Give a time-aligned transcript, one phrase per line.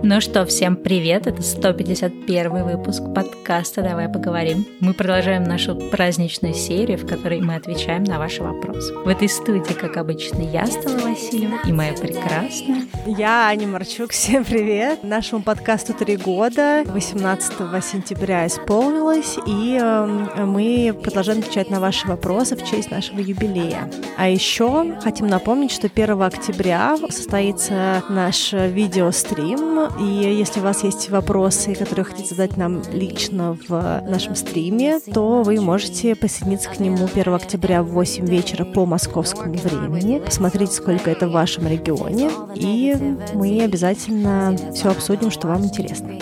[0.00, 1.26] Ну что, всем привет!
[1.26, 4.64] Это 151 выпуск подкаста «Давай поговорим».
[4.78, 8.94] Мы продолжаем нашу праздничную серию, в которой мы отвечаем на ваши вопросы.
[8.94, 12.86] В этой студии, как обычно, я, Стала Васильева, и моя прекрасная...
[13.06, 15.02] Я Аня Марчук, всем привет!
[15.02, 17.52] Нашему подкасту три года, 18
[17.84, 23.90] сентября исполнилось, и э, мы продолжаем отвечать на ваши вопросы в честь нашего юбилея.
[24.16, 31.10] А еще хотим напомнить, что 1 октября состоится наш видеострим и если у вас есть
[31.10, 37.06] вопросы, которые хотите задать нам лично в нашем стриме, то вы можете присоединиться к нему
[37.06, 40.20] 1 октября в 8 вечера по московскому времени.
[40.24, 42.94] Посмотрите, сколько это в вашем регионе, и
[43.34, 46.18] мы обязательно все обсудим, что вам интересно.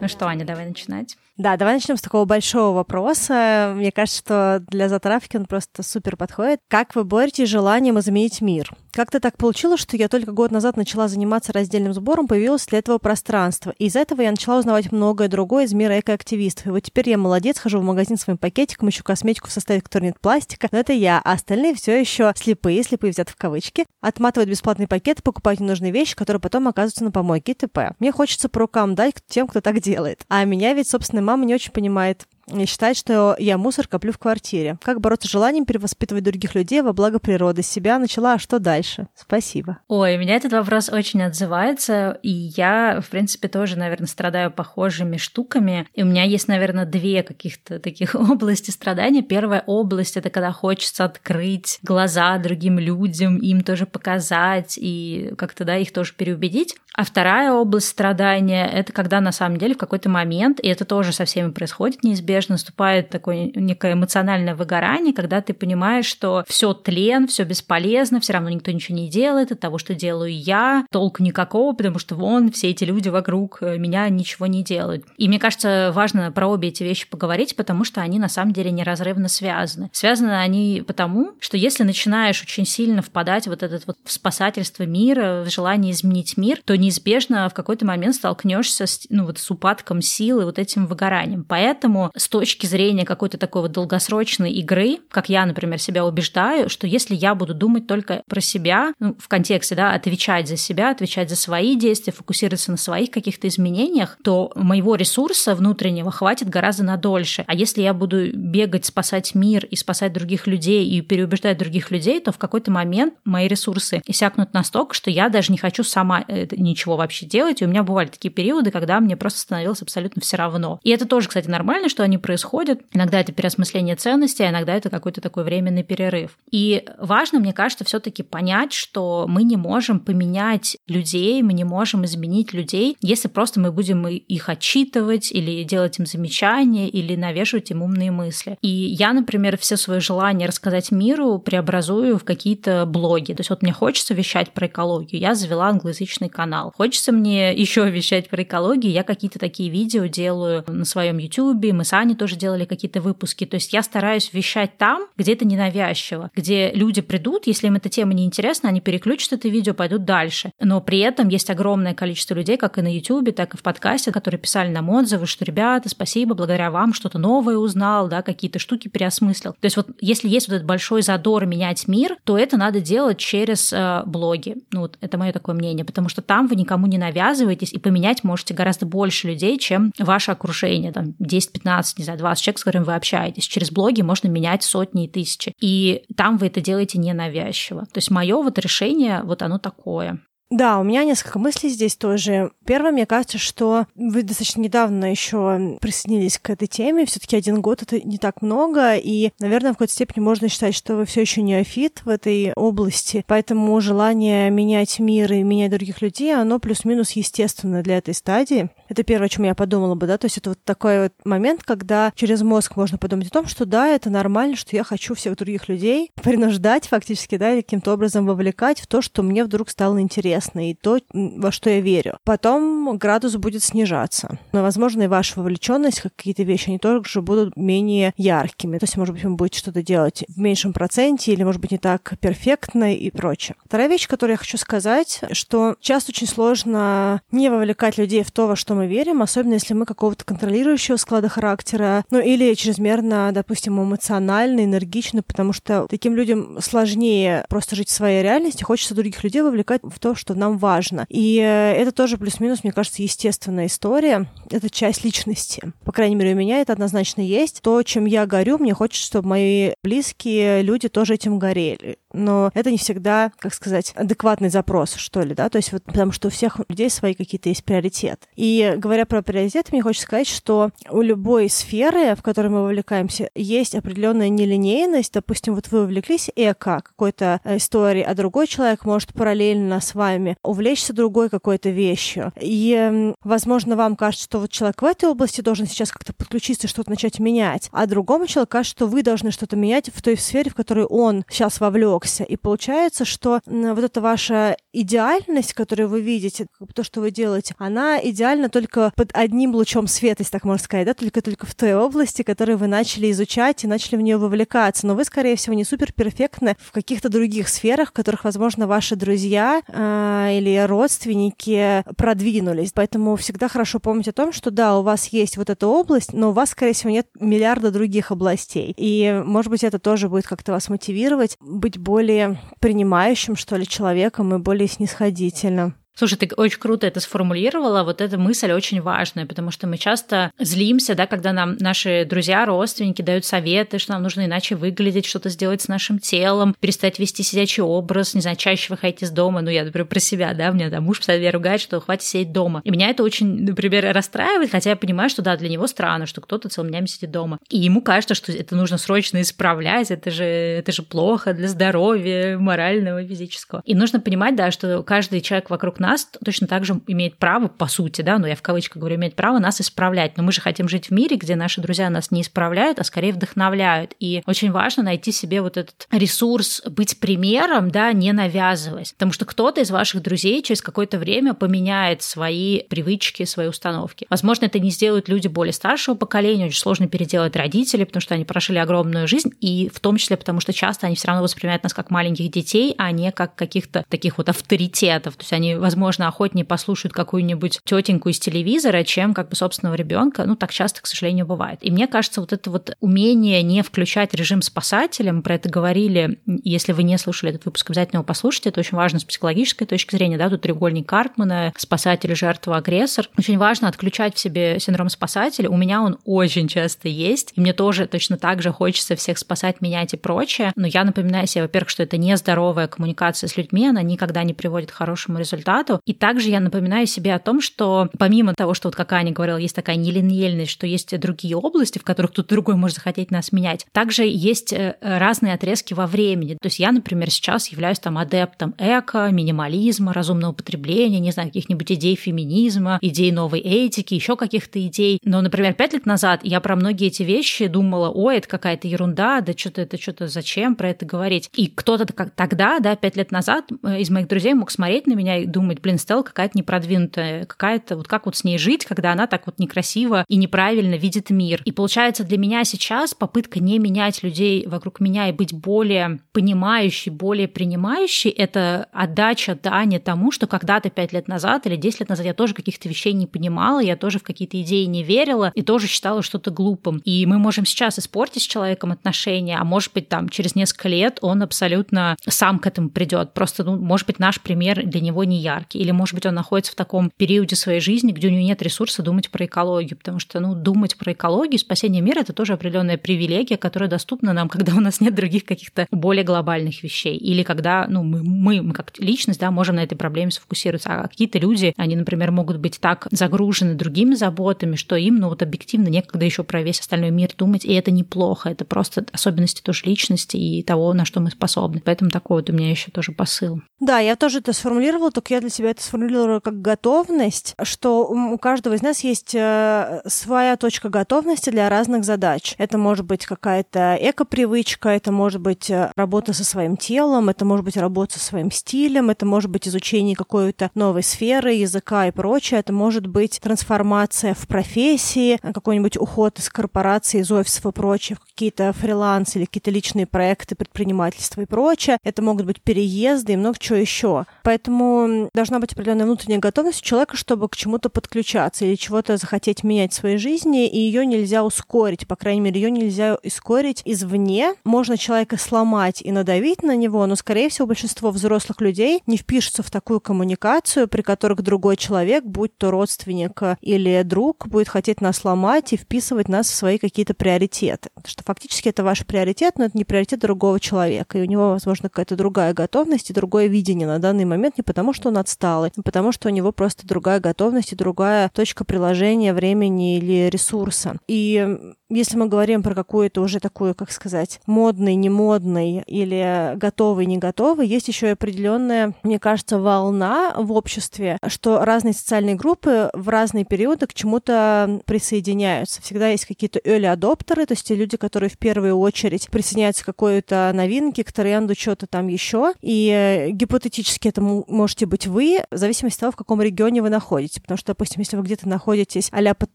[0.00, 1.16] Ну что, Аня, давай начинать.
[1.36, 3.72] Да, давай начнем с такого большого вопроса.
[3.76, 6.60] Мне кажется, что для затравки он просто супер подходит.
[6.68, 8.70] Как вы боретесь желанием изменить мир?
[8.94, 12.98] Как-то так получилось, что я только год назад начала заниматься раздельным сбором, появилось для этого
[12.98, 13.72] пространство.
[13.78, 16.66] И из этого я начала узнавать многое другое из мира экоактивистов.
[16.66, 20.04] И вот теперь я молодец, хожу в магазин своим пакетиком, ищу косметику в составе, которой
[20.04, 20.68] нет пластика.
[20.72, 25.22] Но это я, а остальные все еще слепые, слепые взяты в кавычки, отматывают бесплатный пакет,
[25.22, 27.94] покупают ненужные вещи, которые потом оказываются на помойке и т.п.
[27.98, 30.26] Мне хочется по рукам дать тем, кто так делает.
[30.28, 34.18] А меня ведь, собственно, мама не очень понимает и считает, что я мусор коплю в
[34.18, 34.78] квартире.
[34.82, 37.62] Как бороться с желанием перевоспитывать других людей во благо природы?
[37.62, 39.08] Себя начала, а что дальше?
[39.14, 39.78] Спасибо.
[39.88, 45.86] Ой, меня этот вопрос очень отзывается, и я, в принципе, тоже, наверное, страдаю похожими штуками.
[45.94, 49.22] И у меня есть, наверное, две каких-то таких области страдания.
[49.22, 55.76] Первая область— это когда хочется открыть глаза другим людям, им тоже показать и как-то, да,
[55.76, 56.76] их тоже переубедить.
[56.94, 61.12] А вторая область страдания— это когда на самом деле в какой-то момент, и это тоже
[61.12, 67.26] со всеми происходит неизбежно, наступает такое некое эмоциональное выгорание, когда ты понимаешь, что все тлен,
[67.26, 71.74] все бесполезно, все равно никто ничего не делает, от того, что делаю я, толку никакого,
[71.74, 75.04] потому что вон все эти люди вокруг э, меня ничего не делают.
[75.16, 78.70] И мне кажется, важно про обе эти вещи поговорить, потому что они на самом деле
[78.70, 79.90] неразрывно связаны.
[79.92, 85.42] Связаны они потому, что если начинаешь очень сильно впадать вот этот вот в спасательство мира,
[85.44, 90.02] в желание изменить мир, то неизбежно в какой-то момент столкнешься с, ну, вот, с упадком
[90.02, 91.44] силы, вот этим выгоранием.
[91.44, 96.86] Поэтому с точки зрения какой-то такой вот долгосрочной игры, как я, например, себя убеждаю, что
[96.86, 101.30] если я буду думать только про себя, ну, в контексте, да, отвечать за себя, отвечать
[101.30, 106.96] за свои действия, фокусироваться на своих каких-то изменениях, то моего ресурса внутреннего хватит гораздо на
[106.96, 107.44] дольше.
[107.46, 112.20] А если я буду бегать, спасать мир и спасать других людей и переубеждать других людей,
[112.20, 116.72] то в какой-то момент мои ресурсы иссякнут настолько, что я даже не хочу сама не
[116.72, 117.62] ничего вообще делать.
[117.62, 120.80] И у меня бывали такие периоды, когда мне просто становилось абсолютно все равно.
[120.82, 122.80] И это тоже, кстати, нормально, что они происходят.
[122.92, 126.38] Иногда это переосмысление ценностей, а иногда это какой-то такой временный перерыв.
[126.50, 132.04] И важно, мне кажется, все-таки понять, что мы не можем поменять людей, мы не можем
[132.04, 137.82] изменить людей, если просто мы будем их отчитывать или делать им замечания, или навешивать им
[137.82, 138.58] умные мысли.
[138.62, 143.32] И я, например, все свои желания рассказать миру преобразую в какие-то блоги.
[143.32, 146.72] То есть вот мне хочется вещать про экологию, я завела англоязычный канал.
[146.76, 151.84] Хочется мне еще вещать про экологию, я какие-то такие видео делаю на своем YouTube, мы
[151.84, 153.46] с Аней тоже делали какие-то выпуски.
[153.46, 157.88] То есть я стараюсь вещать там, где это ненавязчиво, где люди придут, если им эта
[157.88, 160.52] тема не интересна, они переключат это видео, пойдут дальше.
[160.60, 164.12] Но при этом есть огромное количество людей, как и на YouTube, так и в подкасте,
[164.12, 168.88] которые писали нам отзывы, что ребята, спасибо, благодаря вам что-то новое узнал, да, какие-то штуки
[168.88, 169.52] переосмыслил.
[169.52, 173.18] То есть вот если есть вот этот большой задор менять мир, то это надо делать
[173.18, 174.56] через э, блоги.
[174.72, 178.24] Ну вот это мое такое мнение, потому что там вы никому не навязываетесь, и поменять
[178.24, 182.84] можете гораздо больше людей, чем ваше окружение, там 10-15, не знаю, 20 человек, с которыми
[182.84, 183.44] вы общаетесь.
[183.44, 185.52] Через блоги можно менять сотни и тысячи.
[185.60, 187.82] И там вы это делаете ненавязчиво.
[187.86, 190.20] То есть мое вот решение, вот оно такое.
[190.52, 192.50] Да, у меня несколько мыслей здесь тоже.
[192.66, 197.06] Первое, мне кажется, что вы достаточно недавно еще присоединились к этой теме.
[197.06, 200.94] Все-таки один год это не так много, и, наверное, в какой-то степени можно считать, что
[200.94, 203.24] вы все еще не афит в этой области.
[203.26, 208.68] Поэтому желание менять мир и менять других людей, оно плюс-минус естественно для этой стадии.
[208.90, 210.18] Это первое, о чем я подумала бы, да.
[210.18, 213.64] То есть это вот такой вот момент, когда через мозг можно подумать о том, что
[213.64, 218.80] да, это нормально, что я хочу всех других людей принуждать фактически, да, каким-то образом вовлекать
[218.80, 222.18] в то, что мне вдруг стало интересно интересно и то, во что я верю.
[222.24, 224.38] Потом градус будет снижаться.
[224.52, 228.78] Но, возможно, и ваша вовлеченность, какие-то вещи, они тоже будут менее яркими.
[228.78, 231.78] То есть, может быть, вы будете что-то делать в меньшем проценте или, может быть, не
[231.78, 233.56] так перфектно и прочее.
[233.64, 238.46] Вторая вещь, которую я хочу сказать, что часто очень сложно не вовлекать людей в то,
[238.46, 243.82] во что мы верим, особенно если мы какого-то контролирующего склада характера, ну или чрезмерно, допустим,
[243.82, 249.42] эмоционально, энергично, потому что таким людям сложнее просто жить в своей реальности, хочется других людей
[249.42, 251.06] вовлекать в то, что что нам важно.
[251.08, 254.28] И э, это тоже плюс-минус, мне кажется, естественная история.
[254.50, 255.72] Это часть личности.
[255.84, 257.60] По крайней мере, у меня это однозначно есть.
[257.62, 262.70] То, чем я горю, мне хочется, чтобы мои близкие люди тоже этим горели но это
[262.70, 266.30] не всегда, как сказать, адекватный запрос, что ли, да, то есть вот потому что у
[266.30, 268.26] всех людей свои какие-то есть приоритеты.
[268.36, 273.30] И говоря про приоритеты, мне хочется сказать, что у любой сферы, в которой мы вовлекаемся,
[273.34, 275.12] есть определенная нелинейность.
[275.14, 280.92] Допустим, вот вы увлеклись эко, какой-то историей, а другой человек может параллельно с вами увлечься
[280.92, 282.32] другой какой-то вещью.
[282.40, 286.90] И, возможно, вам кажется, что вот человек в этой области должен сейчас как-то подключиться что-то
[286.90, 290.54] начать менять, а другому человеку кажется, что вы должны что-то менять в той сфере, в
[290.54, 292.24] которой он сейчас вовлек увлекся.
[292.24, 297.98] И получается, что вот эта ваша идеальность, которую вы видите, то, что вы делаете, она
[298.02, 302.22] идеальна только под одним лучом света, если так можно сказать, да, только-только в той области,
[302.22, 304.86] которую вы начали изучать и начали в нее вовлекаться.
[304.86, 308.96] Но вы, скорее всего, не супер перфектны в каких-то других сферах, в которых, возможно, ваши
[308.96, 312.72] друзья э, или родственники продвинулись.
[312.72, 316.30] Поэтому всегда хорошо помнить о том, что да, у вас есть вот эта область, но
[316.30, 318.74] у вас, скорее всего, нет миллиарда других областей.
[318.76, 324.34] И, может быть, это тоже будет как-то вас мотивировать быть более принимающим, что ли, человеком
[324.34, 325.74] и более снисходительным.
[325.94, 327.82] Слушай, ты очень круто это сформулировала.
[327.82, 332.46] Вот эта мысль очень важная, потому что мы часто злимся, да, когда нам наши друзья,
[332.46, 337.22] родственники дают советы, что нам нужно иначе выглядеть, что-то сделать с нашим телом, перестать вести
[337.22, 339.42] сидячий образ, не знаю, чаще выходить из дома.
[339.42, 342.62] Ну, я, например, про себя, да, мне там муж постоянно ругает, что хватит сидеть дома.
[342.64, 346.22] И меня это очень, например, расстраивает, хотя я понимаю, что да, для него странно, что
[346.22, 347.38] кто-то целыми днями сидит дома.
[347.50, 352.38] И ему кажется, что это нужно срочно исправлять, это же, это же плохо для здоровья
[352.38, 353.62] морального физического.
[353.66, 357.66] И нужно понимать, да, что каждый человек вокруг нас точно так же имеет право, по
[357.66, 360.16] сути, да, ну я в кавычках говорю, имеет право нас исправлять.
[360.16, 363.12] Но мы же хотим жить в мире, где наши друзья нас не исправляют, а скорее
[363.12, 363.94] вдохновляют.
[364.00, 368.92] И очень важно найти себе вот этот ресурс быть примером, да, не навязываясь.
[368.92, 374.06] Потому что кто-то из ваших друзей через какое-то время поменяет свои привычки, свои установки.
[374.08, 378.24] Возможно, это не сделают люди более старшего поколения, очень сложно переделать родители, потому что они
[378.24, 381.74] прожили огромную жизнь, и в том числе потому, что часто они все равно воспринимают нас
[381.74, 385.16] как маленьких детей, а не как каких-то таких вот авторитетов.
[385.16, 385.71] То есть они, возможно,
[386.08, 390.24] охотнее послушают какую-нибудь тетеньку из телевизора, чем как бы собственного ребенка.
[390.24, 391.58] Ну, так часто, к сожалению, бывает.
[391.62, 396.20] И мне кажется, вот это вот умение не включать режим спасателя, мы про это говорили,
[396.44, 399.94] если вы не слушали этот выпуск, обязательно его послушайте, это очень важно с психологической точки
[399.94, 403.08] зрения, да, тут треугольник Картмана, спасатель, жертва, агрессор.
[403.16, 405.48] Очень важно отключать в себе синдром спасателя.
[405.48, 409.60] У меня он очень часто есть, и мне тоже точно так же хочется всех спасать,
[409.60, 410.52] менять и прочее.
[410.56, 414.70] Но я напоминаю себе, во-первых, что это нездоровая коммуникация с людьми, она никогда не приводит
[414.70, 415.61] к хорошему результату.
[415.86, 419.36] И также я напоминаю себе о том, что помимо того, что вот как Аня говорила,
[419.36, 423.66] есть такая нелинейность, что есть другие области, в которых кто-то другой может захотеть нас менять,
[423.72, 426.36] также есть э, разные отрезки во времени.
[426.40, 431.70] То есть я, например, сейчас являюсь там адептом эко, минимализма, разумного потребления, не знаю, каких-нибудь
[431.72, 434.98] идей феминизма, идей новой этики, еще каких-то идей.
[435.04, 439.20] Но, например, пять лет назад я про многие эти вещи думала, ой, это какая-то ерунда,
[439.20, 441.28] да что-то это что-то зачем про это говорить.
[441.34, 445.18] И кто-то тогда, да, пять лет назад э, из моих друзей мог смотреть на меня
[445.18, 449.06] и думать, блин, Стелла какая-то непродвинутая, какая-то вот как вот с ней жить, когда она
[449.06, 451.42] так вот некрасиво и неправильно видит мир.
[451.44, 456.90] И получается для меня сейчас попытка не менять людей вокруг меня и быть более понимающей,
[456.90, 462.06] более принимающей, это отдача дани тому, что когда-то пять лет назад или десять лет назад
[462.06, 465.66] я тоже каких-то вещей не понимала, я тоже в какие-то идеи не верила и тоже
[465.66, 466.80] считала что-то глупым.
[466.84, 470.98] И мы можем сейчас испортить с человеком отношения, а может быть там через несколько лет
[471.00, 473.12] он абсолютно сам к этому придет.
[473.14, 475.41] Просто, ну, может быть, наш пример для него не яркий.
[475.52, 478.82] Или, может быть, он находится в таком периоде своей жизни, где у него нет ресурса
[478.82, 483.36] думать про экологию, потому что, ну, думать про экологию, спасение мира— это тоже определенная привилегия,
[483.36, 486.96] которая доступна нам, когда у нас нет других каких-то более глобальных вещей.
[486.96, 490.70] Или когда, ну, мы, мы, мы как личность, да, можем на этой проблеме сфокусироваться.
[490.70, 495.22] А какие-то люди, они, например, могут быть так загружены другими заботами, что им, ну, вот
[495.22, 499.64] объективно некогда еще про весь остальной мир думать, и это неплохо, это просто особенности тоже
[499.66, 501.60] личности и того, на что мы способны.
[501.64, 503.40] Поэтому такой вот у меня еще тоже посыл.
[503.60, 508.18] Да, я тоже это сформулировала, только я для себя это сформулировала как готовность, что у
[508.18, 512.34] каждого из нас есть э, своя точка готовности для разных задач.
[512.38, 517.44] Это может быть какая-то эко-привычка, это может быть э, работа со своим телом, это может
[517.44, 522.40] быть работа со своим стилем, это может быть изучение какой-то новой сферы, языка и прочее,
[522.40, 528.52] это может быть трансформация в профессии, какой-нибудь уход из корпорации, из офисов и прочее, какие-то
[528.52, 531.78] фриланс или какие-то личные проекты, предпринимательства и прочее.
[531.82, 534.06] Это могут быть переезды и много чего еще.
[534.22, 539.44] Поэтому должна быть определенная внутренняя готовность у человека, чтобы к чему-то подключаться или чего-то захотеть
[539.44, 544.34] менять в своей жизни, и ее нельзя ускорить, по крайней мере, ее нельзя ускорить извне.
[544.42, 549.44] Можно человека сломать и надавить на него, но, скорее всего, большинство взрослых людей не впишутся
[549.44, 554.96] в такую коммуникацию, при которых другой человек, будь то родственник или друг, будет хотеть нас
[554.96, 557.70] сломать и вписывать нас в свои какие-то приоритеты.
[557.76, 561.30] Потому что фактически это ваш приоритет, но это не приоритет другого человека, и у него,
[561.30, 565.52] возможно, какая-то другая готовность и другое видение на данный момент не потому, что он отсталый,
[565.64, 570.76] потому что у него просто другая готовность и другая точка приложения времени или ресурса.
[570.88, 571.38] И
[571.68, 576.98] если мы говорим про какую-то уже такую, как сказать, модный, не модный или готовый, не
[576.98, 582.88] готовый, есть еще и определенная, мне кажется, волна в обществе, что разные социальные группы в
[582.88, 585.62] разные периоды к чему-то присоединяются.
[585.62, 589.66] Всегда есть какие-то early адоптеры, то есть те люди, которые в первую очередь присоединяются к
[589.66, 592.34] какой-то новинке, к тренду, что-то там еще.
[592.42, 597.20] И гипотетически это можете быть вы, в зависимости от того, в каком регионе вы находитесь.
[597.20, 599.34] Потому что, допустим, если вы где-то находитесь а под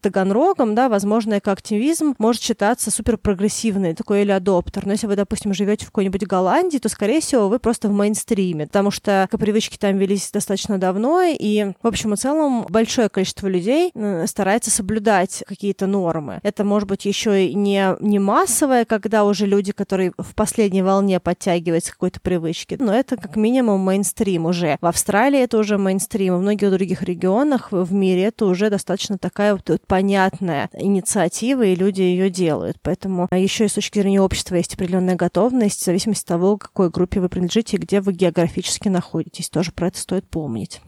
[0.00, 4.86] Таганрогом, да, возможно, экоактивизм может считаться супер прогрессивный, такой или адоптер.
[4.86, 8.66] Но если вы, допустим, живете в какой-нибудь Голландии, то, скорее всего, вы просто в мейнстриме,
[8.66, 13.90] потому что привычки там велись достаточно давно, и, в общем и целом, большое количество людей
[13.94, 16.40] э, старается соблюдать какие-то нормы.
[16.42, 21.20] Это может быть еще и не, не массовое, когда уже люди, которые в последней волне
[21.20, 24.76] подтягиваются к какой-то привычке, но это как минимум мейнстрим уже.
[24.80, 29.54] В Австралии это уже мейнстрим, в многих других регионах в мире это уже достаточно такая
[29.54, 32.76] вот, вот понятная инициатива, и люди ее делают.
[32.82, 36.58] Поэтому а, еще и с точки зрения общества есть определенная готовность, в зависимости от того,
[36.58, 39.48] какой группе вы принадлежите и где вы географически находитесь.
[39.48, 40.82] Тоже про это стоит помнить.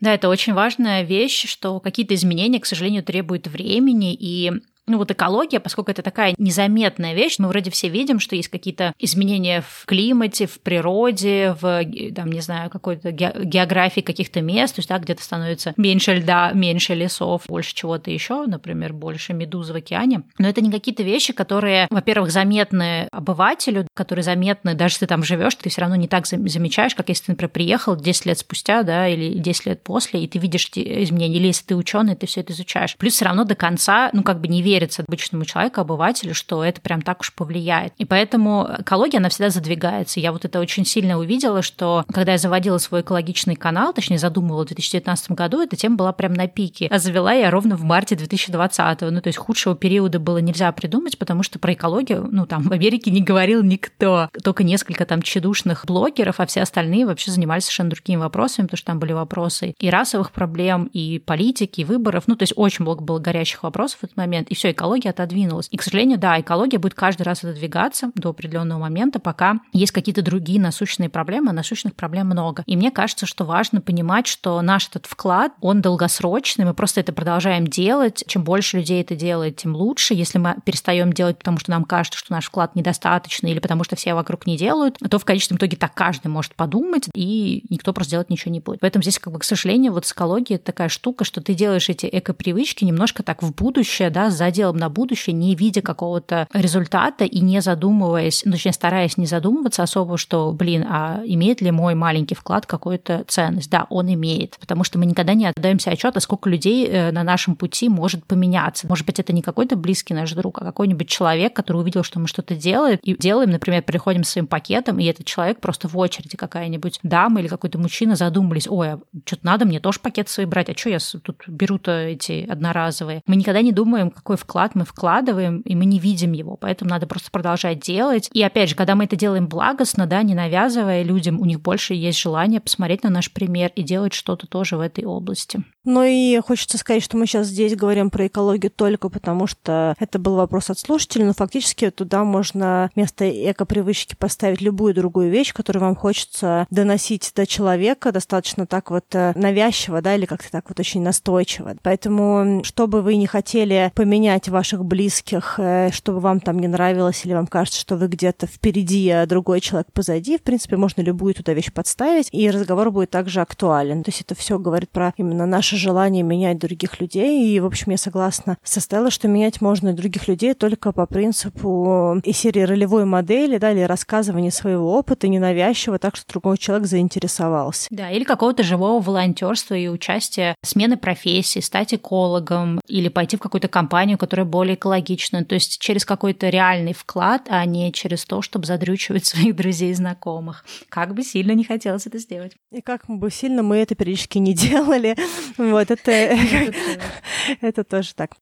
[0.00, 4.50] Да, это очень важная вещь, что какие-то изменения, к сожалению, требуют времени, и
[4.86, 8.94] ну вот экология, поскольку это такая незаметная вещь, мы вроде все видим, что есть какие-то
[8.98, 14.88] изменения в климате, в природе, в, там, не знаю, какой-то географии каких-то мест, то есть,
[14.88, 20.22] да, где-то становится меньше льда, меньше лесов, больше чего-то еще, например, больше медуз в океане.
[20.38, 25.24] Но это не какие-то вещи, которые, во-первых, заметны обывателю, которые заметны, даже если ты там
[25.24, 28.82] живешь, ты все равно не так замечаешь, как если ты, например, приехал 10 лет спустя,
[28.82, 32.26] да, или 10 лет после, и ты видишь эти изменения, или если ты ученый, ты
[32.26, 32.96] все это изучаешь.
[32.96, 36.62] Плюс все равно до конца, ну, как бы не веришь верится обычному человеку, обывателю, что
[36.62, 37.94] это прям так уж повлияет.
[37.96, 40.20] И поэтому экология, она всегда задвигается.
[40.20, 44.64] Я вот это очень сильно увидела, что когда я заводила свой экологичный канал, точнее задумывала
[44.64, 46.88] в 2019 году, эта тема была прям на пике.
[46.90, 49.00] А завела я ровно в марте 2020.
[49.00, 52.72] Ну, то есть худшего периода было нельзя придумать, потому что про экологию, ну, там в
[52.72, 54.28] Америке не говорил никто.
[54.42, 58.86] Только несколько там чедушных блогеров, а все остальные вообще занимались совершенно другими вопросами, потому что
[58.86, 62.24] там были вопросы и расовых проблем, и политики, и выборов.
[62.26, 64.48] Ну, то есть очень много было горящих вопросов в этот момент.
[64.48, 65.68] И все, все, экология отодвинулась.
[65.70, 70.22] И, к сожалению, да, экология будет каждый раз отодвигаться до определенного момента, пока есть какие-то
[70.22, 72.64] другие насущные проблемы, а насущных проблем много.
[72.66, 77.12] И мне кажется, что важно понимать, что наш этот вклад, он долгосрочный, мы просто это
[77.12, 78.24] продолжаем делать.
[78.26, 80.14] Чем больше людей это делает, тем лучше.
[80.14, 83.94] Если мы перестаем делать, потому что нам кажется, что наш вклад недостаточный или потому что
[83.94, 88.12] все вокруг не делают, то в конечном итоге так каждый может подумать, и никто просто
[88.12, 88.80] делать ничего не будет.
[88.80, 92.08] Поэтому здесь, как бы, к сожалению, вот с экологией такая штука, что ты делаешь эти
[92.10, 97.40] эко-привычки немножко так в будущее, да, сзади делом на будущее, не видя какого-то результата и
[97.40, 102.34] не задумываясь, ну, точнее, стараясь не задумываться особо, что, блин, а имеет ли мой маленький
[102.34, 103.70] вклад какую-то ценность?
[103.70, 107.56] Да, он имеет, потому что мы никогда не отдаемся отчета, сколько людей э, на нашем
[107.56, 108.86] пути может поменяться.
[108.86, 112.26] Может быть, это не какой-то близкий наш друг, а какой-нибудь человек, который увидел, что мы
[112.28, 116.36] что-то делаем, и делаем, например, приходим с своим пакетом, и этот человек просто в очереди
[116.36, 120.70] какая-нибудь дама или какой-то мужчина задумались, ой, а что-то надо мне тоже пакет свой брать,
[120.70, 123.22] а что я тут беру-то эти одноразовые?
[123.26, 126.56] Мы никогда не думаем, какой вклад мы вкладываем, и мы не видим его.
[126.56, 128.30] Поэтому надо просто продолжать делать.
[128.32, 131.94] И опять же, когда мы это делаем благостно, да, не навязывая людям, у них больше
[131.94, 135.64] есть желание посмотреть на наш пример и делать что-то тоже в этой области.
[135.84, 140.18] Ну и хочется сказать, что мы сейчас здесь говорим про экологию только потому, что это
[140.18, 145.84] был вопрос от слушателей, но фактически туда можно вместо эко-привычки поставить любую другую вещь, которую
[145.84, 150.80] вам хочется доносить до человека достаточно так вот э, навязчиво, да, или как-то так вот
[150.80, 151.76] очень настойчиво.
[151.82, 156.66] Поэтому, что бы вы не хотели поменять понять ваших близких, э, чтобы вам там не
[156.66, 160.36] нравилось или вам кажется, что вы где-то впереди, а другой человек позади.
[160.36, 164.02] В принципе, можно любую туда вещь подставить, и разговор будет также актуален.
[164.02, 167.54] То есть это все говорит про именно наше желание менять других людей.
[167.54, 172.20] И, в общем, я согласна со Стеллой, что менять можно других людей только по принципу
[172.24, 177.86] и серии ролевой модели, да, или рассказывания своего опыта ненавязчиво, так что другой человек заинтересовался.
[177.90, 183.68] Да, или какого-то живого волонтерства и участия, смены профессии, стать экологом или пойти в какую-то
[183.68, 188.42] компанию, созданию, которое более экологично, то есть через какой-то реальный вклад, а не через то,
[188.42, 190.64] чтобы задрючивать своих друзей и знакомых.
[190.88, 192.52] Как бы сильно не хотелось это сделать.
[192.72, 195.16] И как бы сильно мы это периодически не делали.
[195.58, 196.10] Вот это,
[197.60, 198.32] это тоже так.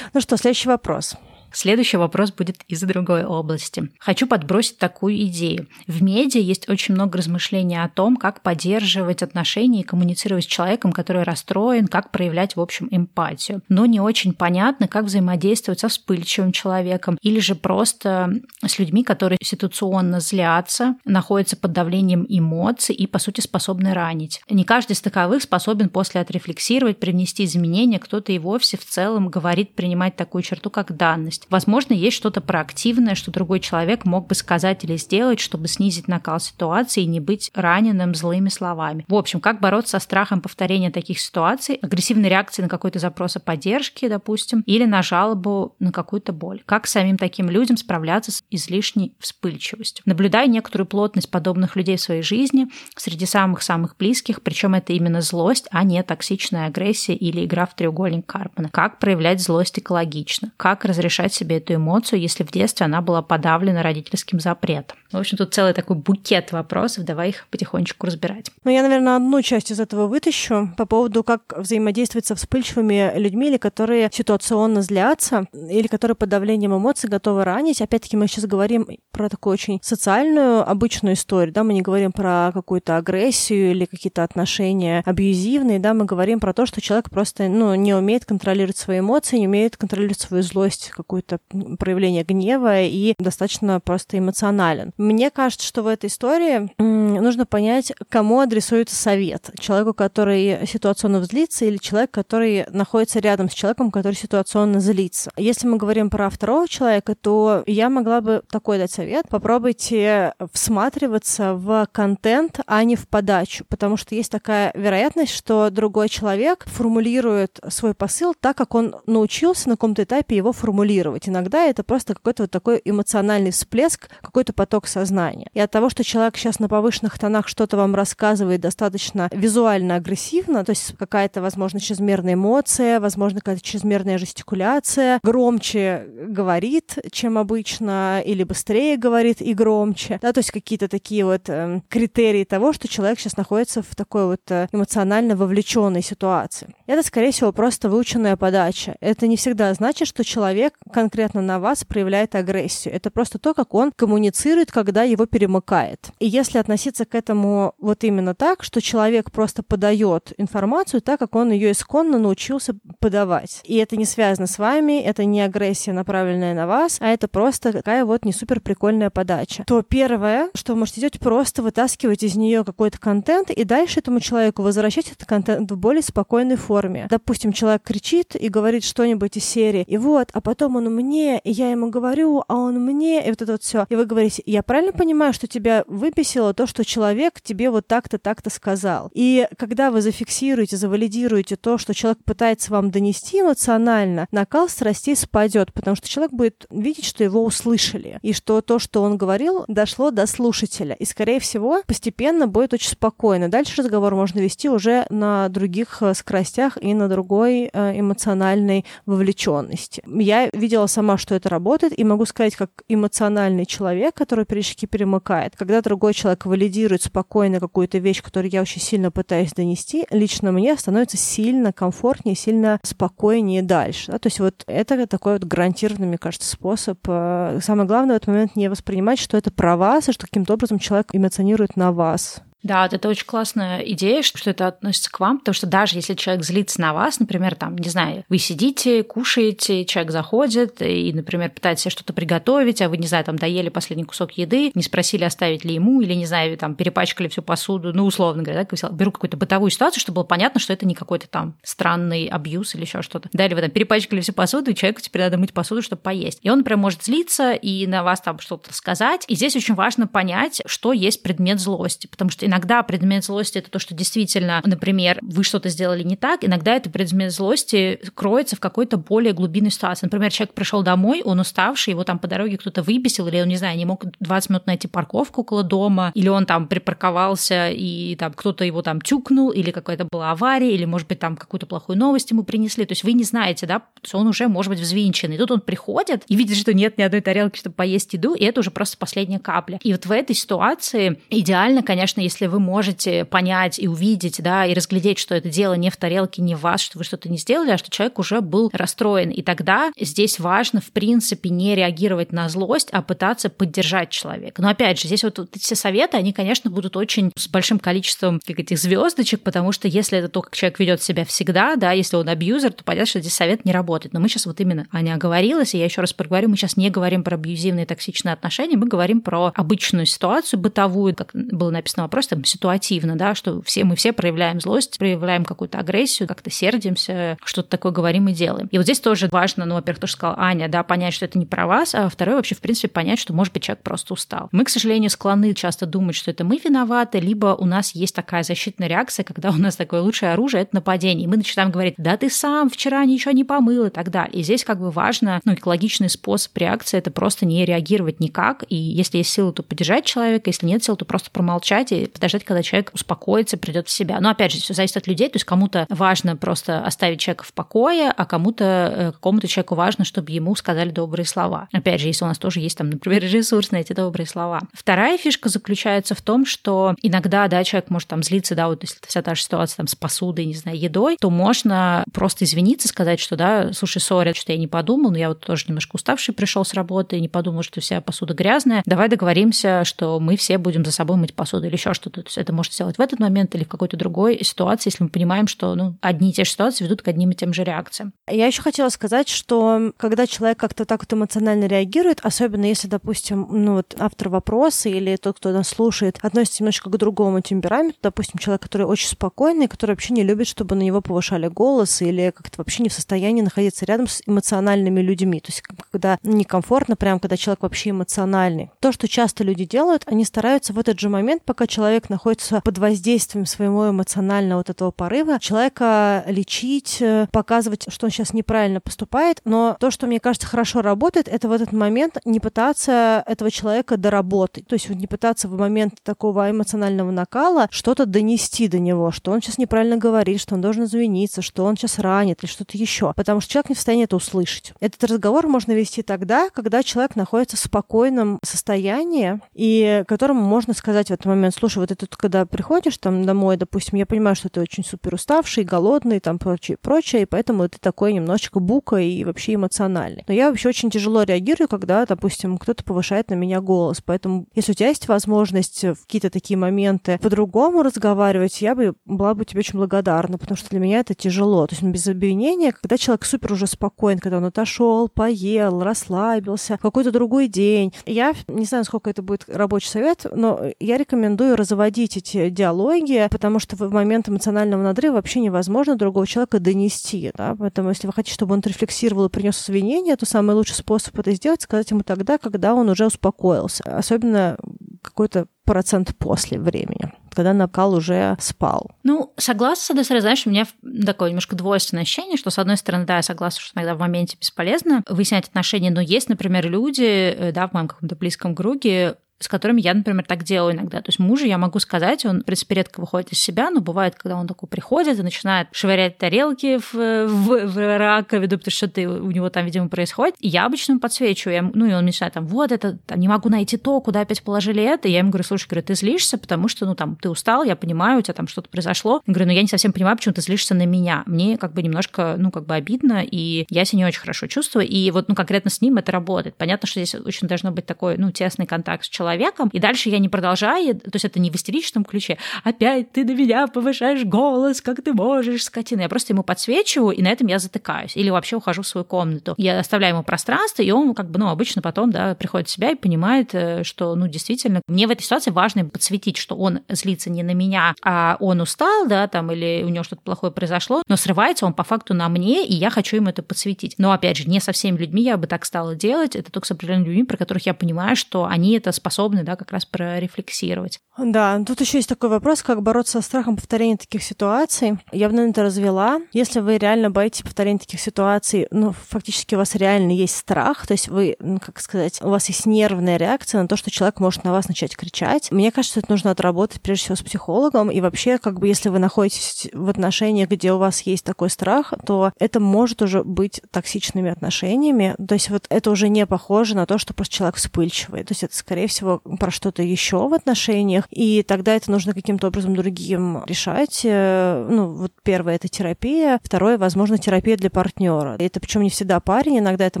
[0.14, 1.16] Ну что, следующий вопрос.
[1.54, 3.88] Следующий вопрос будет из другой области.
[4.00, 5.68] Хочу подбросить такую идею.
[5.86, 10.92] В медиа есть очень много размышлений о том, как поддерживать отношения и коммуницировать с человеком,
[10.92, 13.62] который расстроен, как проявлять, в общем, эмпатию.
[13.68, 18.32] Но не очень понятно, как взаимодействовать со вспыльчивым человеком или же просто
[18.66, 24.40] с людьми, которые ситуационно злятся, находятся под давлением эмоций и, по сути, способны ранить.
[24.50, 29.76] Не каждый из таковых способен после отрефлексировать, привнести изменения, кто-то и вовсе в целом говорит
[29.76, 34.34] принимать такую черту, как данность есть, возможно, есть что-то проактивное, что другой человек мог бы
[34.34, 39.04] сказать или сделать, чтобы снизить накал ситуации и не быть раненым злыми словами.
[39.08, 43.40] В общем, как бороться со страхом повторения таких ситуаций, агрессивной реакции на какой-то запрос о
[43.40, 46.62] поддержке, допустим, или на жалобу на какую-то боль.
[46.66, 50.02] Как самим таким людям справляться с излишней вспыльчивостью.
[50.06, 55.66] Наблюдая некоторую плотность подобных людей в своей жизни среди самых-самых близких, причем это именно злость,
[55.70, 58.70] а не токсичная агрессия или игра в треугольник Карпмана.
[58.70, 60.52] Как проявлять злость экологично?
[60.56, 64.96] Как разрешать себе эту эмоцию, если в детстве она была подавлена родительским запретом.
[65.12, 68.50] В общем, тут целый такой букет вопросов, давай их потихонечку разбирать.
[68.64, 73.48] Ну, я, наверное, одну часть из этого вытащу по поводу, как взаимодействовать со вспыльчивыми людьми,
[73.48, 77.80] или которые ситуационно злятся, или которые под давлением эмоций готовы ранить.
[77.80, 82.50] Опять-таки, мы сейчас говорим про такую очень социальную, обычную историю, да, мы не говорим про
[82.52, 87.74] какую-то агрессию или какие-то отношения абьюзивные, да, мы говорим про то, что человек просто, ну,
[87.74, 93.14] не умеет контролировать свои эмоции, не умеет контролировать свою злость, какую какое-то проявление гнева и
[93.18, 94.92] достаточно просто эмоционален.
[94.98, 99.50] Мне кажется, что в этой истории нужно понять, кому адресуется совет.
[99.58, 105.30] Человеку, который ситуационно взлится, или человек, который находится рядом с человеком, который ситуационно злится.
[105.36, 109.28] Если мы говорим про второго человека, то я могла бы такой дать совет.
[109.28, 116.08] Попробуйте всматриваться в контент, а не в подачу, потому что есть такая вероятность, что другой
[116.08, 121.28] человек формулирует свой посыл так, как он научился на каком-то этапе его формулировать анализировать.
[121.28, 125.48] Иногда это просто какой-то вот такой эмоциональный всплеск, какой-то поток сознания.
[125.54, 130.64] И от того, что человек сейчас на повышенных тонах что-то вам рассказывает достаточно визуально агрессивно,
[130.64, 138.44] то есть какая-то, возможно, чрезмерная эмоция, возможно, какая-то чрезмерная жестикуляция, громче говорит, чем обычно, или
[138.44, 143.18] быстрее говорит и громче, да, то есть какие-то такие вот э, критерии того, что человек
[143.18, 146.74] сейчас находится в такой вот э, эмоционально вовлеченной ситуации.
[146.86, 148.96] Это, скорее всего, просто выученная подача.
[149.00, 152.94] Это не всегда значит, что человек конкретно на вас проявляет агрессию.
[152.94, 156.10] Это просто то, как он коммуницирует, когда его перемыкает.
[156.20, 161.34] И если относиться к этому вот именно так, что человек просто подает информацию так, как
[161.34, 163.60] он ее исконно научился подавать.
[163.64, 167.72] И это не связано с вами, это не агрессия, направленная на вас, а это просто
[167.72, 169.64] такая вот не супер прикольная подача.
[169.66, 174.20] То первое, что вы можете делать, просто вытаскивать из нее какой-то контент и дальше этому
[174.20, 177.08] человеку возвращать этот контент в более спокойной форме.
[177.10, 181.50] Допустим, человек кричит и говорит что-нибудь из серии, и вот, а потом он мне, и
[181.50, 183.86] я ему говорю, а он мне, и вот это вот все.
[183.88, 188.18] И вы говорите, я правильно понимаю, что тебя выписило то, что человек тебе вот так-то,
[188.18, 189.10] так-то сказал.
[189.14, 195.72] И когда вы зафиксируете, завалидируете то, что человек пытается вам донести эмоционально, накал страстей спадет,
[195.72, 200.10] потому что человек будет видеть, что его услышали, и что то, что он говорил, дошло
[200.10, 200.94] до слушателя.
[200.98, 203.48] И, скорее всего, постепенно будет очень спокойно.
[203.48, 210.02] Дальше разговор можно вести уже на других э, скоростях и на другой э, эмоциональной вовлеченности.
[210.06, 215.56] Я видела сама, что это работает, и могу сказать, как эмоциональный человек, который периодически перемыкает,
[215.56, 220.76] когда другой человек валидирует спокойно какую-то вещь, которую я очень сильно пытаюсь донести, лично мне
[220.76, 224.12] становится сильно комфортнее, сильно спокойнее дальше.
[224.12, 224.18] Да?
[224.18, 226.98] То есть вот это такой вот гарантированный, мне кажется, способ.
[227.06, 230.54] Э, самое главное в этот момент не воспринимать, что это про вас, и что каким-то
[230.54, 232.42] образом человек эмоционирует на вас.
[232.64, 236.44] Да, это очень классная идея, что это относится к вам, потому что даже если человек
[236.44, 241.90] злится на вас, например, там, не знаю, вы сидите, кушаете, человек заходит и, например, пытается
[241.90, 245.74] что-то приготовить, а вы, не знаю, там, доели последний кусок еды, не спросили, оставить ли
[245.74, 249.70] ему, или, не знаю, там, перепачкали всю посуду, ну, условно говоря, да, беру какую-то бытовую
[249.70, 253.28] ситуацию, чтобы было понятно, что это не какой-то там странный абьюз или еще что-то.
[253.34, 256.38] Да, или вы там перепачкали всю посуду, и человеку теперь надо мыть посуду, чтобы поесть.
[256.42, 259.26] И он прям может злиться и на вас там что-то сказать.
[259.28, 263.68] И здесь очень важно понять, что есть предмет злости, потому что иногда предмет злости это
[263.68, 268.60] то, что действительно, например, вы что-то сделали не так, иногда это предмет злости кроется в
[268.60, 270.06] какой-то более глубинной ситуации.
[270.06, 273.56] Например, человек пришел домой, он уставший, его там по дороге кто-то выбесил, или он, не
[273.56, 278.32] знаю, не мог 20 минут найти парковку около дома, или он там припарковался, и там
[278.32, 282.30] кто-то его там тюкнул, или какая-то была авария, или, может быть, там какую-то плохую новость
[282.30, 282.84] ему принесли.
[282.84, 285.34] То есть вы не знаете, да, что он уже может быть взвинченный.
[285.34, 288.44] И тут он приходит и видит, что нет ни одной тарелки, чтобы поесть еду, и
[288.44, 289.80] это уже просто последняя капля.
[289.82, 294.74] И вот в этой ситуации идеально, конечно, если вы можете понять и увидеть, да, и
[294.74, 297.70] разглядеть, что это дело не в тарелке, не в вас, что вы что-то не сделали,
[297.70, 299.30] а что человек уже был расстроен.
[299.30, 304.62] И тогда здесь важно, в принципе, не реагировать на злость, а пытаться поддержать человека.
[304.62, 308.40] Но опять же, здесь вот, вот эти советы, они, конечно, будут очень с большим количеством
[308.46, 312.16] как этих звездочек, потому что если это то, как человек ведет себя всегда, да, если
[312.16, 314.12] он абьюзер, то понятно, что здесь совет не работает.
[314.12, 316.90] Но мы сейчас вот именно, Аня оговорилась, и я еще раз проговорю, мы сейчас не
[316.90, 322.28] говорим про абьюзивные токсичные отношения, мы говорим про обычную ситуацию, бытовую, как было написано вопрос,
[322.34, 327.68] там, ситуативно, да, что все, мы все проявляем злость, проявляем какую-то агрессию, как-то сердимся, что-то
[327.68, 328.68] такое говорим и делаем.
[328.70, 331.38] И вот здесь тоже важно, ну, во-первых, то, что сказала Аня, да, понять, что это
[331.38, 334.48] не про вас, а второе, вообще, в принципе, понять, что, может быть, человек просто устал.
[334.52, 338.42] Мы, к сожалению, склонны часто думать, что это мы виноваты, либо у нас есть такая
[338.42, 341.24] защитная реакция, когда у нас такое лучшее оружие— это нападение.
[341.24, 344.40] И мы начинаем говорить, да ты сам вчера ничего не помыл и так далее.
[344.40, 348.64] И здесь как бы важно, ну, экологичный способ реакции— это просто не реагировать никак.
[348.68, 352.44] И если есть силы, то поддержать человека, если нет сил, то просто промолчать и подождать,
[352.44, 354.20] когда человек успокоится, придет в себя.
[354.20, 355.28] Но опять же, все зависит от людей.
[355.28, 360.04] То есть кому-то важно просто оставить человека в покое, а кому-то, э, какому-то человеку важно,
[360.04, 361.68] чтобы ему сказали добрые слова.
[361.72, 364.60] Опять же, если у нас тоже есть там, например, ресурс на эти добрые слова.
[364.72, 368.98] Вторая фишка заключается в том, что иногда, да, человек может там злиться, да, вот если
[369.06, 373.20] вся та же ситуация там с посудой, не знаю, едой, то можно просто извиниться, сказать,
[373.20, 376.64] что, да, слушай, сори, что я не подумал, но я вот тоже немножко уставший пришел
[376.64, 378.82] с работы, не подумал, что вся посуда грязная.
[378.86, 382.22] Давай договоримся, что мы все будем за собой мыть посуду или еще что-то.
[382.22, 385.08] То есть это может сделать в этот момент или в какой-то другой ситуации, если мы
[385.10, 388.12] понимаем, что ну, одни и те же ситуации ведут к одним и тем же реакциям.
[388.28, 393.46] Я еще хотела сказать, что когда человек как-то так вот эмоционально реагирует, особенно если, допустим,
[393.50, 398.38] ну вот автор вопроса или тот, кто нас слушает, относится немножко к другому темпераменту, допустим,
[398.38, 402.58] человек, который очень спокойный, который вообще не любит, чтобы на него повышали голос или как-то
[402.58, 405.40] вообще не в состоянии находиться рядом с эмоциональными людьми.
[405.40, 408.70] То есть когда некомфортно, прям когда человек вообще эмоциональный.
[408.80, 412.78] То, что часто люди делают, они стараются в этот же момент, пока человек находится под
[412.78, 419.40] воздействием своего эмоционального вот этого порыва, человека лечить, э, показывать, что он сейчас неправильно поступает.
[419.44, 423.96] Но то, что мне кажется хорошо работает, это в этот момент не пытаться этого человека
[423.96, 424.66] доработать.
[424.66, 429.40] То есть не пытаться в момент такого эмоционального накала что-то донести до него, что он
[429.40, 433.12] сейчас неправильно говорит, что он должен извиниться, что он сейчас ранит или что-то еще.
[433.14, 434.72] Потому что человек не в состоянии это услышать.
[434.80, 441.08] Этот разговор можно вести тогда, когда человек находится в спокойном состоянии, и которому можно сказать
[441.08, 444.60] в этот момент, слушай, вот это когда приходишь там домой, допустим, я понимаю, что ты
[444.60, 449.54] очень супер уставший, голодный, там прочее, прочее, и поэтому ты такой немножечко бука и вообще
[449.54, 450.24] эмоциональный.
[450.26, 454.00] Но я вообще очень тяжело реагирую, когда, допустим, кто-то повышает на меня голос.
[454.04, 459.34] Поэтому, если у тебя есть возможность в какие-то такие моменты по-другому разговаривать, я бы была
[459.34, 461.66] бы тебе очень благодарна, потому что для меня это тяжело.
[461.66, 467.10] То есть без обвинения, когда человек супер уже спокоен, когда он отошел, поел, расслабился, какой-то
[467.10, 467.92] другой день.
[468.06, 473.58] Я не знаю, сколько это будет рабочий совет, но я рекомендую разводить эти диалоги, потому
[473.58, 477.32] что в момент эмоционального надрыва вообще невозможно другого человека донести.
[477.34, 477.56] Да?
[477.58, 481.32] Поэтому если вы хотите, чтобы он рефлексировал и принес извинения, то самый лучший способ это
[481.32, 483.82] сделать, сказать ему тогда, когда он уже успокоился.
[483.84, 484.56] Особенно
[485.02, 488.92] какой-то процент после времени когда накал уже спал.
[489.02, 490.66] Ну, согласна, с одной стороны, знаешь, у меня
[491.04, 494.36] такое немножко двойственное ощущение, что, с одной стороны, да, я согласна, что иногда в моменте
[494.38, 499.48] бесполезно выяснять отношения, но есть, например, люди, э, да, в моем каком-то близком круге, с
[499.48, 501.02] которыми я, например, так делаю иногда.
[501.02, 504.14] То есть мужу я могу сказать, он, в принципе, редко выходит из себя, но бывает,
[504.14, 506.94] когда он такой приходит и начинает швырять тарелки в,
[507.26, 510.34] в, в раковину, потому что ты, у него там, видимо, происходит.
[510.40, 513.28] И я обычно ему подсвечиваю, я, ну, и он начинает там, вот это, там, не
[513.28, 515.08] могу найти то, куда опять положили это.
[515.08, 517.76] И я ему говорю, слушай, говорю, ты злишься, потому что, ну, там, ты устал, я
[517.76, 519.20] понимаю, у тебя там что-то произошло.
[519.26, 521.22] Я говорю, ну, я не совсем понимаю, почему ты злишься на меня.
[521.26, 524.88] Мне как бы немножко, ну, как бы обидно, и я себя не очень хорошо чувствую.
[524.88, 526.56] И вот, ну, конкретно с ним это работает.
[526.56, 529.33] Понятно, что здесь очень должно быть такой, ну, тесный контакт с человеком.
[529.72, 532.38] И дальше я не продолжаю, то есть это не в истеричном ключе.
[532.62, 536.02] Опять ты на меня повышаешь голос, как ты можешь, скотина.
[536.02, 538.16] Я просто ему подсвечиваю, и на этом я затыкаюсь.
[538.16, 539.54] Или вообще ухожу в свою комнату.
[539.56, 542.90] Я оставляю ему пространство, и он как бы, ну, обычно потом, да, приходит в себя
[542.90, 547.30] и понимает, э, что, ну, действительно, мне в этой ситуации важно подсветить, что он злится
[547.30, 551.16] не на меня, а он устал, да, там, или у него что-то плохое произошло, но
[551.16, 553.94] срывается он по факту на мне, и я хочу ему это подсветить.
[553.98, 556.70] Но, опять же, не со всеми людьми я бы так стала делать, это только с
[556.70, 561.00] определенными людьми, про которых я понимаю, что они это способны способны, да, как раз прорефлексировать.
[561.16, 564.98] Да, тут еще есть такой вопрос, как бороться со страхом повторения таких ситуаций.
[565.12, 566.20] Я бы, наверное, это развела.
[566.32, 570.92] Если вы реально боитесь повторения таких ситуаций, ну, фактически у вас реально есть страх, то
[570.92, 574.42] есть вы, ну, как сказать, у вас есть нервная реакция на то, что человек может
[574.42, 575.52] на вас начать кричать.
[575.52, 578.98] Мне кажется, это нужно отработать прежде всего с психологом, и вообще, как бы, если вы
[578.98, 584.30] находитесь в отношениях, где у вас есть такой страх, то это может уже быть токсичными
[584.30, 585.14] отношениями.
[585.28, 588.24] То есть вот это уже не похоже на то, что просто человек вспыльчивый.
[588.24, 589.03] То есть это, скорее всего,
[589.38, 594.02] про что-то еще в отношениях, и тогда это нужно каким-то образом другим решать.
[594.04, 598.36] Э, ну, вот первое— это терапия, второе, возможно, терапия для партнера.
[598.38, 600.00] Это причем не всегда парень, иногда это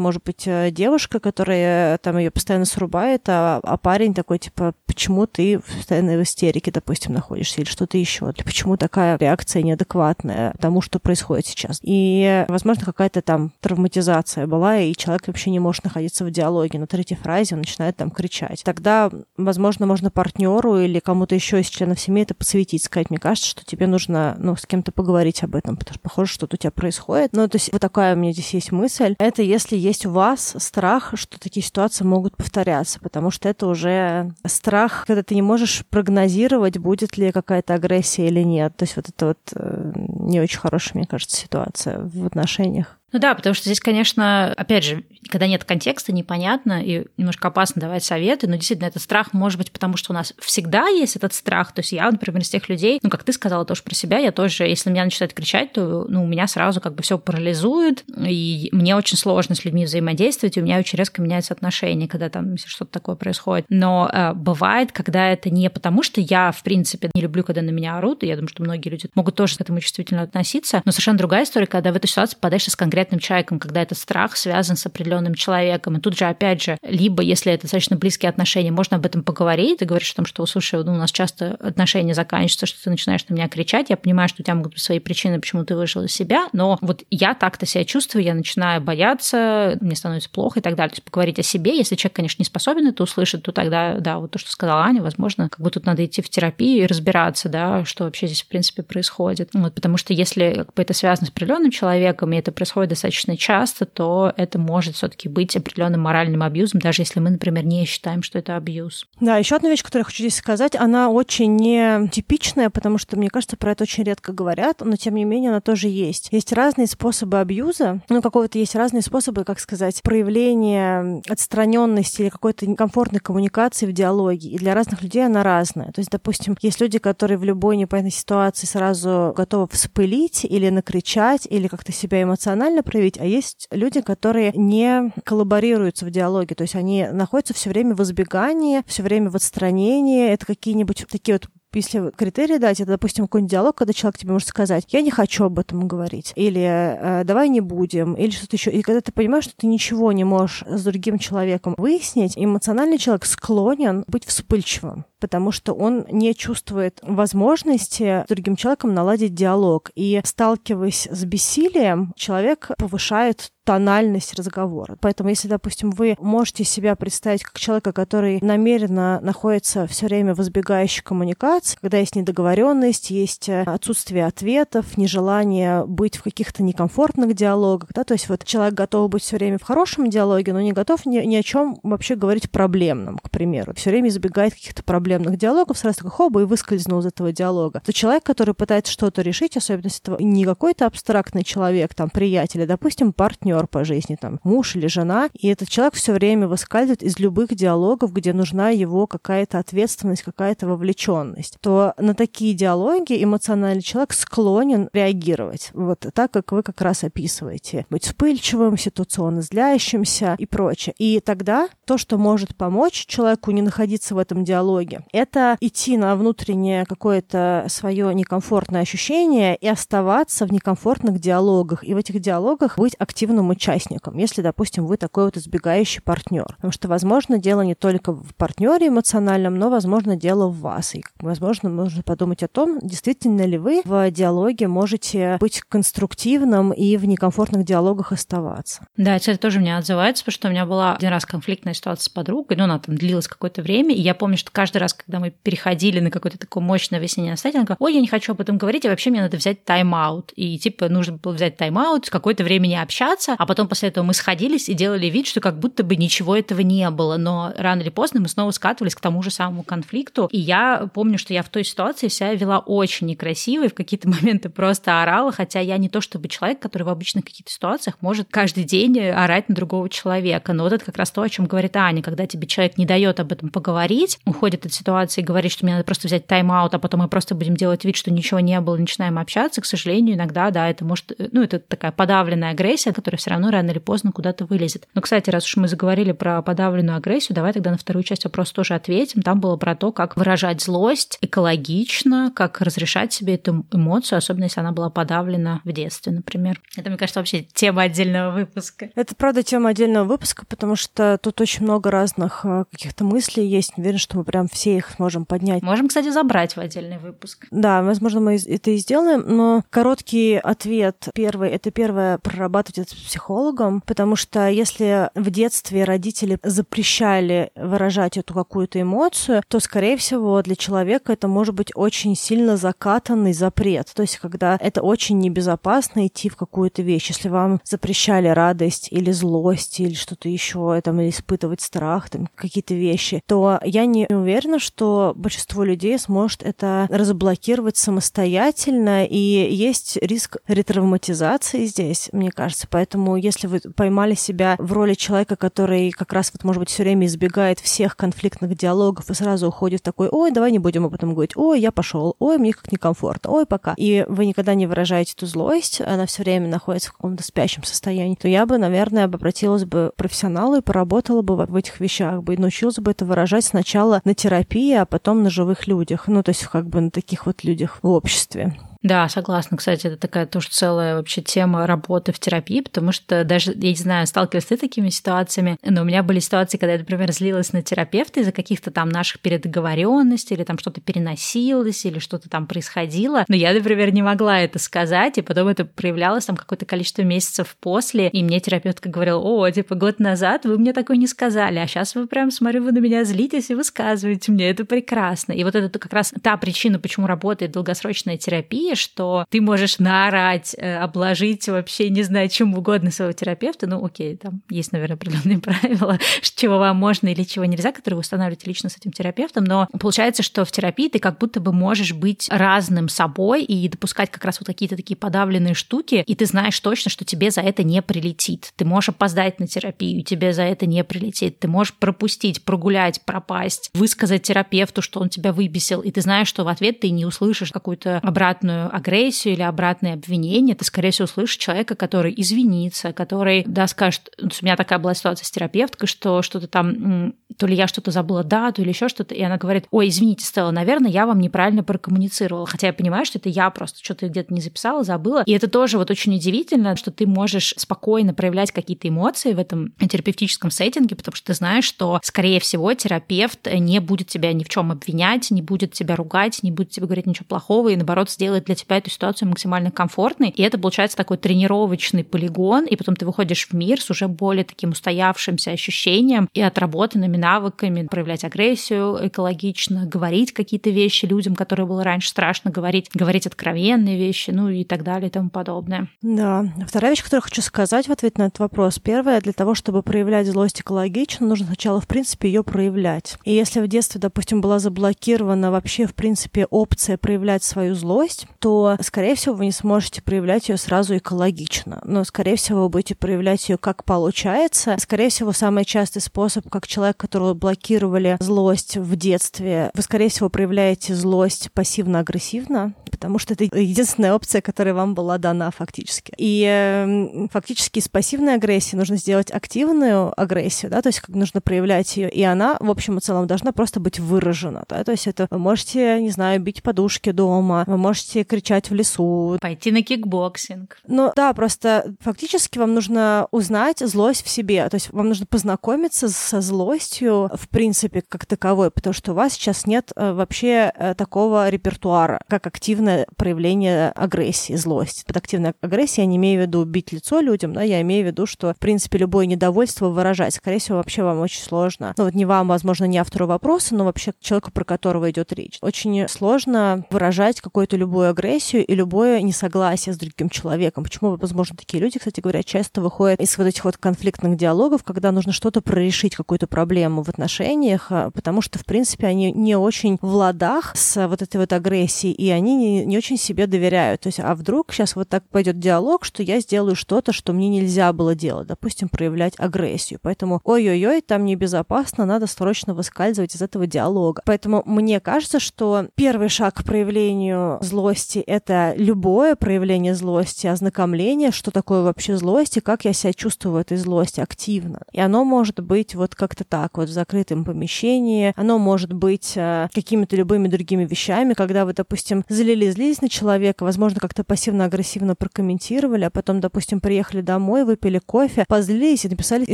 [0.00, 5.26] может быть э, девушка, которая там ее постоянно срубает, а, а парень такой, типа, почему
[5.26, 10.98] ты постоянно в истерике, допустим, находишься, или что-то еще, почему такая реакция неадекватная тому, что
[10.98, 11.80] происходит сейчас.
[11.82, 16.78] И, возможно, какая-то там травматизация была, и человек вообще не может находиться в диалоге.
[16.78, 18.62] На третьей фразе он начинает там кричать.
[18.64, 18.93] Тогда,
[19.36, 23.64] возможно, можно партнеру или кому-то еще из членов семьи это посвятить, сказать, мне кажется, что
[23.64, 27.32] тебе нужно, ну, с кем-то поговорить об этом, потому что похоже, что-то у тебя происходит.
[27.32, 29.14] Ну, то есть вот такая у меня здесь есть мысль.
[29.18, 34.32] Это если есть у вас страх, что такие ситуации могут повторяться, потому что это уже
[34.46, 38.76] страх, когда ты не можешь прогнозировать, будет ли какая-то агрессия или нет.
[38.76, 42.98] То есть вот это вот э, не очень хорошая, мне кажется, ситуация в отношениях.
[43.14, 47.80] Ну да, потому что здесь, конечно, опять же, когда нет контекста, непонятно и немножко опасно
[47.80, 51.32] давать советы, но действительно этот страх может быть потому, что у нас всегда есть этот
[51.32, 51.70] страх.
[51.72, 54.32] То есть я, например, из тех людей, ну, как ты сказала тоже про себя, я
[54.32, 58.68] тоже, если меня начинает кричать, то ну, у меня сразу как бы все парализует, и
[58.72, 62.56] мне очень сложно с людьми взаимодействовать, и у меня очень резко меняется отношение, когда там
[62.56, 63.66] что-то такое происходит.
[63.68, 67.70] Но э, бывает, когда это не потому, что я, в принципе, не люблю, когда на
[67.70, 70.90] меня орут, и я думаю, что многие люди могут тоже к этому чувствительно относиться, но
[70.90, 74.36] совершенно другая история, когда в эту ситуацию попадаешь с конкретным конкретным человеком, когда этот страх
[74.36, 75.96] связан с определенным человеком.
[75.96, 79.78] И тут же, опять же, либо, если это достаточно близкие отношения, можно об этом поговорить.
[79.78, 83.26] Ты говоришь о том, что, слушай, ну, у нас часто отношения заканчиваются, что ты начинаешь
[83.28, 83.90] на меня кричать.
[83.90, 86.78] Я понимаю, что у тебя могут быть свои причины, почему ты вышел из себя, но
[86.80, 90.90] вот я так-то себя чувствую, я начинаю бояться, мне становится плохо и так далее.
[90.90, 94.18] То есть поговорить о себе, если человек, конечно, не способен это услышать, то тогда, да,
[94.18, 97.48] вот то, что сказала Аня, возможно, как бы тут надо идти в терапию и разбираться,
[97.48, 99.50] да, что вообще здесь, в принципе, происходит.
[99.52, 103.36] Вот, потому что если как бы, это связано с определенным человеком, и это происходит достаточно
[103.36, 108.22] часто, то это может все-таки быть определенным моральным абьюзом, даже если мы, например, не считаем,
[108.22, 109.06] что это абьюз.
[109.20, 113.16] Да, еще одна вещь, которую я хочу здесь сказать, она очень не типичная, потому что,
[113.16, 116.28] мне кажется, про это очень редко говорят, но тем не менее она тоже есть.
[116.30, 122.66] Есть разные способы абьюза, ну, какого-то есть разные способы, как сказать, проявления отстраненности или какой-то
[122.66, 124.50] некомфортной коммуникации в диалоге.
[124.50, 125.92] И для разных людей она разная.
[125.92, 131.46] То есть, допустим, есть люди, которые в любой непонятной ситуации сразу готовы вспылить или накричать,
[131.50, 136.74] или как-то себя эмоционально проявить, а есть люди, которые не коллаборируются в диалоге, то есть
[136.74, 140.28] они находятся все время в избегании, все время в отстранении.
[140.28, 144.48] Это какие-нибудь такие вот если критерии дать, это, допустим, какой-нибудь диалог, когда человек тебе может
[144.48, 148.70] сказать, я не хочу об этом говорить, или э, давай не будем, или что-то еще.
[148.70, 153.24] И когда ты понимаешь, что ты ничего не можешь с другим человеком выяснить, эмоциональный человек
[153.24, 159.90] склонен быть вспыльчивым потому что он не чувствует возможности с другим человеком наладить диалог.
[159.94, 164.96] И сталкиваясь с бессилием, человек повышает тональность разговора.
[165.00, 170.40] Поэтому, если, допустим, вы можете себя представить как человека, который намеренно находится все время в
[170.40, 177.88] избегающей коммуникации, когда есть недоговоренность, есть э, отсутствие ответов, нежелание быть в каких-то некомфортных диалогах,
[177.94, 181.06] да, то есть вот человек готов быть все время в хорошем диалоге, но не готов
[181.06, 184.82] ни, ни о чем вообще говорить проблемном, к примеру, все время избегает каких-то
[185.14, 187.80] проблемных диалогов, сразу такой хоба и выскользнул из этого диалога.
[187.84, 192.62] То человек, который пытается что-то решить, особенно если это не какой-то абстрактный человек, там, приятель,
[192.62, 197.02] а, допустим, партнер, по жизни, там, муж или жена, и этот человек все время выскальзывает
[197.02, 203.82] из любых диалогов, где нужна его какая-то ответственность, какая-то вовлеченность, то на такие диалоги эмоциональный
[203.82, 205.70] человек склонен реагировать.
[205.74, 207.86] Вот так, как вы как раз описываете.
[207.90, 210.94] Быть вспыльчивым, ситуационно злящимся и прочее.
[210.98, 216.16] И тогда то, что может помочь человеку не находиться в этом диалоге, это идти на
[216.16, 221.84] внутреннее какое-то свое некомфортное ощущение и оставаться в некомфортных диалогах.
[221.84, 226.46] И в этих диалогах быть активным участником, если, допустим, вы такой вот избегающий партнер.
[226.56, 230.94] Потому что, возможно, дело не только в партнере эмоциональном, но, возможно, дело в вас.
[230.94, 236.96] И, возможно, можно подумать о том, действительно ли вы в диалоге можете быть конструктивным и
[236.96, 238.86] в некомфортных диалогах оставаться.
[238.96, 242.08] Да, это тоже меня отзывается, потому что у меня была один раз конфликтная ситуация с
[242.08, 245.30] подругой, ну, она там длилась какое-то время, и я помню, что каждый раз, когда мы
[245.30, 248.88] переходили на какое-то такое мощное настроение, она ой, я не хочу об этом говорить, а
[248.88, 250.32] вообще мне надо взять тайм-аут.
[250.36, 254.14] И типа нужно было взять тайм-аут, какое-то время не общаться, а потом после этого мы
[254.14, 257.16] сходились и делали вид, что как будто бы ничего этого не было.
[257.16, 260.28] Но рано или поздно мы снова скатывались к тому же самому конфликту.
[260.30, 264.08] И я помню, что я в той ситуации себя вела очень некрасиво и в какие-то
[264.14, 268.28] моменты просто орала, хотя я не то чтобы человек, который в обычных каких-то ситуациях может
[268.30, 270.52] каждый день орать на другого человека.
[270.52, 273.20] Но вот это как раз то, о чем говорит Аня, когда тебе человек не дает
[273.20, 276.78] об этом поговорить, уходит от ситуации и говорит, что мне надо просто взять тайм-аут, а
[276.78, 280.50] потом мы просто будем делать вид, что ничего не было, начинаем общаться, к сожалению, иногда,
[280.50, 284.46] да, это может, ну, это такая подавленная агрессия, которая все равно рано или поздно куда-то
[284.46, 284.88] вылезет.
[284.94, 288.54] Но, кстати, раз уж мы заговорили про подавленную агрессию, давай тогда на вторую часть вопроса
[288.54, 289.22] тоже ответим.
[289.22, 294.60] Там было про то, как выражать злость экологично, как разрешать себе эту эмоцию, особенно если
[294.60, 296.60] она была подавлена в детстве, например.
[296.76, 298.90] Это, мне кажется, вообще тема отдельного выпуска.
[298.94, 303.76] Это, правда, тема отдельного выпуска, потому что тут очень много разных э, каких-то мыслей есть.
[303.76, 305.62] Не уверен, что мы прям все их сможем поднять.
[305.62, 307.46] Можем, кстати, забрать в отдельный выпуск.
[307.50, 312.94] Да, возможно, мы это и сделаем, но короткий ответ первый— это первое— прорабатывать это с
[312.94, 320.40] психологом, потому что если в детстве родители запрещали выражать эту какую-то эмоцию, то, скорее всего,
[320.42, 323.90] для человека это может быть очень сильно закатанный запрет.
[323.94, 327.08] То есть, когда это очень небезопасно идти в какую-то вещь.
[327.08, 332.74] Если вам запрещали радость или злость или что-то еще, там, или испытывать страх, там, какие-то
[332.74, 340.38] вещи, то я не уверена, что большинство людей сможет это разблокировать самостоятельно, и есть риск
[340.46, 342.66] ретравматизации здесь, мне кажется.
[342.70, 346.82] Поэтому, если вы поймали себя в роли человека, который как раз вот, может быть, все
[346.82, 351.12] время избегает всех конфликтных диалогов и сразу уходит такой, ой, давай не будем об этом
[351.12, 353.74] говорить, ой, я пошел, ой, мне как некомфортно, ой, пока.
[353.76, 358.14] И вы никогда не выражаете эту злость, она все время находится в каком-то спящем состоянии,
[358.14, 362.34] то я бы, наверное, обратилась бы к профессионалу и поработала бы в этих вещах бы
[362.34, 364.43] и научилась бы это выражать сначала на терапии,
[364.82, 366.08] а потом на живых людях.
[366.08, 368.54] Ну, то есть как бы на таких вот людях в обществе.
[368.84, 369.56] Да, согласна.
[369.56, 373.74] Кстати, это такая тоже целая вообще тема работы в терапии, потому что даже, я не
[373.74, 377.62] знаю, сталкивалась ты такими ситуациями, но у меня были ситуации, когда я, например, злилась на
[377.62, 383.34] терапевта из-за каких-то там наших передоговоренностей, или там что-то переносилось, или что-то там происходило, но
[383.34, 388.08] я, например, не могла это сказать, и потом это проявлялось там какое-то количество месяцев после,
[388.08, 391.94] и мне терапевтка говорила, о, типа, год назад вы мне такое не сказали, а сейчас
[391.94, 395.32] вы прям, смотрю, вы на меня злитесь и высказываете мне, это прекрасно.
[395.32, 400.54] И вот это как раз та причина, почему работает долгосрочная терапия, что ты можешь наорать,
[400.58, 403.66] э, обложить вообще, не знаю, чем угодно своего терапевта.
[403.66, 405.98] Ну, окей, там есть, наверное, определенные правила,
[406.36, 409.44] чего вам можно или чего нельзя, которые вы устанавливаете лично с этим терапевтом.
[409.44, 414.10] Но получается, что в терапии ты как будто бы можешь быть разным собой и допускать
[414.10, 417.62] как раз вот какие-то такие подавленные штуки, и ты знаешь точно, что тебе за это
[417.62, 418.52] не прилетит.
[418.56, 421.38] Ты можешь опоздать на терапию, тебе за это не прилетит.
[421.38, 426.44] Ты можешь пропустить, прогулять, пропасть, высказать терапевту, что он тебя выбесил, и ты знаешь, что
[426.44, 431.36] в ответ ты не услышишь какую-то обратную агрессию или обратное обвинение, ты, скорее всего, услышишь
[431.36, 436.46] человека, который извинится, который, да, скажет, у меня такая была ситуация с терапевткой, что что-то
[436.46, 440.24] там, то ли я что-то забыла дату или еще что-то, и она говорит, ой, извините,
[440.24, 444.32] Стелла, наверное, я вам неправильно прокоммуницировала, хотя я понимаю, что это я просто что-то где-то
[444.32, 448.88] не записала, забыла, и это тоже вот очень удивительно, что ты можешь спокойно проявлять какие-то
[448.88, 454.08] эмоции в этом терапевтическом сеттинге, потому что ты знаешь, что, скорее всего, терапевт не будет
[454.08, 457.68] тебя ни в чем обвинять, не будет тебя ругать, не будет тебе говорить ничего плохого,
[457.68, 460.30] и наоборот сделает для тебя эту ситуацию максимально комфортной.
[460.30, 464.44] И это получается такой тренировочный полигон, и потом ты выходишь в мир с уже более
[464.44, 471.84] таким устоявшимся ощущением и отработанными навыками проявлять агрессию экологично, говорить какие-то вещи людям, которые было
[471.84, 475.88] раньше страшно говорить, говорить откровенные вещи, ну и так далее и тому подобное.
[476.02, 476.46] Да.
[476.66, 478.78] Вторая вещь, которую хочу сказать в ответ на этот вопрос.
[478.78, 483.18] Первое, для того, чтобы проявлять злость экологично, нужно сначала, в принципе, ее проявлять.
[483.24, 488.76] И если в детстве, допустим, была заблокирована вообще, в принципе, опция проявлять свою злость, то,
[488.82, 491.80] скорее всего, вы не сможете проявлять ее сразу экологично.
[491.82, 494.76] Но, скорее всего, вы будете проявлять ее как получается.
[494.78, 500.28] Скорее всего, самый частый способ, как человек, которого блокировали злость в детстве, вы, скорее всего,
[500.28, 506.12] проявляете злость пассивно-агрессивно, потому что это единственная опция, которая вам была дана фактически.
[506.18, 511.40] И э, фактически из пассивной агрессии нужно сделать активную агрессию, да, то есть как нужно
[511.40, 515.06] проявлять ее, и она, в общем и целом, должна просто быть выражена, да, то есть
[515.06, 519.38] это вы можете, не знаю, бить подушки дома, вы можете покричать в лесу.
[519.40, 520.78] Пойти на кикбоксинг.
[520.88, 524.68] Ну да, просто фактически вам нужно узнать злость в себе.
[524.68, 529.34] То есть вам нужно познакомиться со злостью, в принципе, как таковой, потому что у вас
[529.34, 535.04] сейчас нет э, вообще э, такого репертуара, как активное проявление агрессии, злости.
[535.06, 538.06] Под активной агрессией я не имею в виду бить лицо людям, да, я имею в
[538.08, 541.94] виду, что, в принципе, любое недовольство выражать, скорее всего, вообще вам очень сложно.
[541.96, 545.58] Ну вот не вам, возможно, не автору вопроса, но вообще человеку, про которого идет речь.
[545.60, 550.84] Очень сложно выражать какую-то любую агрессию и любое несогласие с другим человеком.
[550.84, 555.12] Почему, возможно, такие люди, кстати говоря, часто выходят из вот этих вот конфликтных диалогов, когда
[555.12, 559.98] нужно что-то прорешить, какую-то проблему в отношениях, а, потому что, в принципе, они не очень
[560.00, 564.02] в ладах с вот этой вот агрессией, и они не, не очень себе доверяют.
[564.02, 567.48] То есть, а вдруг сейчас вот так пойдет диалог, что я сделаю что-то, что мне
[567.48, 569.98] нельзя было делать, допустим, проявлять агрессию.
[570.02, 574.22] Поэтому, ой-ой-ой, там небезопасно, надо срочно выскальзывать из этого диалога.
[574.24, 581.50] Поэтому мне кажется, что первый шаг к проявлению злости— это любое проявление злости, ознакомление, что
[581.50, 584.80] такое вообще злость и как я себя чувствую в этой злости активно.
[584.92, 589.68] И оно может быть вот как-то так, вот в закрытом помещении, оно может быть э,
[589.72, 596.04] какими-то любыми другими вещами, когда вы, допустим, залили, злились на человека, возможно, как-то пассивно-агрессивно прокомментировали,
[596.04, 599.52] а потом, допустим, приехали домой, выпили кофе, позлились и написали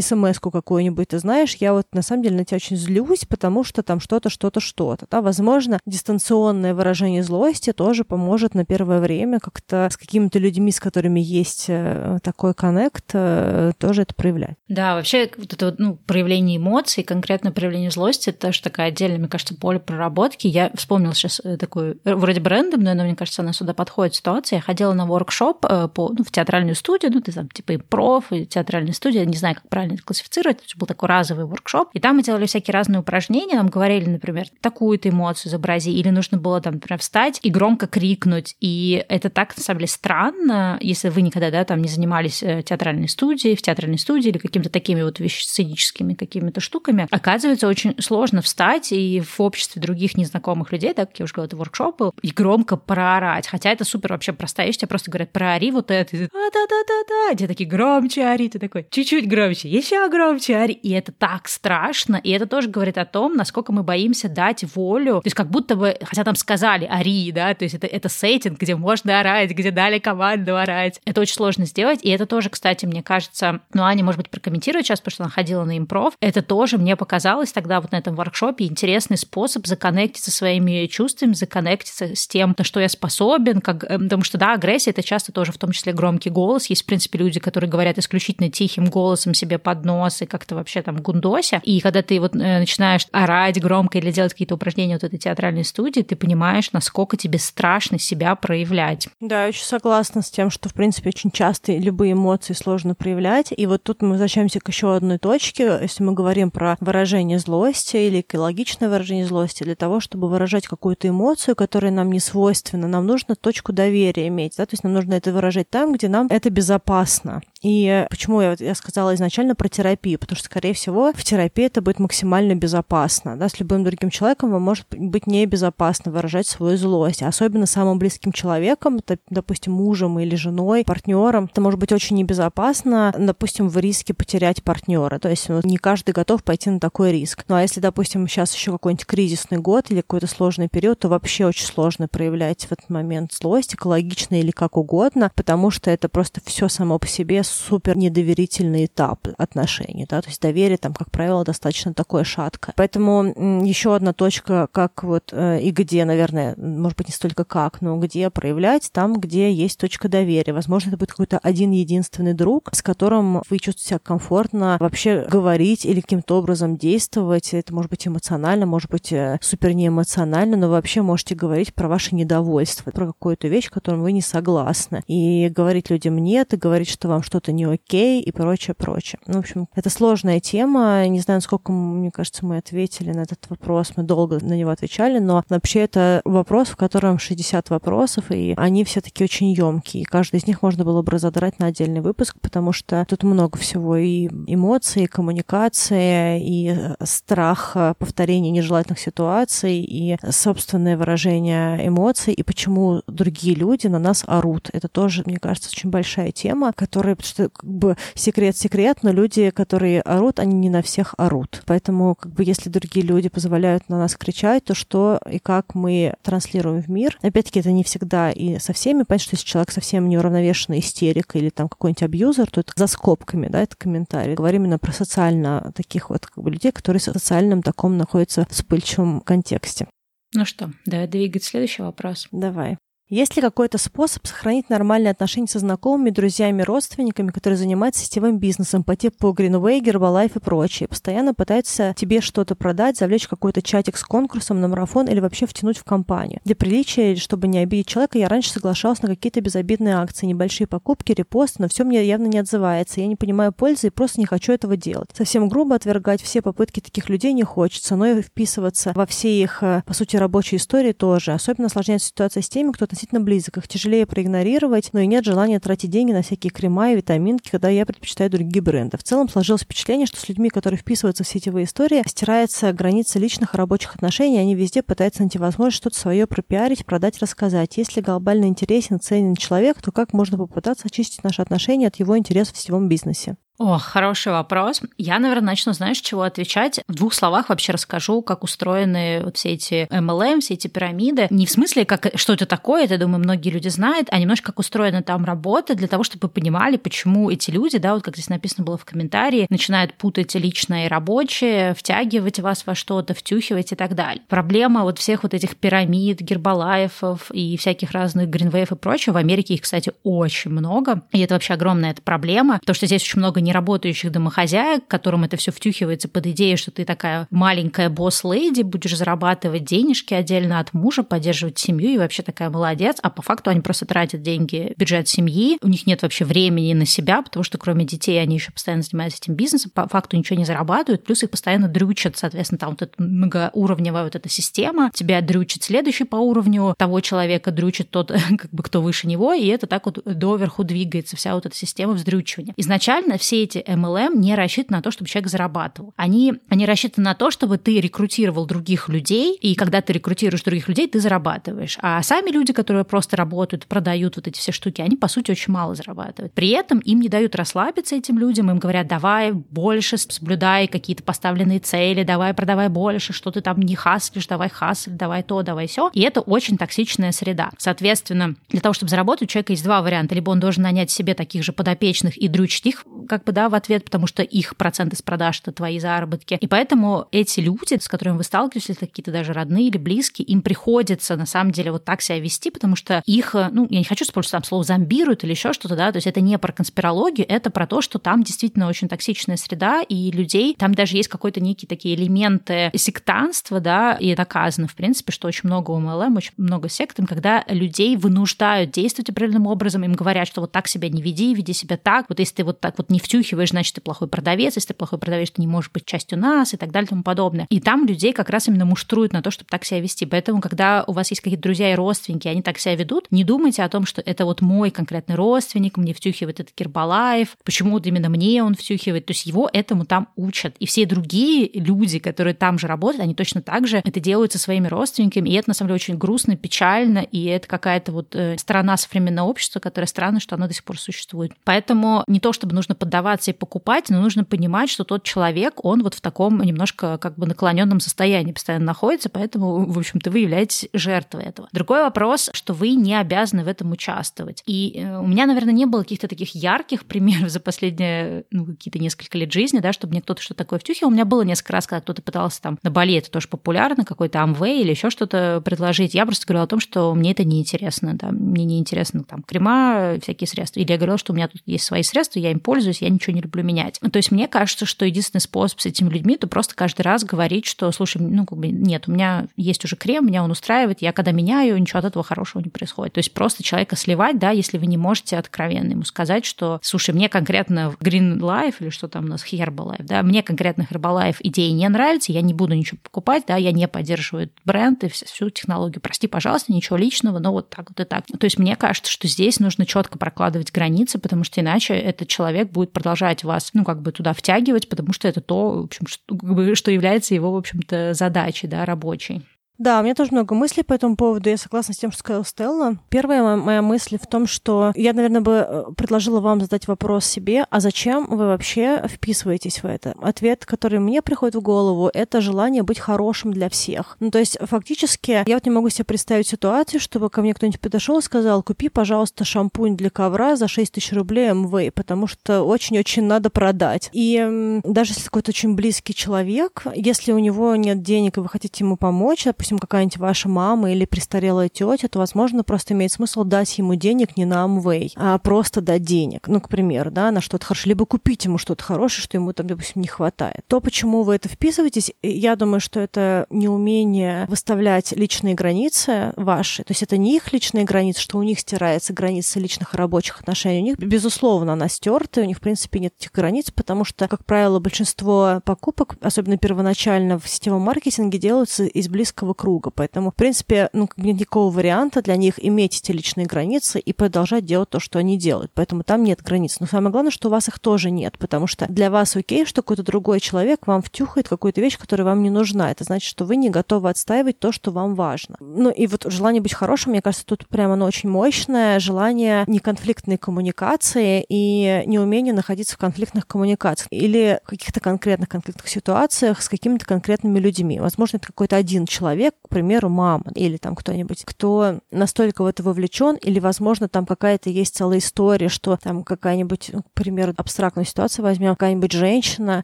[0.01, 1.09] смс-ку какую-нибудь.
[1.09, 4.31] Ты знаешь, я вот на самом деле на тебя очень злюсь, потому что там что-то,
[4.31, 5.07] что-то, что-то.
[5.11, 5.23] Да?
[5.23, 11.21] Возможно, дистанционное выражение злости тоже поможет на первое время как-то с какими-то людьми, с которыми
[11.21, 14.57] есть э, такой коннект, э, тоже это проявлять.
[14.69, 19.29] Да, вообще вот это ну, проявление эмоций, конкретно проявление злости, это тоже такая отдельная, мне
[19.29, 20.47] кажется, поле проработки.
[20.47, 24.57] Я вспомнила сейчас такую, вроде бы рандомную, но мне кажется, она сюда подходит ситуация.
[24.57, 27.77] Я ходила на воркшоп э, по, ну, в театральную студию, ну, ты там типа и
[27.77, 31.91] проф, и театральная студия, не знаю, как правильно это классифицировать, это был такой разовый воркшоп,
[31.95, 36.39] и там мы делали всякие разные упражнения, нам говорили, например, такую-то эмоцию изобрази, или нужно
[36.39, 38.30] было там, например, встать и громко крикнуть,
[38.61, 42.63] и это так, на самом деле, странно, если вы никогда, да, там не занимались э,
[42.63, 48.01] театральной студией, в театральной студии или какими-то такими вот вещи сценическими какими-то штуками, оказывается, очень
[48.01, 51.99] сложно встать и в обществе других незнакомых людей, да, как я уже говорила, это воркшоп
[51.99, 55.91] был, и громко проорать, хотя это супер вообще простая вещь, тебе просто говорят, проори вот
[55.91, 61.13] это, да-да-да-да, тебе такие громче ори, ты такой, чуть-чуть громче, еще громче ори, и это
[61.13, 65.37] так страшно, и это тоже говорит о том, насколько мы боимся дать волю, то есть
[65.37, 69.21] как будто бы, хотя там сказали ори, да, то есть это, это сеттинг, где можно
[69.21, 73.61] орать, где дали команду орать, это очень сложно сделать, и это тоже, кстати, мне кажется,
[73.73, 76.97] ну, Аня, может быть, прокомментирует сейчас, потому что она ходила на импров, это тоже мне
[76.97, 82.65] показалось тогда вот на этом воркшопе интересный способ законнектиться своими чувствами, законнектиться с тем, на
[82.65, 85.93] что я способен, как, эм, потому что, да, агрессия— это часто тоже в том числе
[85.93, 90.27] громкий голос, есть, в принципе, люди, которые говорят исключительно тихим голосом себе под нос и
[90.27, 94.57] как-то вообще там гундося, и когда ты вот э, начинаешь орать громко или делать какие-то
[94.57, 99.09] упражнения вот этой театральной студии, ты понимаешь, насколько тебе страшно себя проявлять.
[99.21, 103.53] Да, я очень согласна с тем, что, в принципе, очень часто любые эмоции сложно проявлять,
[103.57, 107.97] и вот тут мы возвращаемся к еще одной точке, если мы говорим про выражение злости
[107.97, 113.07] или экологичное выражение злости, для того, чтобы выражать какую-то эмоцию, которая нам не свойственна, нам
[113.07, 116.51] нужно точку доверия иметь, да, то есть нам нужно это выражать там, где нам это
[116.51, 117.43] безопасно.
[117.63, 120.19] И почему я, я сказала изначально про терапию?
[120.19, 123.37] Потому что, скорее всего, в терапии это будет максимально безопасно.
[123.37, 123.49] Да?
[123.49, 127.23] С любым другим человеком вам может быть небезопасно выражать свою злость.
[127.23, 128.99] Особенно самым близким человеком,
[129.29, 131.45] допустим, мужем или женой, партнером.
[131.45, 135.19] Это может быть очень небезопасно, допустим, в риске потерять партнера.
[135.19, 137.45] То есть ну, не каждый готов пойти на такой риск.
[137.47, 141.47] Ну а если, допустим, сейчас еще какой-нибудь кризисный год или какой-то сложный период, то вообще
[141.47, 146.41] очень сложно проявлять в этот момент злость, экологично или как угодно, потому что это просто
[146.45, 151.45] все само по себе супер недоверительный этап отношений, да, то есть доверие там, как правило,
[151.45, 152.75] достаточно такое шаткое.
[152.77, 157.81] Поэтому еще одна точка, как вот э, и где, наверное, может быть, не столько как,
[157.81, 160.53] но где проявлять, там, где есть точка доверия.
[160.53, 165.85] Возможно, это будет какой-то один единственный друг, с которым вы чувствуете себя комфортно вообще говорить
[165.85, 167.53] или каким-то образом действовать.
[167.53, 171.89] Это может быть эмоционально, может быть э, супер неэмоционально, но вы вообще можете говорить про
[171.89, 175.03] ваше недовольство, про какую-то вещь, с которой вы не согласны.
[175.09, 179.19] И говорить людям нет, и говорить, что вам что что-то не окей и прочее, прочее.
[179.27, 181.07] Ну, в общем, это сложная тема.
[181.09, 183.93] Не знаю, сколько, мне кажется, мы ответили на этот вопрос.
[183.97, 188.85] Мы долго на него отвечали, но вообще это вопрос, в котором 60 вопросов, и они
[188.85, 190.05] все таки очень емкие.
[190.05, 193.97] Каждый из них можно было бы разодрать на отдельный выпуск, потому что тут много всего.
[193.97, 203.03] И эмоции, и коммуникация, и страх повторения нежелательных ситуаций, и собственное выражение эмоций, и почему
[203.07, 204.71] другие люди на нас орут.
[204.73, 210.01] Это тоже, мне кажется, очень большая тема, которая что как бы секрет-секрет, но люди, которые
[210.03, 211.63] орут, они не на всех орут.
[211.67, 216.15] Поэтому как бы если другие люди позволяют на нас кричать, то что и как мы
[216.23, 217.19] транслируем в мир.
[217.23, 219.03] Опять-таки, это не всегда и со всеми.
[219.03, 223.49] Понятно, что если человек совсем неуравновешенный истерик или там какой-нибудь абьюзер, то это за скобками,
[223.49, 224.35] да, это комментарий.
[224.35, 229.21] Говорим именно про социально таких вот как бы людей, которые в социальном таком находятся вспыльчивом
[229.21, 229.87] контексте.
[230.35, 232.29] Ну что, давай двигать следующий вопрос.
[232.31, 232.79] Давай.
[233.11, 238.85] Есть ли какой-то способ сохранить нормальные отношения со знакомыми, друзьями, родственниками, которые занимаются сетевым бизнесом
[238.85, 244.05] по типу Greenway, Herbalife и прочее, постоянно пытаются тебе что-то продать, завлечь какой-то чатик с
[244.05, 246.41] конкурсом на марафон или вообще втянуть в компанию?
[246.45, 250.69] Для приличия или чтобы не обидеть человека, я раньше соглашалась на какие-то безобидные акции, небольшие
[250.69, 253.01] покупки, репосты, но все мне явно не отзывается.
[253.01, 255.11] Я не понимаю пользы и просто не хочу этого делать.
[255.15, 259.65] Совсем грубо отвергать все попытки таких людей не хочется, но и вписываться во все их,
[259.65, 261.33] э, по сути, рабочие истории тоже.
[261.33, 265.59] Особенно осложняется ситуация с теми, кто относительно близок, их тяжелее проигнорировать, но и нет желания
[265.59, 268.99] тратить деньги на всякие крема и витаминки, когда я предпочитаю другие бренды.
[268.99, 273.55] В целом сложилось впечатление, что с людьми, которые вписываются в сетевые истории, стирается граница личных
[273.55, 277.77] и рабочих отношений, они везде пытаются найти возможность что-то свое пропиарить, продать, рассказать.
[277.77, 282.55] Если глобально интересен, ценен человек, то как можно попытаться очистить наши отношения от его интересов
[282.57, 283.37] в сетевом бизнесе?
[283.61, 284.81] О, хороший вопрос.
[284.97, 286.81] Я, наверное, начну, знаешь, чего отвечать.
[286.89, 291.27] В двух словах вообще расскажу, как устроены вот все эти MLM, все эти пирамиды.
[291.29, 294.61] Не в смысле, как, что это такое, это, думаю, многие люди знают, а немножко как
[294.61, 298.31] устроена там работа, для того, чтобы вы понимали, почему эти люди, да, вот как здесь
[298.31, 303.77] написано было в комментарии, начинают путать личное и рабочее, втягивать вас во что-то, втюхивать и
[303.77, 304.23] так далее.
[304.27, 309.53] Проблема вот всех вот этих пирамид, гербалайфов и всяких разных гринвейв и прочего, в Америке
[309.53, 313.43] их, кстати, очень много, и это вообще огромная эта проблема, потому что здесь очень много
[313.51, 319.65] неработающих домохозяек, которым это все втюхивается под идеей, что ты такая маленькая босс-леди, будешь зарабатывать
[319.65, 323.87] денежки отдельно от мужа, поддерживать семью и вообще такая молодец, а по факту они просто
[323.87, 328.21] тратят деньги бюджет семьи, у них нет вообще времени на себя, потому что кроме детей
[328.21, 332.17] они еще постоянно занимаются этим бизнесом, по факту ничего не зарабатывают, плюс их постоянно дрючат,
[332.17, 337.51] соответственно, там вот эта многоуровневая вот эта система, тебя дрючит следующий по уровню, того человека
[337.51, 341.47] дрючит тот, как бы кто выше него, и это так вот доверху двигается, вся вот
[341.47, 342.55] эта система вздрючивания.
[342.57, 345.93] Изначально все эти MLM не рассчитаны на то, чтобы человек зарабатывал.
[345.97, 350.69] Они, они рассчитаны на то, чтобы ты рекрутировал других людей, и когда ты рекрутируешь других
[350.69, 351.79] людей, ты зарабатываешь.
[351.81, 355.53] А сами люди, которые просто работают, продают вот эти все штуки, они, по сути, очень
[355.53, 356.33] мало зарабатывают.
[356.33, 361.59] При этом им не дают расслабиться этим людям, им говорят, давай больше, соблюдай какие-то поставленные
[361.59, 365.91] цели, давай продавай больше, что ты там не хаслишь, давай хасль, давай то, давай все.
[365.93, 367.51] И это очень токсичная среда.
[367.59, 370.15] Соответственно, для того, чтобы заработать, у человека есть два варианта.
[370.15, 373.55] Либо он должен нанять себе таких же подопечных и дрючить их, как бы, да, в
[373.55, 376.39] ответ, потому что их проценты с продаж– это твои заработки.
[376.41, 380.43] И поэтому эти люди, с которыми вы сталкиваетесь, это какие-то даже родные или близкие, им
[380.43, 384.05] приходится на самом деле вот так себя вести, потому что их, ну, я не хочу
[384.05, 387.51] использовать там слово зомбируют или еще что-то, да, то есть это не про конспирологию, это
[387.51, 391.69] про то, что там действительно очень токсичная среда, и людей, там даже есть какой-то некие
[391.69, 396.99] такие элементы сектанства, да, и доказано, в принципе, что очень много MLM, очень много сект,
[397.09, 401.53] когда людей вынуждают действовать определенным образом, им говорят, что вот так себя не веди, веди
[401.53, 404.69] себя так, вот если ты вот так вот не втюхиваешь, значит, ты плохой продавец, если
[404.69, 407.47] ты плохой продавец, ты не можешь быть частью нас и так далее и тому подобное.
[407.51, 410.07] И там людей как раз именно муштруют на то, чтобы так себя вести.
[410.07, 413.65] Поэтому, когда у вас есть какие-то друзья и родственники, они так себя ведут, не думайте
[413.65, 418.09] о том, что это вот мой конкретный родственник, мне втюхивает этот Кирбалаев, почему вот именно
[418.09, 419.07] мне он втюхивает.
[419.07, 420.55] То есть его этому там учат.
[420.61, 424.39] И все другие люди, которые там же работают, они точно так же это делают со
[424.39, 425.31] своими родственниками.
[425.31, 429.27] И это, на самом деле, очень грустно, печально, и это какая-то вот э, сторона современного
[429.27, 431.33] общества, которая странно, что оно до сих пор существует.
[431.43, 435.83] Поэтому не то, чтобы нужно поддаваться и покупать, но нужно понимать, что тот человек, он
[435.83, 440.69] вот в таком немножко как бы наклоненном состоянии постоянно находится, поэтому, в общем-то, вы являетесь
[440.73, 441.49] жертвой этого.
[441.53, 444.43] Другой вопрос, что вы не обязаны в этом участвовать.
[444.47, 448.79] И э, у меня, наверное, не было каких-то таких ярких примеров за последние, ну, какие-то
[448.79, 450.89] несколько лет жизни, да, чтобы мне кто-то что-то такое втюхил.
[450.89, 454.23] У меня было несколько раз, когда кто-то пытался там на Бали, это тоже популярно, какой-то
[454.23, 455.95] Амвей или еще что-то предложить.
[455.95, 460.29] Я просто говорила о том, что мне это неинтересно, да, мне неинтересно там крема, всякие
[460.29, 460.61] средства.
[460.61, 463.15] Или я говорила, что у меня тут есть свои средства, я им пользуюсь, я ничего
[463.15, 463.81] не люблю менять.
[463.81, 467.47] То есть мне кажется, что единственный способ с этими людьми, это просто каждый раз говорить,
[467.47, 470.93] что, слушай, ну, как бы, нет, у меня есть уже крем, меня он устраивает, я
[470.93, 472.95] когда меняю, ничего от этого хорошего не происходит.
[472.95, 476.95] То есть просто человека сливать, да, если вы не можете откровенно ему сказать, что, слушай,
[476.95, 481.51] мне конкретно Green Life или что там у нас Herbalife, да, мне конкретно Herbalife идеи
[481.51, 485.81] не нравится, я не буду ничего покупать, да, я не поддерживаю бренд и всю технологию.
[485.81, 488.05] Прости, пожалуйста, ничего личного, но вот так вот и так.
[488.07, 492.51] То есть мне кажется, что здесь нужно четко прокладывать границы, потому что иначе этот человек
[492.51, 496.17] будет продолжать вас, ну, как бы туда втягивать, потому что это то, в общем, что,
[496.17, 499.23] как бы, что является его, в общем-то, задачей, да, рабочей.
[499.61, 501.29] Да, у меня тоже много мыслей по этому поводу.
[501.29, 502.79] Я согласна с тем, что сказала Стелла.
[502.89, 507.45] Первая моя мысль в том, что я, наверное, бы э, предложила вам задать вопрос себе,
[507.51, 509.95] а зачем вы вообще вписываетесь в это?
[510.01, 513.99] Ответ, который мне приходит в голову, это желание быть хорошим для всех.
[514.01, 517.61] Ну, то есть, фактически, я вот не могу себе представить ситуацию, чтобы ко мне кто-нибудь
[517.61, 522.45] подошел и сказал, купи, пожалуйста, шампунь для ковра за 6 тысяч рублей МВ, потому что
[522.45, 523.91] очень-очень надо продать.
[523.93, 528.65] И даже если какой-то очень близкий человек, если у него нет денег, и вы хотите
[528.65, 533.25] ему помочь, допустим, допустим, какая-нибудь ваша мама или престарелая тетя, то, возможно, просто имеет смысл
[533.25, 536.29] дать ему денег не на Amway, а просто дать денег.
[536.29, 537.71] Ну, к примеру, да, на что-то хорошее.
[537.71, 540.45] Либо купить ему что-то хорошее, что ему там, допустим, не хватает.
[540.47, 546.63] То, почему вы это вписываетесь, я думаю, что это неумение выставлять личные границы ваши.
[546.63, 550.21] То есть это не их личные границы, что у них стирается граница личных и рабочих
[550.21, 550.61] отношений.
[550.61, 554.25] У них, безусловно, она стерта, у них, в принципе, нет этих границ, потому что, как
[554.25, 559.71] правило, большинство покупок, особенно первоначально в сетевом маркетинге, делаются из близкого круга.
[559.71, 564.45] Поэтому, в принципе, ну, нет никакого варианта для них иметь эти личные границы и продолжать
[564.45, 565.51] делать то, что они делают.
[565.55, 566.59] Поэтому там нет границ.
[566.61, 569.63] Но самое главное, что у вас их тоже нет, потому что для вас окей, что
[569.63, 572.71] какой-то другой человек вам втюхает какую-то вещь, которая вам не нужна.
[572.71, 575.37] Это значит, что вы не готовы отстаивать то, что вам важно.
[575.41, 578.79] Ну и вот желание быть хорошим, мне кажется, тут прямо оно очень мощное.
[578.79, 586.49] Желание неконфликтной коммуникации и неумение находиться в конфликтных коммуникациях или каких-то конкретных конфликтных ситуациях с
[586.51, 587.81] какими-то конкретными людьми.
[587.81, 592.47] Возможно, это какой-то один человек, человек, к примеру, мама или там кто-нибудь, кто настолько в
[592.47, 597.35] это вовлечен, или, возможно, там какая-то есть целая история, что там какая-нибудь, ну, к примеру,
[597.37, 599.63] абстрактную ситуацию возьмем, какая-нибудь женщина,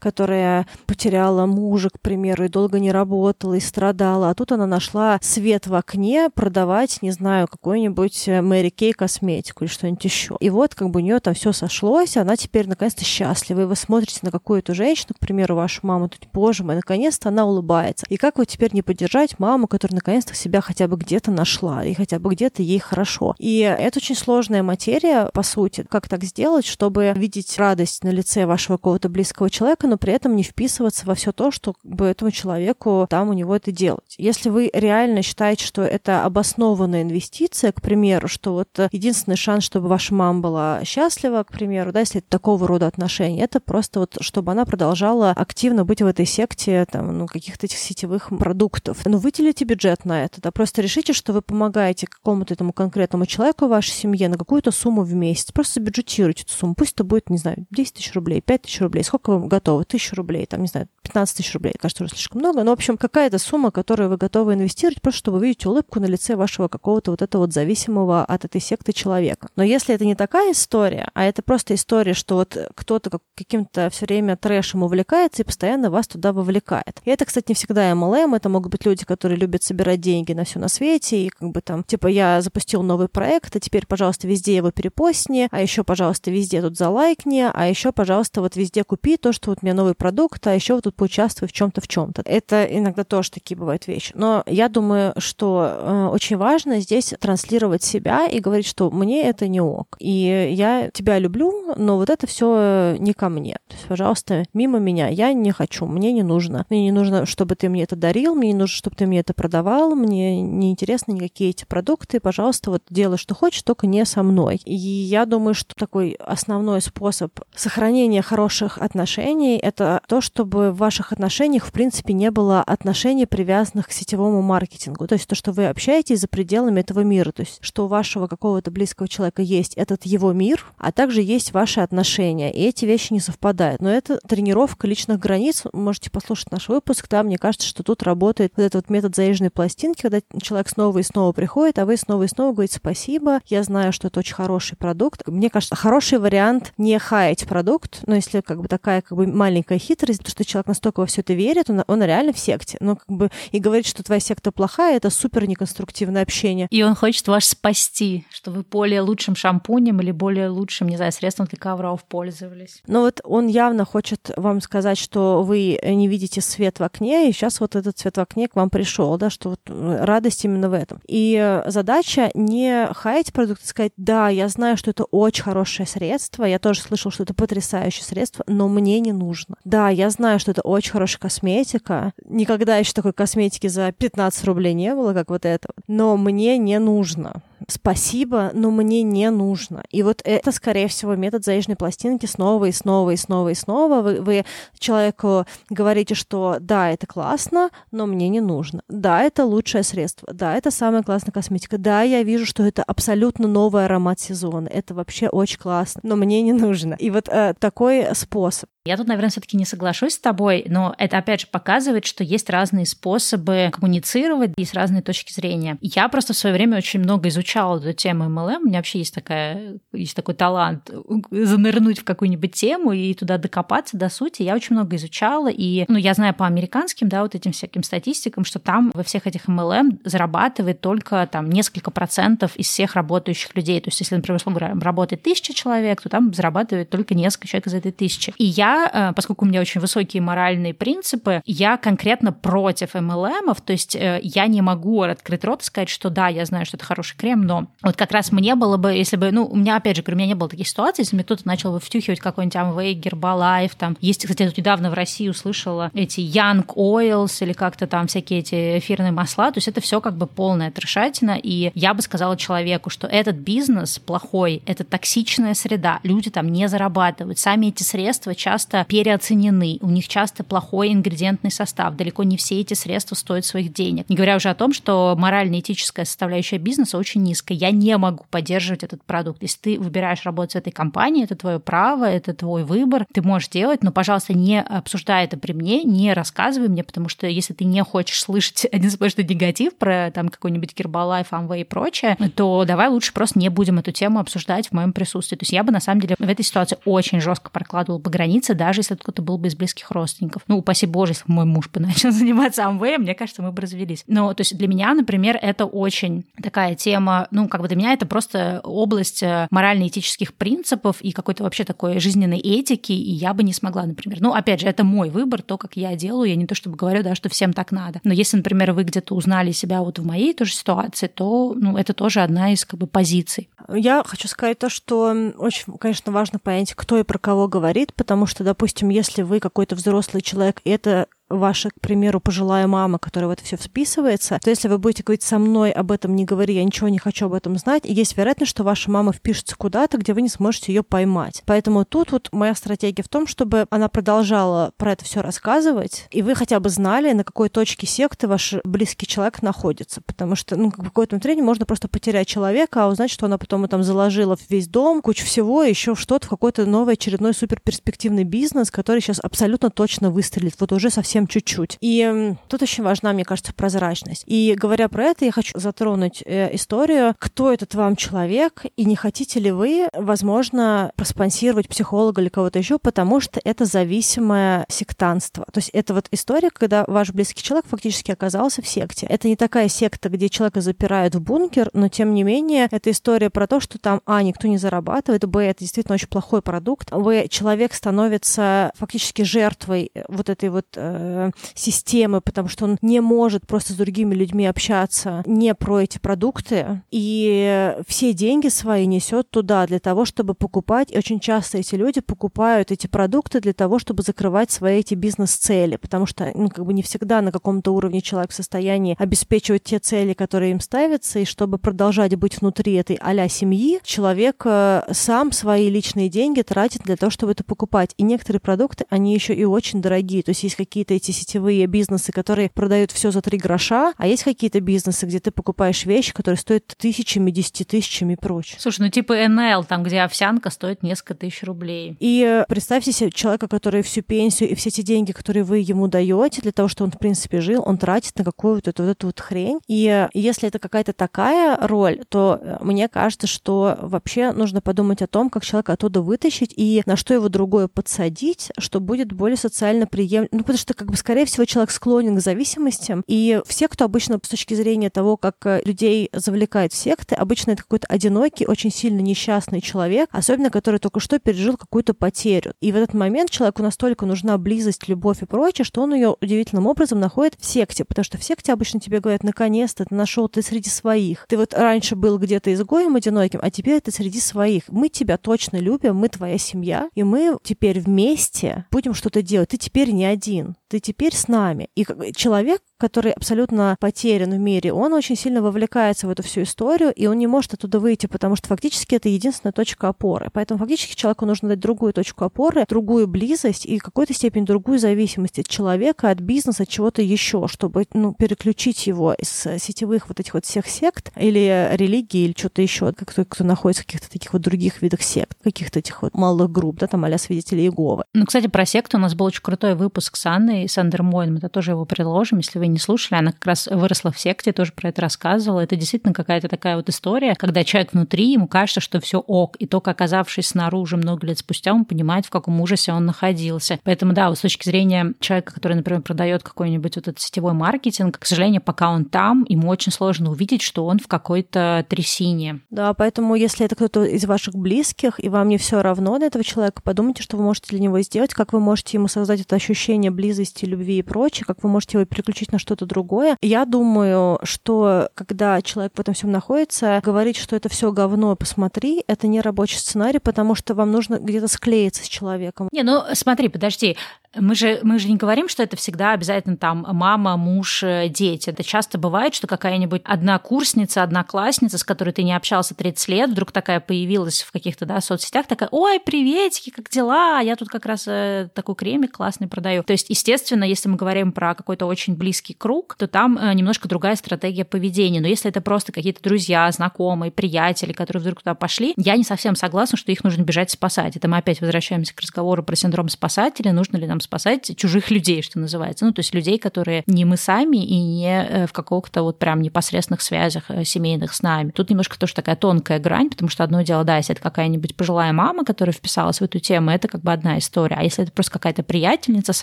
[0.00, 5.18] которая потеряла мужа, к примеру, и долго не работала, и страдала, а тут она нашла
[5.22, 10.36] свет в окне продавать, не знаю, какую-нибудь э, Мэри Кей косметику или что-нибудь еще.
[10.40, 13.62] И вот как бы у нее там все сошлось, она теперь наконец-то счастлива.
[13.62, 17.46] И вы смотрите на какую-то женщину, к примеру, вашу маму, тут, боже мой, наконец-то она
[17.46, 18.06] улыбается.
[18.08, 21.84] И как вы теперь не поддержать маму, маму, которая наконец-то себя хотя бы где-то нашла,
[21.84, 23.34] и хотя бы где-то ей хорошо.
[23.38, 25.86] И это очень сложная материя, по сути.
[25.88, 30.34] Как так сделать, чтобы видеть радость на лице вашего какого-то близкого человека, но при этом
[30.34, 34.16] не вписываться во все то, что бы, этому человеку там у него это делать.
[34.18, 39.88] Если вы реально считаете, что это обоснованная инвестиция, к примеру, что вот единственный шанс, чтобы
[39.88, 44.16] ваша мама была счастлива, к примеру, да, если это такого рода отношения, это просто вот,
[44.20, 49.06] чтобы она продолжала активно быть в этой секте там, ну, каких-то этих сетевых продуктов.
[49.06, 53.26] Но выделите выделите бюджет на это, да, просто решите, что вы помогаете какому-то этому конкретному
[53.26, 55.52] человеку в вашей семье на какую-то сумму в месяц.
[55.52, 56.74] Просто бюджетируйте эту сумму.
[56.74, 59.04] Пусть это будет, не знаю, 10 тысяч рублей, 5 тысяч рублей.
[59.04, 59.84] Сколько вы готовы?
[59.84, 61.74] Тысячу рублей, там, не знаю, 15 тысяч рублей.
[61.78, 62.62] Кажется, уже слишком много.
[62.62, 66.06] Но, в общем, какая-то сумма, которую вы готовы инвестировать, просто чтобы вы видите улыбку на
[66.06, 69.48] лице вашего какого-то вот этого вот зависимого от этой секты человека.
[69.56, 74.06] Но если это не такая история, а это просто история, что вот кто-то каким-то все
[74.06, 77.00] время трэшем увлекается и постоянно вас туда вовлекает.
[77.04, 80.32] И это, кстати, не всегда MLM, это могут быть люди, которые которые любят собирать деньги
[80.34, 83.84] на все на свете, и как бы там, типа, я запустил новый проект, а теперь,
[83.84, 88.84] пожалуйста, везде его перепостни, а еще, пожалуйста, везде тут залайкни, а еще, пожалуйста, вот везде
[88.84, 91.80] купи то, что вот у меня новый продукт, а еще вот тут поучаствуй в чем-то,
[91.80, 92.22] в чем-то.
[92.24, 94.12] Это иногда тоже такие бывают вещи.
[94.14, 99.48] Но я думаю, что э, очень важно здесь транслировать себя и говорить, что мне это
[99.48, 99.96] не ок.
[99.98, 103.54] И я тебя люблю, но вот это все не ко мне.
[103.66, 105.08] То есть, пожалуйста, мимо меня.
[105.08, 106.64] Я не хочу, мне не нужно.
[106.70, 109.34] Мне не нужно, чтобы ты мне это дарил, мне не нужно, чтобы ты мне это
[109.34, 114.22] продавал, мне не интересны никакие эти продукты, пожалуйста, вот делай, что хочешь, только не со
[114.22, 114.60] мной.
[114.64, 121.12] И я думаю, что такой основной способ сохранения хороших отношений— это то, чтобы в ваших
[121.12, 125.06] отношениях, в принципе, не было отношений, привязанных к сетевому маркетингу.
[125.06, 128.26] То есть то, что вы общаетесь за пределами этого мира, то есть что у вашего
[128.26, 133.12] какого-то близкого человека есть этот его мир, а также есть ваши отношения, и эти вещи
[133.12, 133.80] не совпадают.
[133.80, 135.64] Но это тренировка личных границ.
[135.72, 139.50] Можете послушать наш выпуск, да, мне кажется, что тут работает вот этот вот метод заезженной
[139.50, 143.62] пластинки, когда человек снова и снова приходит, а вы снова и снова говорите спасибо, я
[143.62, 145.26] знаю, что это очень хороший продукт.
[145.26, 149.78] Мне кажется, хороший вариант не хаять продукт, но если как бы такая как бы маленькая
[149.78, 152.78] хитрость, то что человек настолько во все это верит, он, он реально в секте.
[152.80, 156.68] Но как бы и говорит, что твоя секта плохая, это супер неконструктивное общение.
[156.70, 161.12] И он хочет вас спасти, что вы более лучшим шампунем или более лучшим, не знаю,
[161.12, 162.82] средством для ковров пользовались.
[162.86, 167.32] Но вот он явно хочет вам сказать, что вы не видите свет в окне, и
[167.32, 170.44] сейчас вот этот свет в окне к вам пришел пришел, да, что вот э, радость
[170.44, 171.00] именно в этом.
[171.06, 175.86] И э, задача не хаять продукт и сказать, да, я знаю, что это очень хорошее
[175.86, 179.56] средство, я тоже слышал, что это потрясающее средство, но мне не нужно.
[179.64, 182.12] Да, я знаю, что это очень хорошая косметика.
[182.24, 185.68] Никогда еще такой косметики за 15 рублей не было, как вот это.
[185.86, 189.82] Но мне не нужно спасибо, но мне не нужно.
[189.90, 194.02] И вот это, скорее всего, метод заезженной пластинки снова и снова и снова и снова.
[194.02, 194.44] Вы, вы
[194.78, 198.82] человеку говорите, что да, это классно, но мне не нужно.
[198.88, 200.28] Да, это лучшее средство.
[200.32, 201.78] Да, это самая классная косметика.
[201.78, 204.68] Да, я вижу, что это абсолютно новый аромат сезона.
[204.68, 206.94] Это вообще очень классно, но мне не нужно.
[206.98, 208.68] И вот э, такой способ.
[208.86, 212.48] Я тут, наверное, все-таки не соглашусь с тобой, но это опять же показывает, что есть
[212.48, 215.76] разные способы коммуницировать, есть разные точки зрения.
[215.80, 218.62] Я просто в свое время очень много изучала эту тему MLM.
[218.62, 220.90] У меня вообще есть, такая, есть такой талант
[221.30, 224.42] занырнуть в какую-нибудь тему и туда докопаться до сути.
[224.42, 228.44] Я очень много изучала, и ну, я знаю по американским, да, вот этим всяким статистикам,
[228.44, 233.80] что там во всех этих MLM зарабатывает только там несколько процентов из всех работающих людей.
[233.80, 234.40] То есть, если, например,
[234.80, 238.32] работает тысяча человек, то там зарабатывает только несколько человек из этой тысячи.
[238.36, 243.72] И я Э, поскольку у меня очень высокие моральные принципы, я конкретно против MLM, то
[243.72, 246.86] есть э, я не могу открыть рот и сказать, что да, я знаю, что это
[246.86, 249.96] хороший крем, но вот как раз мне было бы, если бы, ну, у меня, опять
[249.96, 253.00] же, у меня не было таких ситуаций, если мне кто-то начал бы втюхивать какой-нибудь Amway,
[253.00, 257.86] Herbalife, там, есть, кстати, я тут недавно в России услышала эти Young Oils или как-то
[257.86, 261.94] там всякие эти эфирные масла, то есть это все как бы полная трешатина, и я
[261.94, 267.66] бы сказала человеку, что этот бизнес плохой, это токсичная среда, люди там не зарабатывают, сами
[267.66, 273.14] эти средства часто переоценены, у них часто плохой ингредиентный состав, далеко не все эти средства
[273.14, 274.08] стоят своих денег.
[274.08, 277.35] Не говоря уже о том, что морально-этическая составляющая бизнеса очень низкая.
[277.48, 279.42] Я не могу поддерживать этот продукт.
[279.42, 283.48] Если ты выбираешь работать в этой компании, это твое право, это твой выбор, ты можешь
[283.48, 287.64] делать, но, пожалуйста, не обсуждай это при мне, не рассказывай мне, потому что если ты
[287.64, 292.88] не хочешь слышать один сплошной негатив про там какой-нибудь Гербалайф, Amway и прочее, то давай
[292.88, 295.36] лучше просто не будем эту тему обсуждать в моем присутствии.
[295.36, 298.54] То есть я бы на самом деле в этой ситуации очень жестко прокладывала бы границы,
[298.54, 300.42] даже если кто-то был бы из близких родственников.
[300.48, 304.04] Ну, упаси боже, если мой муж бы начал заниматься амвеем, мне кажется, мы бы развелись.
[304.06, 307.92] Но, то есть для меня, например, это очень такая тема, ну, как бы для меня
[307.92, 313.42] это просто область э, морально-этических принципов и какой-то вообще такой жизненной этики, и я бы
[313.42, 314.18] не смогла, например.
[314.20, 317.02] Ну, опять же, это мой выбор, то, как я делаю, я не то чтобы говорю,
[317.02, 318.00] да, что всем так надо.
[318.04, 321.92] Но если, например, вы где-то узнали себя вот в моей тоже ситуации, то, ну, это
[321.92, 323.48] тоже одна из как бы позиций.
[323.72, 328.26] Я хочу сказать то, что очень, конечно, важно понять, кто и про кого говорит, потому
[328.26, 333.28] что, допустим, если вы какой-то взрослый человек, и это ваша, к примеру, пожилая мама, которая
[333.28, 336.54] в это все вписывается, то если вы будете говорить со мной об этом не говори,
[336.54, 340.14] я ничего не хочу об этом знать, есть вероятность, что ваша мама впишется куда-то, где
[340.14, 341.42] вы не сможете ее поймать.
[341.46, 346.22] Поэтому тут вот моя стратегия в том, чтобы она продолжала про это все рассказывать, и
[346.22, 350.00] вы хотя бы знали, на какой точке секты ваш близкий человек находится.
[350.02, 353.66] Потому что, ну, в какой-то времени можно просто потерять человека, а узнать, что она потом
[353.68, 358.70] там заложила в весь дом, кучу всего, еще что-то, в какой-то новый очередной суперперспективный бизнес,
[358.70, 360.54] который сейчас абсолютно точно выстрелит.
[360.60, 361.78] Вот уже совсем совсем чуть-чуть.
[361.80, 364.24] И тут очень важна, мне кажется, прозрачность.
[364.26, 368.96] И говоря про это, я хочу затронуть э, историю, кто этот вам человек, и не
[368.96, 375.46] хотите ли вы, возможно, проспонсировать психолога или кого-то еще, потому что это зависимое сектанство.
[375.50, 379.06] То есть это вот история, когда ваш близкий человек фактически оказался в секте.
[379.06, 383.30] Это не такая секта, где человека запирают в бункер, но тем не менее это история
[383.30, 387.28] про то, что там, а, никто не зарабатывает, б, это действительно очень плохой продукт, в,
[387.28, 393.46] человек становится фактически жертвой вот этой вот э, Э, системы, потому что он не может
[393.46, 399.66] просто с другими людьми общаться не про эти продукты, и все деньги свои несет туда
[399.66, 404.02] для того, чтобы покупать, и очень часто эти люди покупают эти продукты для того, чтобы
[404.02, 408.30] закрывать свои эти бизнес-цели, потому что, ну, как бы не всегда на каком-то уровне человек
[408.30, 413.28] в состоянии обеспечивать те цели, которые им ставятся, и чтобы продолжать быть внутри этой а
[413.28, 417.94] семьи, человек э, сам свои личные деньги тратит для того, чтобы это покупать.
[417.96, 422.12] И некоторые продукты, они еще и очень дорогие, то есть есть какие-то эти сетевые бизнесы,
[422.12, 426.38] которые продают все за три гроша, а есть какие-то бизнесы, где ты покупаешь вещи, которые
[426.38, 428.58] стоят тысячами, десятитысячами и прочее.
[428.60, 431.96] Слушай, ну типа НЛ, там, где овсянка стоит несколько тысяч рублей.
[432.00, 435.88] И э, представьте себе человека, который всю пенсию и все эти деньги, которые вы ему
[435.88, 439.20] даете для того, чтобы он, в принципе, жил, он тратит на какую-то вот эту вот
[439.20, 439.60] хрень.
[439.66, 445.02] И э, если это какая-то такая роль, то э, мне кажется, что вообще нужно подумать
[445.02, 449.36] о том, как человека оттуда вытащить и на что его другое подсадить, что будет более
[449.36, 450.28] социально приемлемо.
[450.32, 454.20] Ну, потому что как бы, скорее всего, человек склонен к зависимостям, и все, кто обычно
[454.22, 458.70] с точки зрения того, как э, людей завлекают в секты, обычно это какой-то одинокий, очень
[458.70, 462.52] сильно несчастный человек, особенно который только что пережил какую-то потерю.
[462.60, 466.68] И в этот момент человеку настолько нужна близость, любовь и прочее, что он ее удивительным
[466.68, 470.40] образом находит в секте, потому что в секте обычно тебе говорят, наконец-то ты нашел, ты
[470.40, 471.26] среди своих.
[471.28, 474.62] Ты вот раньше был где-то изгоем одиноким, а теперь ты среди своих.
[474.68, 479.48] Мы тебя точно любим, мы твоя семья, и мы теперь вместе будем что-то делать.
[479.48, 480.54] Ты теперь не один.
[480.68, 481.70] Ты теперь с нами.
[481.74, 486.92] И человек, который абсолютно потерян в мире, он очень сильно вовлекается в эту всю историю,
[486.92, 490.30] и он не может оттуда выйти, потому что фактически это единственная точка опоры.
[490.32, 494.78] Поэтому фактически человеку нужно дать другую точку опоры, другую близость и в какой-то степени другую
[494.78, 500.20] зависимость от человека, от бизнеса, от чего-то еще, чтобы ну, переключить его из сетевых вот
[500.20, 504.10] этих вот всех сект или религии или что-то еще, как кто, кто находится в каких-то
[504.10, 508.04] таких вот других видах сект, каких-то этих вот малых групп, да, там а свидетелей Иеговы.
[508.14, 511.48] Ну, кстати, про секту у нас был очень крутой выпуск с Анной, с Андермоем, мы
[511.48, 514.88] тоже его приложим, если вы не слушали, она как раз выросла в секте, тоже про
[514.88, 515.60] это рассказывала.
[515.60, 519.66] Это действительно какая-то такая вот история, когда человек внутри, ему кажется, что все ок, и
[519.66, 523.78] только оказавшись снаружи много лет спустя, он понимает, в каком ужасе он находился.
[523.84, 528.18] Поэтому, да, вот с точки зрения человека, который, например, продает какой-нибудь вот этот сетевой маркетинг,
[528.18, 532.60] к сожалению, пока он там, ему очень сложно увидеть, что он в какой-то трясине.
[532.70, 536.44] Да, поэтому если это кто-то из ваших близких, и вам не все равно на этого
[536.44, 540.10] человека, подумайте, что вы можете для него сделать, как вы можете ему создать это ощущение
[540.10, 543.36] близости, любви и прочее, как вы можете его переключить на что-то другое.
[543.42, 549.04] Я думаю, что когда человек в этом всем находится, говорить, что это все говно, посмотри,
[549.06, 552.68] это не рабочий сценарий, потому что вам нужно где-то склеиться с человеком.
[552.72, 553.96] Не, ну смотри, подожди,
[554.38, 558.50] мы же, мы же не говорим, что это всегда обязательно там мама, муж, э, дети.
[558.50, 563.30] Это часто бывает, что какая-нибудь одна курсница, одноклассница, с которой ты не общался 30 лет,
[563.30, 567.40] вдруг такая появилась в каких-то да, соцсетях, такая, ой, приветики, как дела?
[567.40, 569.82] Я тут как раз э, такой кремик классный продаю.
[569.82, 573.88] То есть, естественно, если мы говорим про какой-то очень близкий круг, то там э, немножко
[573.88, 575.20] другая стратегия поведения.
[575.20, 579.56] Но если это просто какие-то друзья, знакомые, приятели, которые вдруг туда пошли, я не совсем
[579.56, 581.16] согласна, что их нужно бежать спасать.
[581.16, 583.72] Это мы опять возвращаемся к разговору про синдром спасателя.
[583.72, 586.04] Нужно ли нам спасать чужих людей, что называется.
[586.04, 589.62] Ну, то есть людей, которые не мы сами и не э, в каких-то вот прям
[589.62, 591.70] непосредственных связях э, семейных с нами.
[591.70, 595.32] Тут немножко тоже такая тонкая грань, потому что одно дело, да, если это какая-нибудь пожилая
[595.32, 597.96] мама, которая вписалась в эту тему, это как бы одна история.
[597.98, 599.62] А если это просто какая-то приятельница с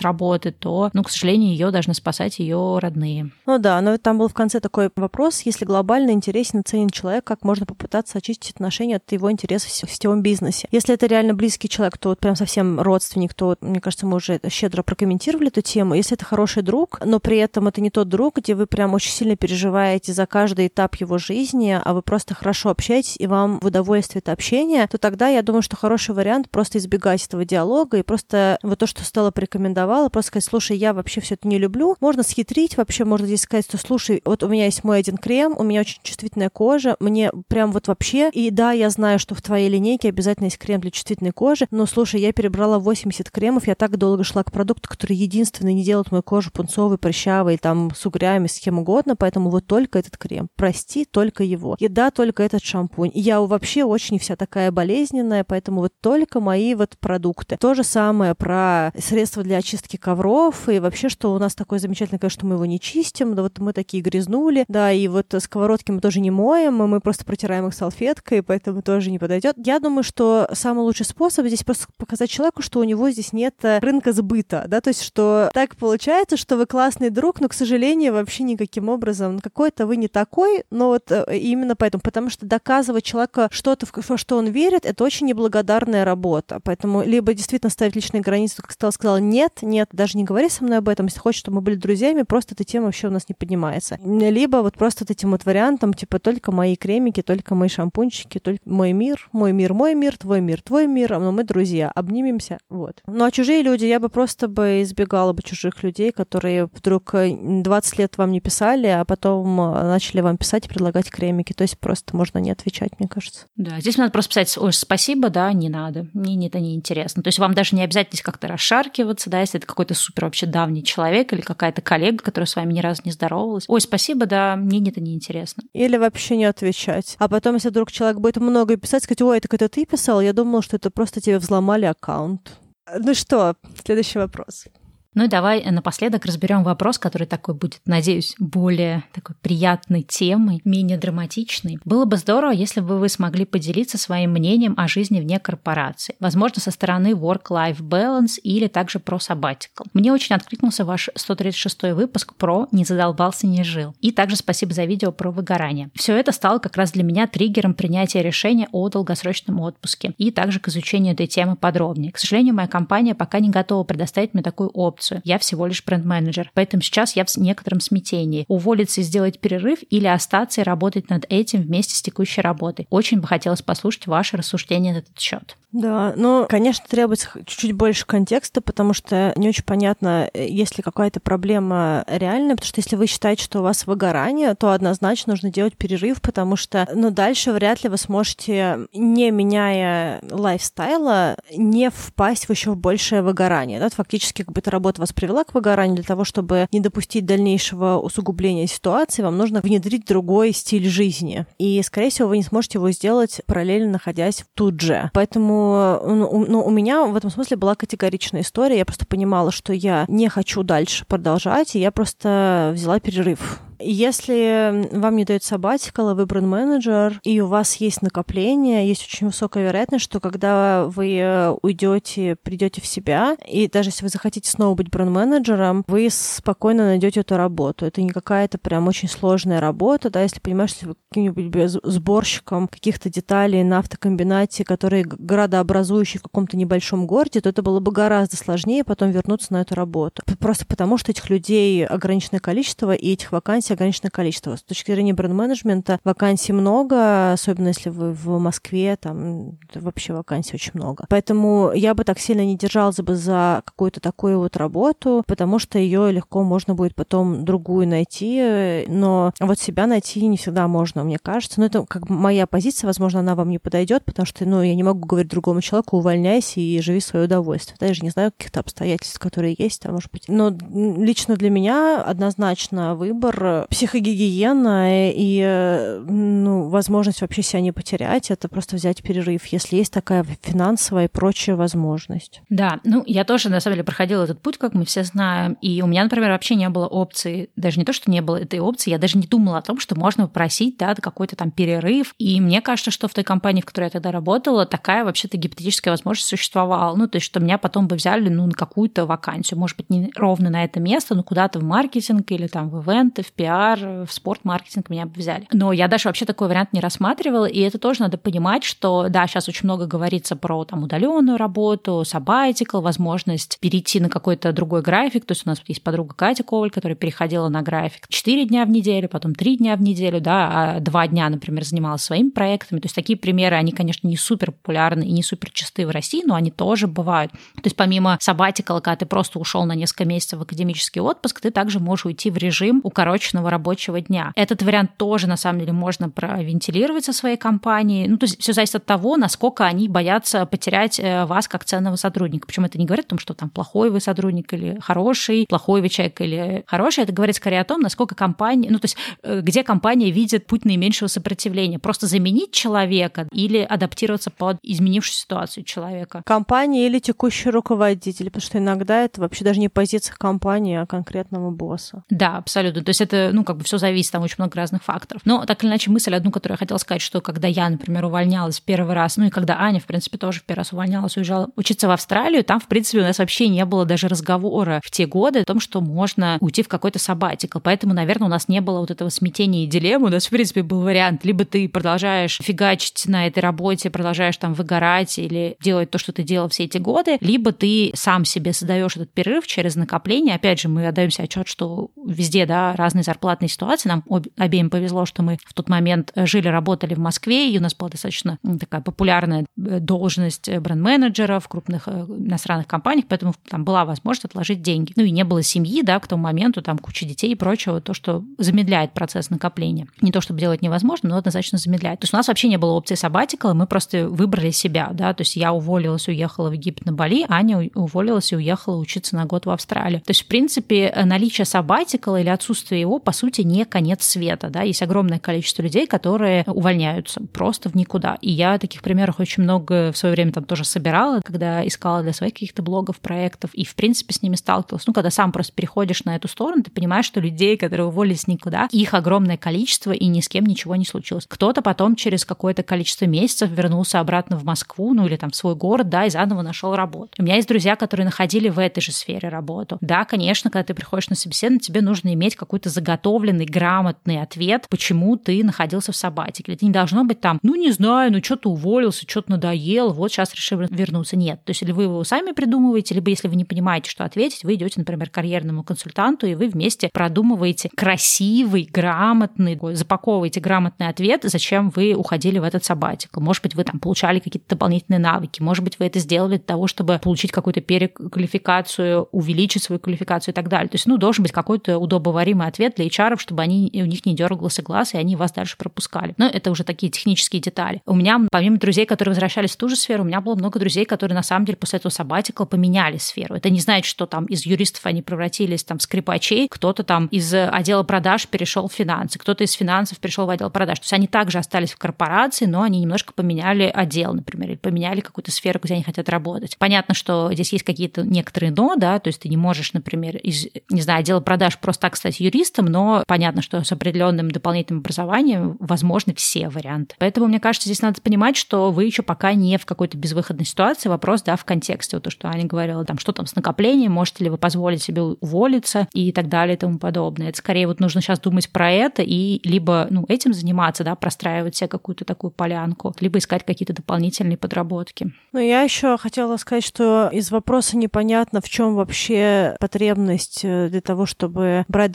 [0.00, 3.30] работы, то, ну, к сожалению, ее должны спасать ее родные.
[3.46, 7.24] Ну да, но там был в конце такой вопрос, если глобально интересен и ценен человек,
[7.24, 10.68] как можно попытаться очистить отношения от его интересов в сетевом бизнесе.
[10.70, 14.40] Если это реально близкий человек, то вот прям совсем родственник, то, мне кажется, мы уже
[14.48, 15.94] щедро прокомментировали эту тему.
[15.94, 19.12] Если это хороший друг, но при этом это не тот друг, где вы прям очень
[19.12, 23.66] сильно переживаете за каждый этап его жизни, а вы просто хорошо общаетесь, и вам в
[23.66, 28.02] удовольствие это общение, то тогда я думаю, что хороший вариант просто избегать этого диалога и
[28.02, 31.96] просто вот то, что Стелла порекомендовала, просто сказать, слушай, я вообще все это не люблю.
[32.00, 35.54] Можно схитрить, вообще можно здесь сказать, что слушай, вот у меня есть мой один крем,
[35.56, 39.42] у меня очень чувствительная кожа, мне прям вот вообще, и да, я знаю, что в
[39.42, 43.74] твоей линейке обязательно есть крем для чувствительной кожи, но слушай, я перебрала 80 кремов, я
[43.74, 48.06] так долго шла к продукту, который единственный не делает мою кожу пунцовой, прыщавой, там, с
[48.06, 50.48] угрями, с кем угодно, поэтому вот только этот крем.
[50.56, 51.76] Прости, только его.
[51.78, 53.10] Еда, только этот шампунь.
[53.14, 57.56] Я вообще очень вся такая болезненная, поэтому вот только мои вот продукты.
[57.58, 62.18] То же самое про средства для очистки ковров, и вообще, что у нас такое замечательное,
[62.18, 65.90] конечно, что мы его не чистим, да вот мы такие грязнули, да, и вот сковородки
[65.90, 69.56] мы тоже не моем, мы просто протираем их салфеткой, поэтому тоже не подойдет.
[69.64, 73.54] Я думаю, что самый лучший способ здесь просто показать человеку, что у него здесь нет
[73.62, 78.12] рынка сбыта, да, то есть, что так получается, что вы классный друг, но, к сожалению,
[78.12, 83.04] вообще никаким образом какой-то вы не такой, но вот э, именно поэтому, потому что доказывать
[83.04, 88.20] человеку что-то, в что он верит, это очень неблагодарная работа, поэтому либо действительно ставить личные
[88.20, 91.40] границы, как Стелла сказала, нет, нет, даже не говори со мной об этом, если хочешь,
[91.40, 93.98] чтобы мы были друзьями, просто эта тема вообще у нас не поднимается.
[94.02, 98.60] Либо вот просто вот этим вот вариантом, типа, только мои кремики, только мои шампунчики, только
[98.64, 103.02] мой мир, мой мир, мой мир, твой мир, твой мир, но мы друзья, обнимемся, вот.
[103.06, 107.98] Ну а чужие люди, я бы просто бы избегала бы чужих людей, которые вдруг 20
[107.98, 111.52] лет вам не писали, а потом э, начали вам писать и предлагать кремики.
[111.52, 113.46] То есть просто можно не отвечать, мне кажется.
[113.56, 117.22] Да, здесь надо просто писать, ой, спасибо, да, не надо, мне это не интересно.
[117.22, 120.82] То есть вам даже не обязательно как-то расшаркиваться, да, если это какой-то супер вообще давний
[120.82, 123.64] человек или какая-то коллега, которая с вами ни разу не здоровалась.
[123.68, 125.62] Ой, спасибо, да, мне это не интересно.
[125.72, 127.16] Или вообще не отвечать.
[127.18, 130.32] А потом, если вдруг человек будет много писать, сказать, ой, это это ты писал, я
[130.32, 132.58] думала, что это просто тебе взломали аккаунт.
[132.98, 133.54] Ну что,
[133.84, 134.66] следующий вопрос.
[135.14, 140.98] Ну и давай напоследок разберем вопрос, который такой будет, надеюсь, более такой приятной темой, менее
[140.98, 141.78] драматичной.
[141.84, 146.16] Было бы здорово, если бы вы смогли поделиться своим мнением о жизни вне корпорации.
[146.20, 149.86] Возможно, со стороны work-life balance или также про sabbatical.
[149.92, 153.94] Мне очень откликнулся ваш 136 выпуск про «Не задолбался, не жил».
[154.00, 155.90] И также спасибо за видео про выгорание.
[155.94, 160.60] Все это стало как раз для меня триггером принятия решения о долгосрочном отпуске и также
[160.60, 162.12] к изучению этой темы подробнее.
[162.12, 165.20] К сожалению, моя компания пока не готова предоставить мне такую опцию, позицию.
[165.24, 166.50] Я всего лишь бренд-менеджер.
[166.54, 168.44] Поэтому сейчас я в некотором смятении.
[168.48, 172.86] Уволиться и сделать перерыв или остаться и работать над этим вместе с текущей работой.
[172.90, 175.56] Очень бы хотелось послушать ваши рассуждения на этот счет.
[175.74, 180.84] Да, ну, конечно, требуется чуть-чуть больше контекста, потому что не очень понятно, э, есть ли
[180.84, 185.50] какая-то проблема реальная, потому что если вы считаете, что у вас выгорание, то однозначно нужно
[185.50, 192.46] делать перерыв, потому что, ну, дальше вряд ли вы сможете, не меняя лайфстайла, не впасть
[192.46, 193.80] в еще большее выгорание.
[193.80, 193.88] Да?
[193.88, 197.98] Фактически, как бы эта работа вас привела к выгоранию, для того, чтобы не допустить дальнейшего
[197.98, 201.46] усугубления ситуации, вам нужно внедрить другой стиль жизни.
[201.58, 205.10] И, скорее всего, вы не сможете его сделать параллельно находясь тут же.
[205.14, 208.78] Поэтому ну, ну, у меня в этом смысле была категоричная история.
[208.78, 213.60] Я просто понимала, что я не хочу дальше продолжать, и я просто взяла перерыв.
[213.78, 219.28] Если вам не дает сабатикал, и вы бренд-менеджер, и у вас есть накопление, есть очень
[219.28, 224.50] высокая вероятность, что когда вы э, уйдете, придете в себя, и даже если вы захотите
[224.50, 227.86] снова быть бренд-менеджером, вы спокойно найдете эту работу.
[227.86, 233.08] Это не какая-то прям очень сложная работа, да, если понимаешь, что вы каким-нибудь сборщиком каких-то
[233.08, 238.84] деталей на автокомбинате, которые градообразующие в каком-то небольшом городе, то это было бы гораздо сложнее
[238.84, 240.22] потом вернуться на эту работу.
[240.38, 244.56] Просто потому, что этих людей ограниченное количество, и этих вакансий ограниченное количество.
[244.56, 250.72] С точки зрения бренд-менеджмента вакансий много, особенно если вы в Москве, там вообще вакансий очень
[250.74, 251.06] много.
[251.08, 255.78] Поэтому я бы так сильно не держалась бы за какую-то такую вот работу, потому что
[255.78, 261.18] ее легко можно будет потом другую найти, но вот себя найти не всегда можно, мне
[261.18, 261.60] кажется.
[261.60, 264.74] Но это как бы моя позиция, возможно, она вам не подойдет, потому что, ну, я
[264.74, 267.76] не могу говорить другому человеку, увольняйся и живи свое удовольствие.
[267.80, 270.24] Да, я же не знаю каких-то обстоятельств, которые есть, там, может быть.
[270.28, 278.30] Но лично для меня однозначно выбор психогигиена и э, ну, возможность вообще себя не потерять,
[278.30, 282.42] это просто взять перерыв, если есть такая финансовая и прочая возможность.
[282.48, 285.82] Да, ну я тоже на самом деле проходила этот путь, как мы все знаем, и
[285.82, 288.90] у меня, например, вообще не было опции, даже не то, что не было этой опции,
[288.90, 292.60] я даже не думала о том, что можно попросить, да, какой-то там перерыв, и мне
[292.60, 296.96] кажется, что в той компании, в которой я тогда работала, такая вообще-то гипотетическая возможность существовала,
[296.96, 300.10] ну то есть, что меня потом бы взяли, ну, на какую-то вакансию, может быть, не
[300.16, 304.06] ровно на это место, но куда-то в маркетинг или там в ивенты, в пиар, пиар,
[304.06, 305.46] в спорт-маркетинг меня бы взяли.
[305.52, 309.26] Но я даже вообще такой вариант не рассматривала, и это тоже надо понимать, что, да,
[309.26, 315.26] сейчас очень много говорится про там удаленную работу, sabbatical, возможность перейти на какой-то другой график.
[315.26, 318.70] То есть у нас есть подруга Катя Коваль, которая переходила на график 4 дня в
[318.70, 322.80] неделю, потом 3 дня в неделю, да, а 2 дня, например, занималась своими проектами.
[322.80, 326.22] То есть такие примеры, они, конечно, не супер популярны и не супер частые в России,
[326.24, 327.32] но они тоже бывают.
[327.32, 331.50] То есть помимо sabbatical, когда ты просто ушел на несколько месяцев в академический отпуск, ты
[331.50, 334.32] также можешь уйти в режим укороченного рабочего дня.
[334.36, 338.08] Этот вариант тоже, на самом деле, можно провентилировать со своей компанией.
[338.08, 341.96] Ну, то есть все зависит от того, насколько они боятся потерять э, вас как ценного
[341.96, 342.46] сотрудника.
[342.46, 345.88] Почему это не говорит о том, что там плохой вы сотрудник или хороший, плохой вы
[345.88, 347.04] человек или хороший.
[347.04, 350.64] Это говорит скорее о том, насколько компания, ну, то есть э, где компания видит путь
[350.64, 351.78] наименьшего сопротивления.
[351.78, 356.22] Просто заменить человека или адаптироваться под изменившуюся ситуацию человека.
[356.24, 361.50] Компания или текущий руководитель, потому что иногда это вообще даже не позиция компании, а конкретного
[361.50, 362.04] босса.
[362.10, 362.82] Да, абсолютно.
[362.82, 365.22] То есть это, ну, как бы все зависит, там очень много разных факторов.
[365.24, 368.60] Но так или иначе мысль одну, которую я хотела сказать, что когда я, например, увольнялась
[368.60, 371.88] первый раз, ну и когда Аня, в принципе, тоже в первый раз увольнялась, уезжала учиться
[371.88, 375.40] в Австралию, там, в принципе, у нас вообще не было даже разговора в те годы
[375.40, 377.58] о том, что можно уйти в какой-то сабатикл.
[377.60, 380.06] Поэтому, наверное, у нас не было вот этого смятения и дилеммы.
[380.06, 381.24] У нас, в принципе, был вариант.
[381.24, 386.22] Либо ты продолжаешь фигачить на этой работе, продолжаешь там выгорать или делать то, что ты
[386.22, 390.34] делал все эти годы, либо ты сам себе создаешь этот перерыв через накопление.
[390.34, 393.88] Опять же, мы отдаемся отчет, что везде, да, разные зарплатные ситуации.
[393.88, 394.04] Нам
[394.36, 397.90] обеим повезло, что мы в тот момент жили, работали в Москве, и у нас была
[397.90, 404.92] достаточно такая популярная должность бренд-менеджера в крупных иностранных компаниях, поэтому там была возможность отложить деньги.
[404.96, 407.94] Ну и не было семьи, да, к тому моменту, там куча детей и прочего, то,
[407.94, 409.86] что замедляет процесс накопления.
[410.00, 412.00] Не то, чтобы делать невозможно, но однозначно замедляет.
[412.00, 415.22] То есть у нас вообще не было опции сабатикала, мы просто выбрали себя, да, то
[415.22, 419.46] есть я уволилась, уехала в Египет на Бали, Аня уволилась и уехала учиться на год
[419.46, 420.00] в Австралию.
[420.00, 424.62] То есть, в принципе, наличие сабатикала или отсутствие его, по сути, не конец света, да,
[424.62, 428.18] есть огромное количество людей, которые увольняются просто в никуда.
[428.20, 432.12] И я таких примеров очень много в свое время там тоже собирала, когда искала для
[432.12, 434.86] своих каких-то блогов, проектов, и, в принципе, с ними сталкивалась.
[434.86, 438.68] Ну, когда сам просто переходишь на эту сторону, ты понимаешь, что людей, которые уволились никуда,
[438.70, 441.26] их огромное количество, и ни с кем ничего не случилось.
[441.28, 445.54] Кто-то потом через какое-то количество месяцев вернулся обратно в Москву, ну, или там в свой
[445.54, 447.10] город, да, и заново нашел работу.
[447.18, 449.78] У меня есть друзья, которые находили в этой же сфере работу.
[449.80, 454.66] Да, конечно, когда ты приходишь на собеседование, тебе нужно иметь какую-то заготовку подготовленный, грамотный ответ,
[454.70, 456.52] почему ты находился в сабатике.
[456.52, 460.34] Это не должно быть там, ну не знаю, ну что-то уволился, что-то надоел, вот сейчас
[460.34, 461.16] решил вернуться.
[461.16, 461.44] Нет.
[461.44, 464.54] То есть, или вы его сами придумываете, либо если вы не понимаете, что ответить, вы
[464.54, 471.70] идете, например, к карьерному консультанту, и вы вместе продумываете красивый, грамотный, запаковываете грамотный ответ, зачем
[471.70, 473.16] вы уходили в этот сабатик.
[473.16, 476.66] Может быть, вы там получали какие-то дополнительные навыки, может быть, вы это сделали для того,
[476.66, 480.68] чтобы получить какую-то переквалификацию, увеличить свою квалификацию и так далее.
[480.68, 484.14] То есть, ну, должен быть какой-то удобоваримый ответ для HR, чтобы они, у них не
[484.14, 486.14] дергался глаз, и они вас дальше пропускали.
[486.16, 487.82] Но это уже такие технические детали.
[487.86, 490.84] У меня, помимо друзей, которые возвращались в ту же сферу, у меня было много друзей,
[490.84, 493.34] которые на самом деле после этого сабатикла поменяли сферу.
[493.34, 497.32] Это не значит, что там из юристов они превратились там в скрипачей, кто-то там из
[497.34, 500.78] отдела продаж перешел в финансы, кто-то из финансов перешел в отдел продаж.
[500.78, 505.00] То есть они также остались в корпорации, но они немножко поменяли отдел, например, или поменяли
[505.00, 506.56] какую-то сферу, где они хотят работать.
[506.58, 510.46] Понятно, что здесь есть какие-то некоторые но, да, то есть ты не можешь, например, из,
[510.70, 515.56] не знаю, отдела продаж просто так стать юристом, но понятно, что с определенным дополнительным образованием
[515.60, 516.94] возможны все варианты.
[516.98, 520.88] Поэтому, мне кажется, здесь надо понимать, что вы еще пока не в какой-то безвыходной ситуации.
[520.88, 521.96] Вопрос, да, в контексте.
[521.96, 525.02] Вот то, что Аня говорила, там, что там с накоплением, можете ли вы позволить себе
[525.02, 527.28] уволиться и так далее и тому подобное.
[527.28, 531.56] Это скорее вот нужно сейчас думать про это и либо, ну, этим заниматься, да, простраивать
[531.56, 535.12] себе какую-то такую полянку, либо искать какие-то дополнительные подработки.
[535.32, 540.80] Ну, я еще хотела сказать, что из вопроса непонятно, в чем вообще потребность э, для
[540.80, 541.92] того, чтобы брать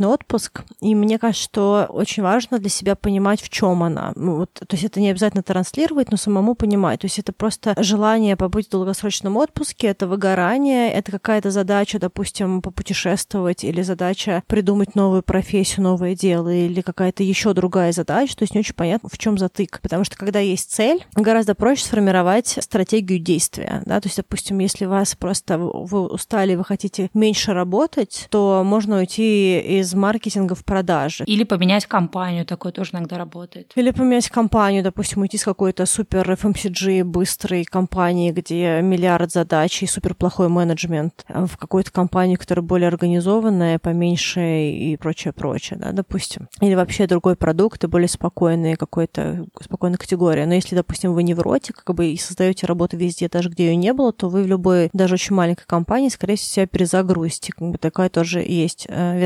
[0.00, 0.62] долгосрочный отпуск.
[0.80, 4.12] И мне кажется, что очень важно для себя понимать, в чем она.
[4.16, 7.00] Ну, вот, то есть это не обязательно транслировать, но самому понимать.
[7.00, 12.62] То есть это просто желание побыть в долгосрочном отпуске, это выгорание, это какая-то задача, допустим,
[12.62, 18.36] попутешествовать или задача придумать новую профессию, новое дело или какая-то еще другая задача.
[18.36, 19.80] То есть не очень понятно, в чем затык.
[19.82, 23.82] Потому что когда есть цель, гораздо проще сформировать стратегию действия.
[23.86, 24.00] Да?
[24.00, 29.58] То есть, допустим, если вас просто вы устали, вы хотите меньше работать, то можно уйти
[29.58, 31.24] из маркетинга в продажи.
[31.24, 33.72] Или поменять компанию, такое тоже иногда работает.
[33.74, 39.86] Или поменять компанию, допустим, уйти с какой-то супер FMCG быстрой компании, где миллиард задач и
[39.86, 46.48] супер плохой менеджмент, в какую-то компанию, которая более организованная, поменьше и прочее, прочее, да, допустим.
[46.60, 50.46] Или вообще другой продукт и более спокойный какой-то, спокойная категория.
[50.46, 53.92] Но если, допустим, вы невротик, как бы и создаете работу везде, даже где ее не
[53.92, 57.52] было, то вы в любой, даже очень маленькой компании, скорее всего, себя перезагрузите.
[57.52, 59.18] Как бы такая тоже есть э,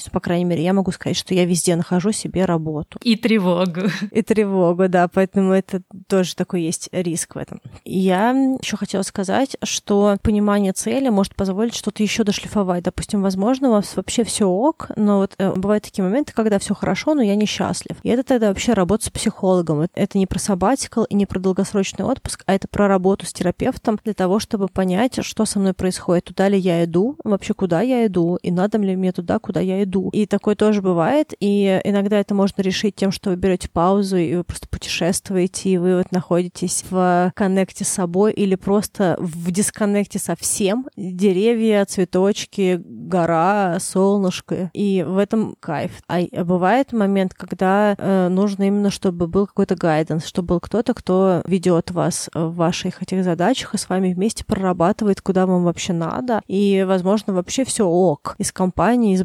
[0.00, 0.10] вероятность.
[0.10, 2.98] По крайней мере, я могу сказать, что я везде нахожу себе работу.
[3.02, 3.82] И тревогу.
[4.10, 5.08] И тревогу, да.
[5.08, 7.60] Поэтому это тоже такой есть риск в этом.
[7.84, 8.30] Я
[8.60, 12.84] еще хотела сказать, что понимание цели может позволить что-то еще дошлифовать.
[12.84, 16.74] Допустим, возможно, у вас вообще все ок, но вот э, бывают такие моменты, когда все
[16.74, 17.96] хорошо, но я несчастлив.
[18.02, 19.86] И это тогда вообще работа с психологом.
[19.94, 23.98] Это не про сабатикл и не про долгосрочный отпуск, а это про работу с терапевтом
[24.04, 28.06] для того, чтобы понять, что со мной происходит, туда ли я иду, вообще куда я
[28.06, 29.89] иду, и надо ли мне туда, куда я иду.
[30.12, 34.36] И такое тоже бывает, и иногда это можно решить тем, что вы берете паузу, и
[34.36, 40.18] вы просто путешествуете, и вы вот находитесь в коннекте с собой или просто в дисконнекте
[40.18, 40.86] со всем.
[40.96, 44.70] Деревья, цветочки, гора, солнышко.
[44.72, 45.92] И в этом кайф.
[46.08, 51.42] А бывает момент, когда э, нужно именно, чтобы был какой-то гайденс, чтобы был кто-то, кто
[51.46, 56.42] ведет вас в ваших этих задачах и с вами вместе прорабатывает, куда вам вообще надо.
[56.46, 58.34] И, возможно, вообще все ок.
[58.38, 59.16] И с компанией, и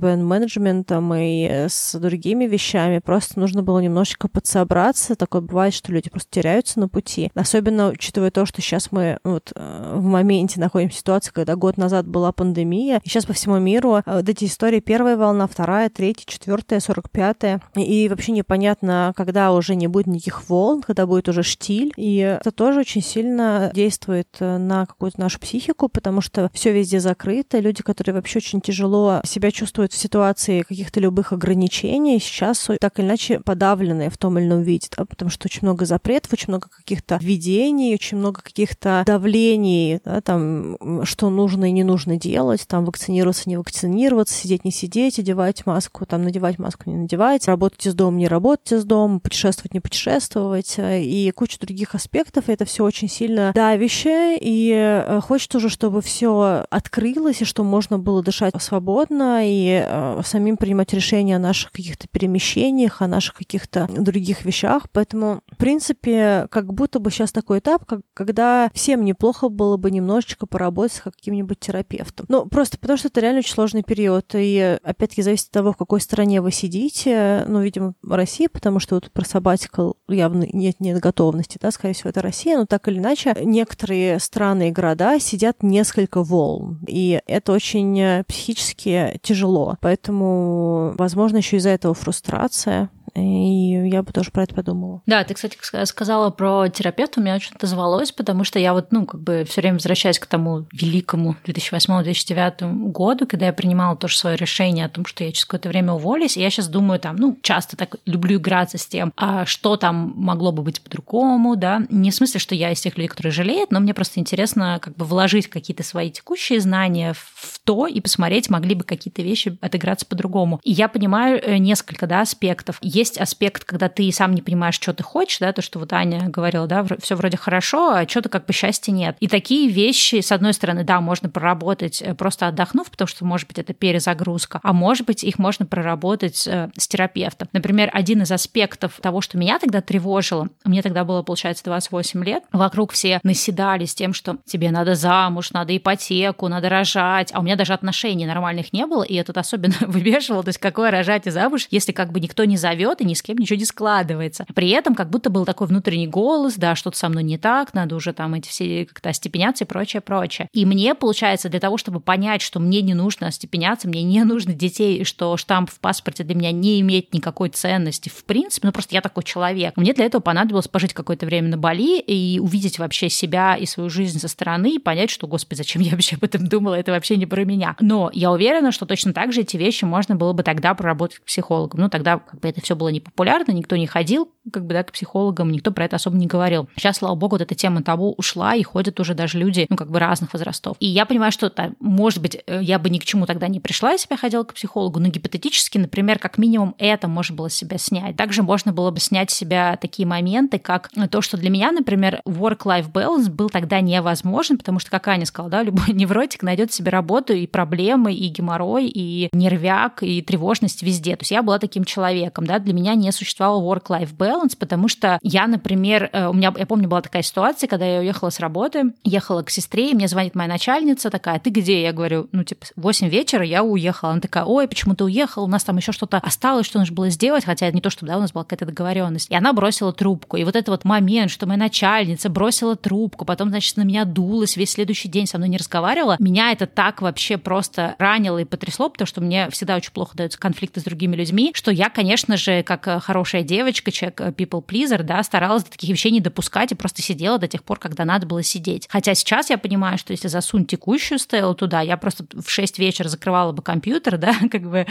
[0.56, 2.99] с бренд-менеджментом, и с другими вещами.
[2.99, 5.16] Просто нужно было немножечко подсобраться.
[5.16, 7.32] Такое бывает, что люди просто теряются на пути.
[7.36, 11.78] Особенно учитывая то, что сейчас мы вот э, в моменте находимся в ситуации, когда год
[11.78, 15.89] назад была пандемия, и сейчас по всему миру э, вот эти истории первая волна, вторая,
[15.89, 21.30] третья, четвертая, сорок пятая, и вообще непонятно, когда уже не будет никаких волн, когда будет
[21.30, 26.49] уже штиль, и это тоже очень сильно действует э, на какую-то нашу психику, потому что
[26.53, 32.20] все везде закрыто, люди, которые вообще очень тяжело себя чувствуют в ситуации каких-то любых ограничений,
[32.20, 35.86] сейчас так или иначе подавленные в том или ином виде, да, потому что очень много
[35.86, 41.84] запретов, очень много каких-то введений, очень много каких-то давлений, да, там, что нужно и не
[41.84, 46.98] нужно делать, там, вакцинироваться, не вакцинироваться, сидеть, не сидеть, одевать маску, там, надевать маску, не
[46.98, 51.96] надевать, работать из дома, не работать из дома, путешествовать, не путешествовать, э, и куча других
[51.96, 57.46] аспектов, и это все очень сильно давящее, и э, хочется уже, чтобы все открылось, и
[57.46, 63.07] что можно было дышать свободно, и э, самим принимать решения о наших каких-то перемещениях, о
[63.07, 68.69] наших каких-то других вещах, поэтому, в принципе, как будто бы сейчас такой этап, как, когда
[68.73, 72.25] всем неплохо было бы немножечко поработать с каким-нибудь терапевтом.
[72.27, 75.77] Ну, просто потому что это реально очень сложный период, и опять-таки зависит от того, в
[75.77, 77.45] какой стране вы сидите.
[77.47, 82.09] Ну, видимо, Россия, потому что вот про sabbatical явно нет, нет готовности, да, скорее всего,
[82.09, 87.53] это Россия, но так или иначе, некоторые страны и города сидят несколько волн, и это
[87.53, 89.77] очень психически тяжело.
[89.79, 95.01] Поэтому, возможно, еще из-за этого фрустрация и я бы тоже про это подумала.
[95.05, 99.05] Да, ты, кстати, сказала про терапевта, у меня очень отозвалось, потому что я вот, ну,
[99.05, 104.36] как бы все время возвращаюсь к тому великому 2008-2009 году, когда я принимала тоже свое
[104.36, 107.38] решение о том, что я через какое-то время уволюсь, и я сейчас думаю там, ну,
[107.41, 112.11] часто так люблю играться с тем, а что там могло бы быть по-другому, да, не
[112.11, 115.05] в смысле, что я из тех людей, которые жалеют, но мне просто интересно как бы
[115.05, 120.59] вложить какие-то свои текущие знания в то и посмотреть, могли бы какие-то вещи отыграться по-другому.
[120.63, 122.78] И я понимаю э, несколько, да, аспектов.
[122.82, 125.93] Есть есть аспект, когда ты сам не понимаешь, что ты хочешь, да, то, что вот
[125.93, 129.16] Аня говорила, да, все вроде хорошо, а что-то как бы счастья нет.
[129.20, 133.47] И такие вещи, с одной стороны, да, можно проработать э, просто отдохнув, потому что, может
[133.47, 137.47] быть, это перезагрузка, а может быть, их можно проработать э, с терапевтом.
[137.53, 142.43] Например, один из аспектов того, что меня тогда тревожило, мне тогда было, получается, 28 лет,
[142.51, 147.43] вокруг все наседали с тем, что тебе надо замуж, надо ипотеку, надо рожать, а у
[147.43, 151.29] меня даже отношений нормальных не было, и этот особенно выбеживал, то есть какое рожать и
[151.29, 154.46] замуж, если как бы никто не зовет, живет и ни с кем ничего не складывается.
[154.54, 157.96] При этом как будто был такой внутренний голос, да, что-то со мной не так, надо
[157.96, 160.50] уже там эти все как-то остепеняться и прочее, прочее.
[160.54, 164.54] И мне, получается, для того, чтобы понять, что мне не нужно остепеняться, мне не нужно
[164.54, 168.96] детей, что штамп в паспорте для меня не имеет никакой ценности, в принципе, ну просто
[168.96, 169.76] я такой человек.
[169.78, 173.89] Мне для этого понадобилось пожить какое-то время на Бали и увидеть вообще себя и свою
[173.89, 177.17] жизнь со стороны и понять, что, господи, зачем я вообще об этом думала, это вообще
[177.17, 177.76] не про меня.
[177.80, 181.24] Но я уверена, что точно так же эти вещи можно было бы тогда проработать к
[181.24, 181.78] психологу.
[181.78, 184.83] Ну, тогда как бы это все было было непопулярно, никто не ходил как бы, да,
[184.83, 186.70] к психологам, никто про это особо не говорил.
[186.75, 189.89] Сейчас, слава богу, вот эта тема табу ушла, и ходят уже даже люди, ну, как
[189.89, 190.78] бы разных возрастов.
[190.79, 193.59] И я понимаю, что, там, может быть, э, я бы ни к чему тогда не
[193.59, 197.49] пришла, если бы я ходила к психологу, но гипотетически, например, как минимум это можно было
[197.49, 198.16] себя снять.
[198.17, 202.91] Также можно было бы снять себя такие моменты, как то, что для меня, например, work-life
[202.91, 207.33] balance был тогда невозможен, потому что, как Аня сказала, да, любой невротик найдет себе работу
[207.33, 211.16] и проблемы, и геморрой, и нервяк, и тревожность везде.
[211.16, 215.20] То есть я была таким человеком, да, для меня не существовало work-life balance, потому что
[215.21, 218.93] я, например, э, у меня, я помню, была такая ситуация, когда я уехала с работы,
[219.04, 221.82] ехала к сестре, и мне звонит моя начальница такая, ты где?
[221.82, 224.12] Я говорю, ну, типа, 8 вечера я уехала.
[224.12, 225.46] Она такая, ой, почему ты уехала?
[225.46, 228.17] У нас там еще что-то осталось, что нужно было сделать, хотя не то, что, да,
[228.17, 229.29] у нас была какая-то договоренность.
[229.29, 230.37] И она бросила трубку.
[230.37, 234.58] И вот этот вот момент, что моя начальница бросила трубку, потом, значит, на меня дулась
[234.58, 238.89] весь следующий день, со мной не разговаривала, меня это так вообще просто ранило и потрясло,
[238.89, 242.54] потому что мне всегда очень плохо даются конфликты с другими людьми, что я, конечно же,
[242.63, 246.71] как э, хорошая девочка, человек э, people pleaser, да, старалась до таких вещей не допускать
[246.71, 248.87] и просто сидела до тех пор, когда надо было сидеть.
[248.89, 253.07] Хотя сейчас я понимаю, что если засунуть текущую стелу туда, я просто в 6 вечера
[253.07, 254.86] закрывала бы компьютер, да, как бы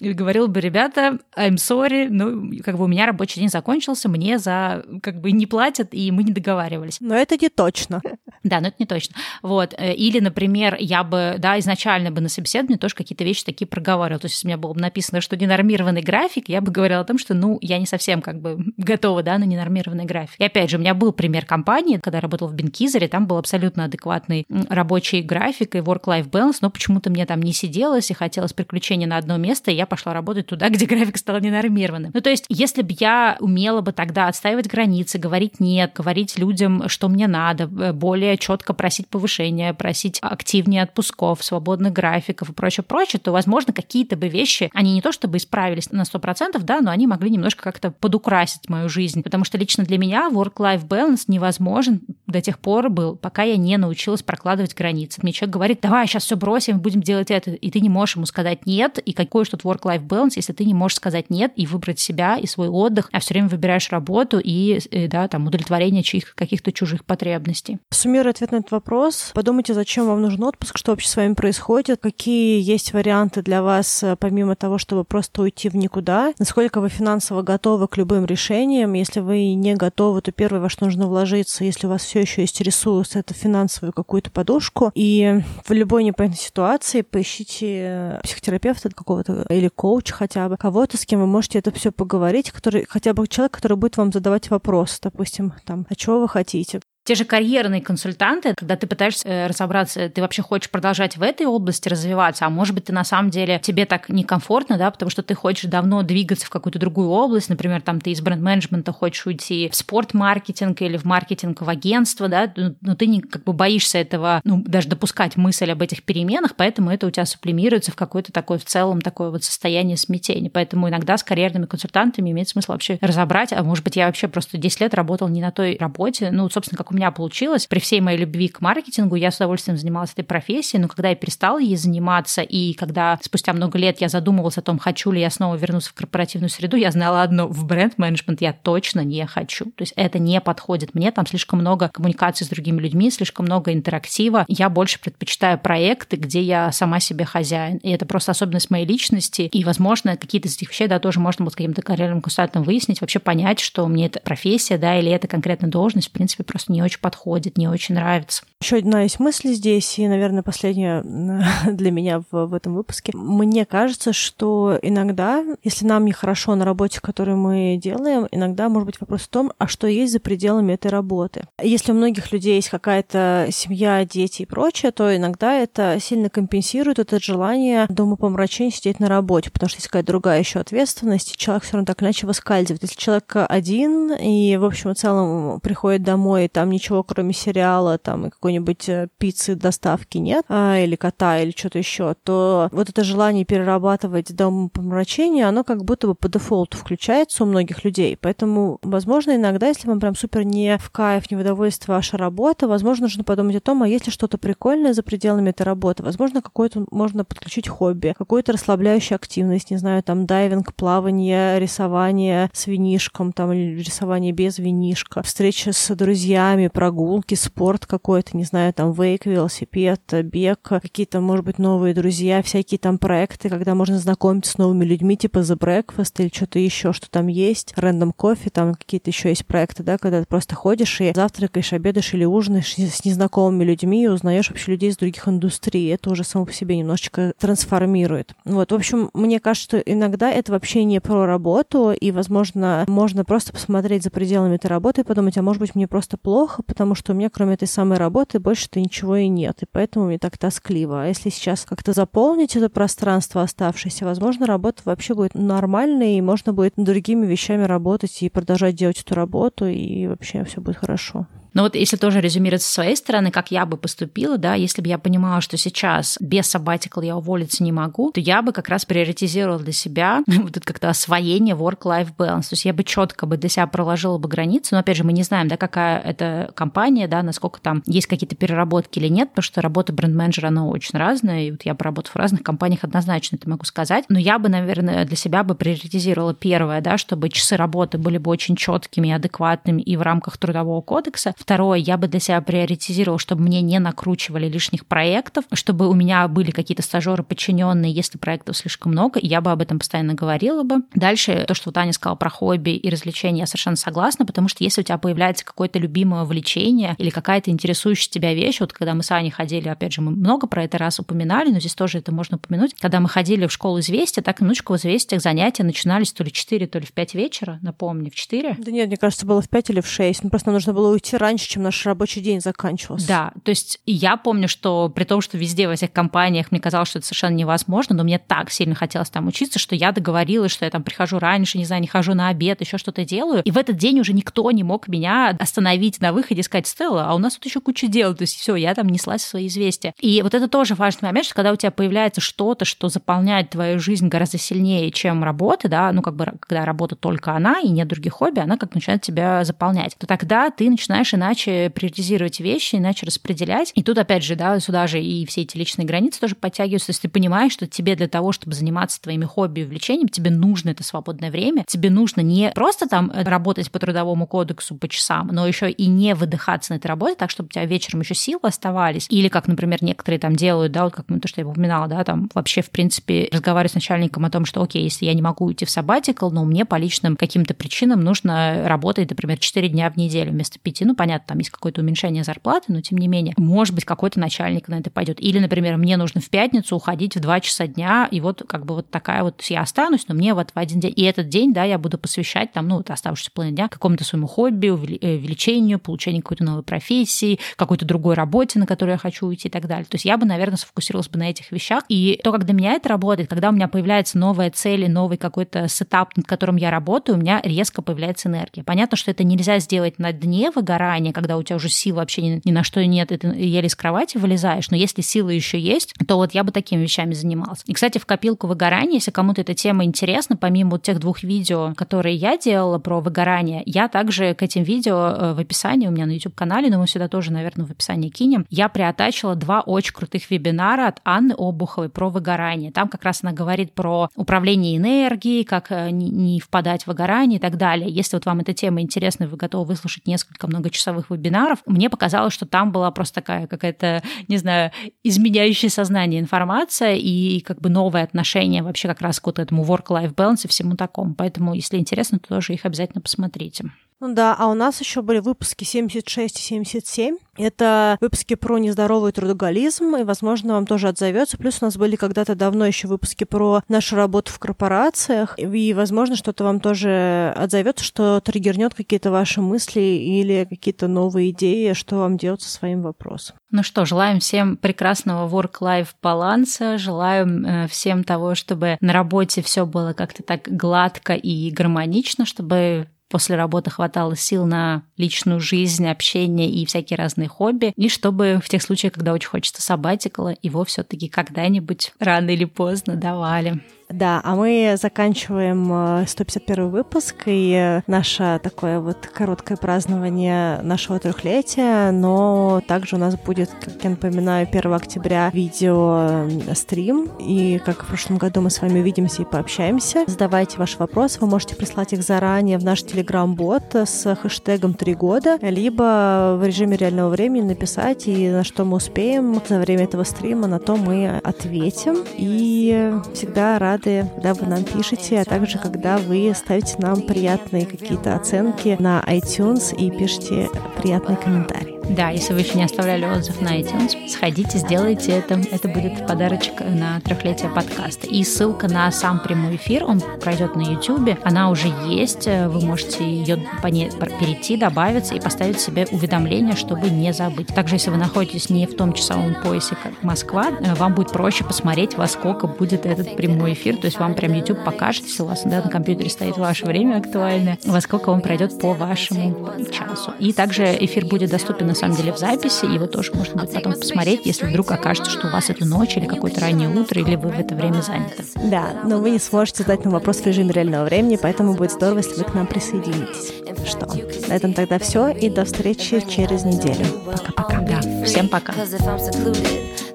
[0.00, 4.38] и говорила бы, ребята, I'm sorry, ну, как бы у меня рабочий день закончился, мне
[4.38, 6.98] за, как бы, не платят, и мы не договаривались.
[7.00, 8.02] Но это не точно.
[8.44, 9.16] Да, но это не точно.
[9.42, 9.74] Вот.
[9.76, 14.20] Э, или, например, я бы, да, изначально бы на собеседовании тоже какие-то вещи такие проговаривала.
[14.20, 17.18] То есть, если у меня было бы написано, что ненормированный график, я бы говорила том,
[17.18, 20.38] что, ну, я не совсем как бы готова, да, на ненормированный график.
[20.38, 23.38] И опять же, у меня был пример компании, когда я работала в Бенкизере, там был
[23.38, 28.52] абсолютно адекватный рабочий график и work-life balance, но почему-то мне там не сиделось и хотелось
[28.52, 32.12] приключения на одно место, и я пошла работать туда, где график стал ненормированным.
[32.14, 36.88] Ну, то есть, если бы я умела бы тогда отстаивать границы, говорить нет, говорить людям,
[36.88, 42.84] что мне надо, э, более четко просить повышения, просить активнее отпусков, свободных графиков и прочее,
[42.84, 46.90] прочее, то, возможно, какие-то бы вещи, они не то чтобы исправились на 100%, да, но
[46.90, 49.22] они могли немножко как-то подукрасить мою жизнь.
[49.22, 53.76] Потому что лично для меня work-life balance невозможен до тех пор был, пока я не
[53.76, 55.20] научилась прокладывать границы.
[55.22, 58.26] Мне человек говорит, давай сейчас все бросим, будем делать это, и ты не можешь ему
[58.26, 61.66] сказать нет, и какой же тут work-life balance, если ты не можешь сказать нет и
[61.66, 66.02] выбрать себя и свой отдых, а все время выбираешь работу и, э, да, там, удовлетворение
[66.02, 67.78] чьих каких-то чужих потребностей.
[67.90, 72.00] Суммируя ответ на этот вопрос, подумайте, зачем вам нужен отпуск, что вообще с вами происходит,
[72.00, 76.87] какие есть варианты для вас, э, помимо того, чтобы просто уйти в никуда, насколько вы
[76.88, 81.64] финансово готовы к любым решениям, если вы не готовы, то первое, во что нужно вложиться,
[81.64, 84.90] если у вас все еще есть ресурс, это финансовую какую-то подушку.
[84.94, 91.20] И в любой непонятной ситуации поищите психотерапевта какого-то или коуча хотя бы, кого-то, с кем
[91.20, 95.52] вы можете это все поговорить, который хотя бы человек, который будет вам задавать вопрос, допустим,
[95.64, 100.20] там, а чего вы хотите, те же карьерные консультанты, когда ты пытаешься э, разобраться, ты
[100.20, 103.86] вообще хочешь продолжать в этой области развиваться, а может быть, ты на самом деле, тебе
[103.86, 108.02] так некомфортно, да, потому что ты хочешь давно двигаться в какую-то другую область, например, там
[108.02, 112.52] ты из бренд-менеджмента хочешь уйти в спорт-маркетинг или в маркетинг в агентство, да,
[112.82, 116.90] но ты не как бы боишься этого, ну, даже допускать мысль об этих переменах, поэтому
[116.90, 120.50] это у тебя сублимируется в какое-то такое в целом такое вот состояние смятения.
[120.50, 124.58] Поэтому иногда с карьерными консультантами имеет смысл вообще разобрать, а может быть, я вообще просто
[124.58, 127.66] 10 лет работал не на той работе, ну, собственно, как у меня получилось.
[127.66, 131.14] При всей моей любви к маркетингу я с удовольствием занималась этой профессией, но когда я
[131.14, 135.30] перестала ей заниматься, и когда спустя много лет я задумывалась о том, хочу ли я
[135.30, 139.66] снова вернуться в корпоративную среду, я знала одно, в бренд-менеджмент я точно не хочу.
[139.66, 143.72] То есть это не подходит мне, там слишком много коммуникации с другими людьми, слишком много
[143.72, 144.44] интерактива.
[144.48, 147.76] Я больше предпочитаю проекты, где я сама себе хозяин.
[147.78, 149.42] И это просто особенность моей личности.
[149.42, 153.18] И, возможно, какие-то из этих вещей, да, тоже можно будет каким-то карьерным консультантом выяснить, вообще
[153.20, 156.87] понять, что мне эта профессия, да, или эта конкретная должность, в принципе, просто не очень
[156.96, 158.42] подходит, не очень нравится.
[158.60, 161.02] Еще одна есть мысль здесь, и, наверное, последняя
[161.66, 163.12] для меня в, в этом выпуске.
[163.14, 169.00] Мне кажется, что иногда, если нам нехорошо на работе, которую мы делаем, иногда может быть
[169.00, 171.44] вопрос в том, а что есть за пределами этой работы.
[171.62, 176.98] Если у многих людей есть какая-то семья, дети и прочее, то иногда это сильно компенсирует
[176.98, 181.36] это желание дома помрачения сидеть на работе, потому что есть какая-то другая еще ответственность, и
[181.36, 182.82] человек все равно так иначе выскальзывает.
[182.82, 187.98] Если человек один и, в общем и целом, приходит домой, и там ничего, кроме сериала,
[187.98, 192.88] там и какой-нибудь э, пиццы доставки нет, а, или кота, или что-то еще, то вот
[192.88, 198.16] это желание перерабатывать дом помрачения, оно как будто бы по дефолту включается у многих людей.
[198.20, 202.68] Поэтому, возможно, иногда, если вам прям супер не в кайф, не в удовольствие ваша работа,
[202.68, 206.02] возможно, нужно подумать о том, а есть ли что-то прикольное за пределами этой работы.
[206.02, 212.66] Возможно, какое-то можно подключить хобби, какую-то расслабляющую активность, не знаю, там дайвинг, плавание, рисование с
[212.66, 218.92] винишком, там, или рисование без винишка, встреча с друзьями, прогулки, спорт какой-то, не знаю, там,
[218.92, 224.58] вейк, велосипед, бег, какие-то, может быть, новые друзья, всякие там проекты, когда можно знакомиться с
[224.58, 229.10] новыми людьми, типа The Breakfast или что-то еще, что там есть, Random Coffee, там какие-то
[229.10, 233.64] еще есть проекты, да, когда ты просто ходишь и завтракаешь, обедаешь или ужинаешь с незнакомыми
[233.64, 235.92] людьми и узнаешь вообще людей из других индустрий.
[235.92, 238.34] Это уже само по себе немножечко трансформирует.
[238.44, 243.24] Вот, в общем, мне кажется, что иногда это вообще не про работу, и, возможно, можно
[243.24, 246.94] просто посмотреть за пределами этой работы и подумать, а может быть, мне просто плохо, потому
[246.94, 250.36] что у меня, кроме этой самой работы, больше-то ничего и нет, и поэтому мне так
[250.38, 251.02] тоскливо.
[251.02, 256.52] А если сейчас как-то заполнить это пространство оставшееся, возможно, работа вообще будет нормальной, и можно
[256.52, 261.26] будет другими вещами работать и продолжать делать эту работу, и вообще все будет хорошо.
[261.54, 264.88] Но вот если тоже резюмировать со своей стороны, как я бы поступила, да, если бы
[264.88, 268.84] я понимала, что сейчас без sabbatical я уволиться не могу, то я бы как раз
[268.84, 272.42] приоритизировала для себя вот это как-то освоение work-life balance.
[272.42, 274.74] То есть я бы четко бы для себя проложила бы границу.
[274.74, 278.36] Но опять же, мы не знаем, да, какая это компания, да, насколько там есть какие-то
[278.36, 281.42] переработки или нет, потому что работа бренд-менеджера, она очень разная.
[281.42, 284.04] И вот я поработав в разных компаниях, однозначно это могу сказать.
[284.08, 288.30] Но я бы, наверное, для себя бы приоритизировала первое, да, чтобы часы работы были бы
[288.30, 291.34] очень четкими и адекватными и в рамках трудового кодекса.
[291.48, 296.28] Второе, я бы для себя приоритизировала, чтобы мне не накручивали лишних проектов, чтобы у меня
[296.28, 300.82] были какие-то стажеры подчиненные, если проектов слишком много, я бы об этом постоянно говорила бы.
[300.94, 304.82] Дальше, то, что Таня сказала про хобби и развлечения, я совершенно согласна, потому что если
[304.82, 309.10] у тебя появляется какое-то любимое увлечение или какая-то интересующая тебя вещь, вот когда мы с
[309.10, 312.36] Аней ходили, опять же, мы много про это раз упоминали, но здесь тоже это можно
[312.36, 316.30] упомянуть, когда мы ходили в школу известия, так минуточку в известиях занятия начинались то ли
[316.30, 318.56] 4, то ли в 5 вечера, напомню, в 4.
[318.58, 321.16] Да нет, мне кажется, было в 5 или в 6, ну, просто нужно было уйти
[321.28, 323.06] раньше, чем наш рабочий день заканчивался.
[323.06, 326.88] Да, то есть я помню, что при том, что везде во всех компаниях мне казалось,
[326.88, 330.64] что это совершенно невозможно, но мне так сильно хотелось там учиться, что я договорилась, что
[330.64, 333.42] я там прихожу раньше, не знаю, не хожу на обед, еще что-то делаю.
[333.44, 337.06] И в этот день уже никто не мог меня остановить на выходе и сказать, Стелла,
[337.08, 338.14] а у нас тут еще куча дел.
[338.14, 339.94] То есть все, я там неслась свои известия.
[340.00, 343.78] И вот это тоже важный момент, что когда у тебя появляется что-то, что заполняет твою
[343.78, 347.88] жизнь гораздо сильнее, чем работа, да, ну как бы когда работа только она и нет
[347.88, 353.06] других хобби, она как начинает тебя заполнять, то тогда ты начинаешь иначе приоритизировать вещи, иначе
[353.06, 353.72] распределять.
[353.74, 356.90] И тут, опять же, да, сюда же и все эти личные границы тоже подтягиваются.
[356.90, 360.70] Есть ты понимаешь, что тебе для того, чтобы заниматься твоими хобби и увлечением, тебе нужно
[360.70, 361.64] это свободное время.
[361.66, 366.14] Тебе нужно не просто там работать по трудовому кодексу по часам, но еще и не
[366.14, 369.06] выдыхаться на этой работе, так, чтобы у тебя вечером еще силы оставались.
[369.10, 372.30] Или, как, например, некоторые там делают, да, вот как то, что я упоминала, да, там
[372.34, 375.64] вообще, в принципе, разговаривать с начальником о том, что, окей, если я не могу уйти
[375.64, 380.30] в сабатикл, но мне по личным каким-то причинам нужно работать, например, 4 дня в неделю
[380.30, 383.74] вместо 5, ну, понятно, понятно, там есть какое-то уменьшение зарплаты, но тем не менее, может
[383.74, 385.22] быть, какой-то начальник на это пойдет.
[385.22, 388.74] Или, например, мне нужно в пятницу уходить в 2 часа дня, и вот как бы
[388.74, 390.92] вот такая вот, я останусь, но мне вот в один день.
[390.94, 394.26] И этот день, да, я буду посвящать там, ну, вот оставшуюся половину дня какому-то своему
[394.26, 399.48] хобби, э, увеличению, получению какой-то новой профессии, какой-то другой работе, на которую я хочу уйти
[399.48, 399.86] и так далее.
[399.86, 401.84] То есть я бы, наверное, сфокусировалась бы на этих вещах.
[401.88, 405.68] И то, как для меня это работает, когда у меня появляется новая цель, новый какой-то
[405.68, 408.62] сетап, над которым я работаю, у меня резко появляется энергия.
[408.62, 412.40] Понятно, что это нельзя сделать на дне выгорания, когда у тебя уже сил вообще ни,
[412.44, 415.94] ни на что нет, и ты еле с кровати вылезаешь, но если силы еще есть,
[416.06, 417.62] то вот я бы такими вещами занималась.
[417.66, 421.74] И, кстати, в копилку выгорания, если кому-то эта тема интересна, помимо вот тех двух видео,
[421.76, 426.06] которые я делала про выгорание, я также к этим видео э, в описании, у меня
[426.06, 430.30] на YouTube-канале, но мы сюда тоже, наверное, в описании кинем, я приотачила два очень крутых
[430.30, 432.72] вебинара от Анны Обуховой про выгорание.
[432.72, 437.40] Там как раз она говорит про управление энергией, как э, не впадать в выгорание и
[437.40, 437.90] так далее.
[437.90, 440.48] Если вот вам эта тема интересна, вы готовы выслушать несколько
[440.88, 444.70] многочасовых вебинаров, мне показалось, что там была просто такая какая-то, не знаю,
[445.04, 450.14] изменяющая сознание информация и как бы новое отношение вообще как раз к вот этому work-life
[450.14, 451.14] balance и всему такому.
[451.14, 453.70] Поэтому, если интересно, то тоже их обязательно посмотрите.
[454.00, 457.16] Ну да, а у нас еще были выпуски 76 и 77.
[457.36, 461.36] Это выпуски про нездоровый трудоголизм, и, возможно, вам тоже отзовется.
[461.36, 466.14] Плюс у нас были когда-то давно еще выпуски про нашу работу в корпорациях, и, возможно,
[466.14, 472.16] что-то вам тоже отзовется, что триггернет какие-то ваши мысли или какие-то новые идеи, что вам
[472.18, 473.36] делать со своим вопросом.
[473.50, 479.64] Ну что, желаем всем прекрасного work-life баланса, желаем э, всем того, чтобы на работе все
[479.64, 486.50] было как-то так гладко и гармонично, чтобы после работы хватало сил на личную жизнь, общение
[486.50, 490.82] и всякие разные хобби, и чтобы в тех случаях, когда очень хочется сабатикала, его все
[490.82, 493.62] таки когда-нибудь рано или поздно давали.
[493.90, 500.98] Да, а мы заканчиваем 151 э, выпуск и э, наше такое вот короткое празднование нашего
[500.98, 507.84] трехлетия, но также у нас будет, как я напоминаю, 1 октября видео стрим, и как
[507.84, 510.04] в прошлом году мы с вами увидимся и пообщаемся.
[510.06, 515.38] Задавайте ваши вопросы, вы можете прислать их заранее в наш телеграм-бот с хэштегом «Три года»,
[515.40, 520.46] либо в режиме реального времени написать, и на что мы успеем за время этого стрима,
[520.46, 522.04] на то мы ответим.
[522.18, 527.66] И всегда рад рады, когда вы нам пишете, а также когда вы ставите нам приятные
[527.66, 530.48] какие-то оценки на iTunes и пишите
[530.80, 531.78] приятные комментарии.
[531.88, 535.40] Да, если вы еще не оставляли отзыв на iTunes, сходите, сделайте это.
[535.50, 538.06] Это будет подарочек на трехлетие подкаста.
[538.06, 541.18] И ссылка на сам прямой эфир, он пройдет на YouTube.
[541.24, 542.26] Она уже есть.
[542.26, 543.90] Вы можете ее по ней
[544.20, 547.48] перейти, добавиться и поставить себе уведомление, чтобы не забыть.
[547.48, 551.96] Также, если вы находитесь не в том часовом поясе, как Москва, вам будет проще посмотреть,
[551.96, 553.67] во сколько будет этот прямой эфир.
[553.76, 556.96] То есть вам прям YouTube покажет, если у вас да, на компьютере стоит ваше время
[556.96, 560.12] актуальное, во сколько он пройдет по вашему часу.
[560.18, 564.26] И также эфир будет доступен самом деле в записи, его тоже можно будет потом посмотреть,
[564.26, 567.38] если вдруг окажется, что у вас это ночь или какое-то раннее утро, или вы в
[567.38, 568.24] это время заняты.
[568.44, 571.98] Да, но вы не сможете задать нам вопрос в режиме реального времени, поэтому будет здорово,
[571.98, 573.32] если вы к нам присоединитесь.
[573.66, 573.86] Что,
[574.28, 576.84] на этом тогда все, и до встречи через неделю.
[577.04, 577.60] Пока-пока.
[577.60, 578.54] Да, всем пока.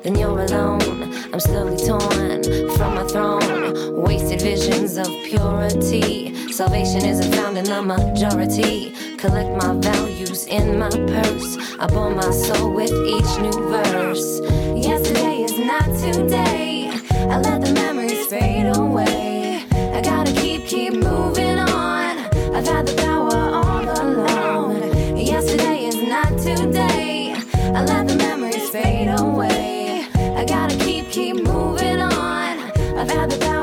[0.04, 0.82] Then you're alone.
[1.34, 2.44] I'm slowly torn
[2.76, 4.02] from my throne.
[4.04, 6.52] Wasted visions of purity.
[6.52, 8.94] Salvation isn't found in the majority.
[9.18, 11.58] Collect my values in my purse.
[11.80, 14.42] I bore my soul with each new verse.
[14.76, 16.90] Yesterday is not today.
[17.32, 19.66] I let the memories fade away.
[19.72, 22.18] I gotta keep, keep moving on.
[22.54, 25.18] I've had the power all along.
[25.18, 27.36] Yesterday is not today.
[27.74, 28.23] I let the
[33.04, 33.63] I've had the power.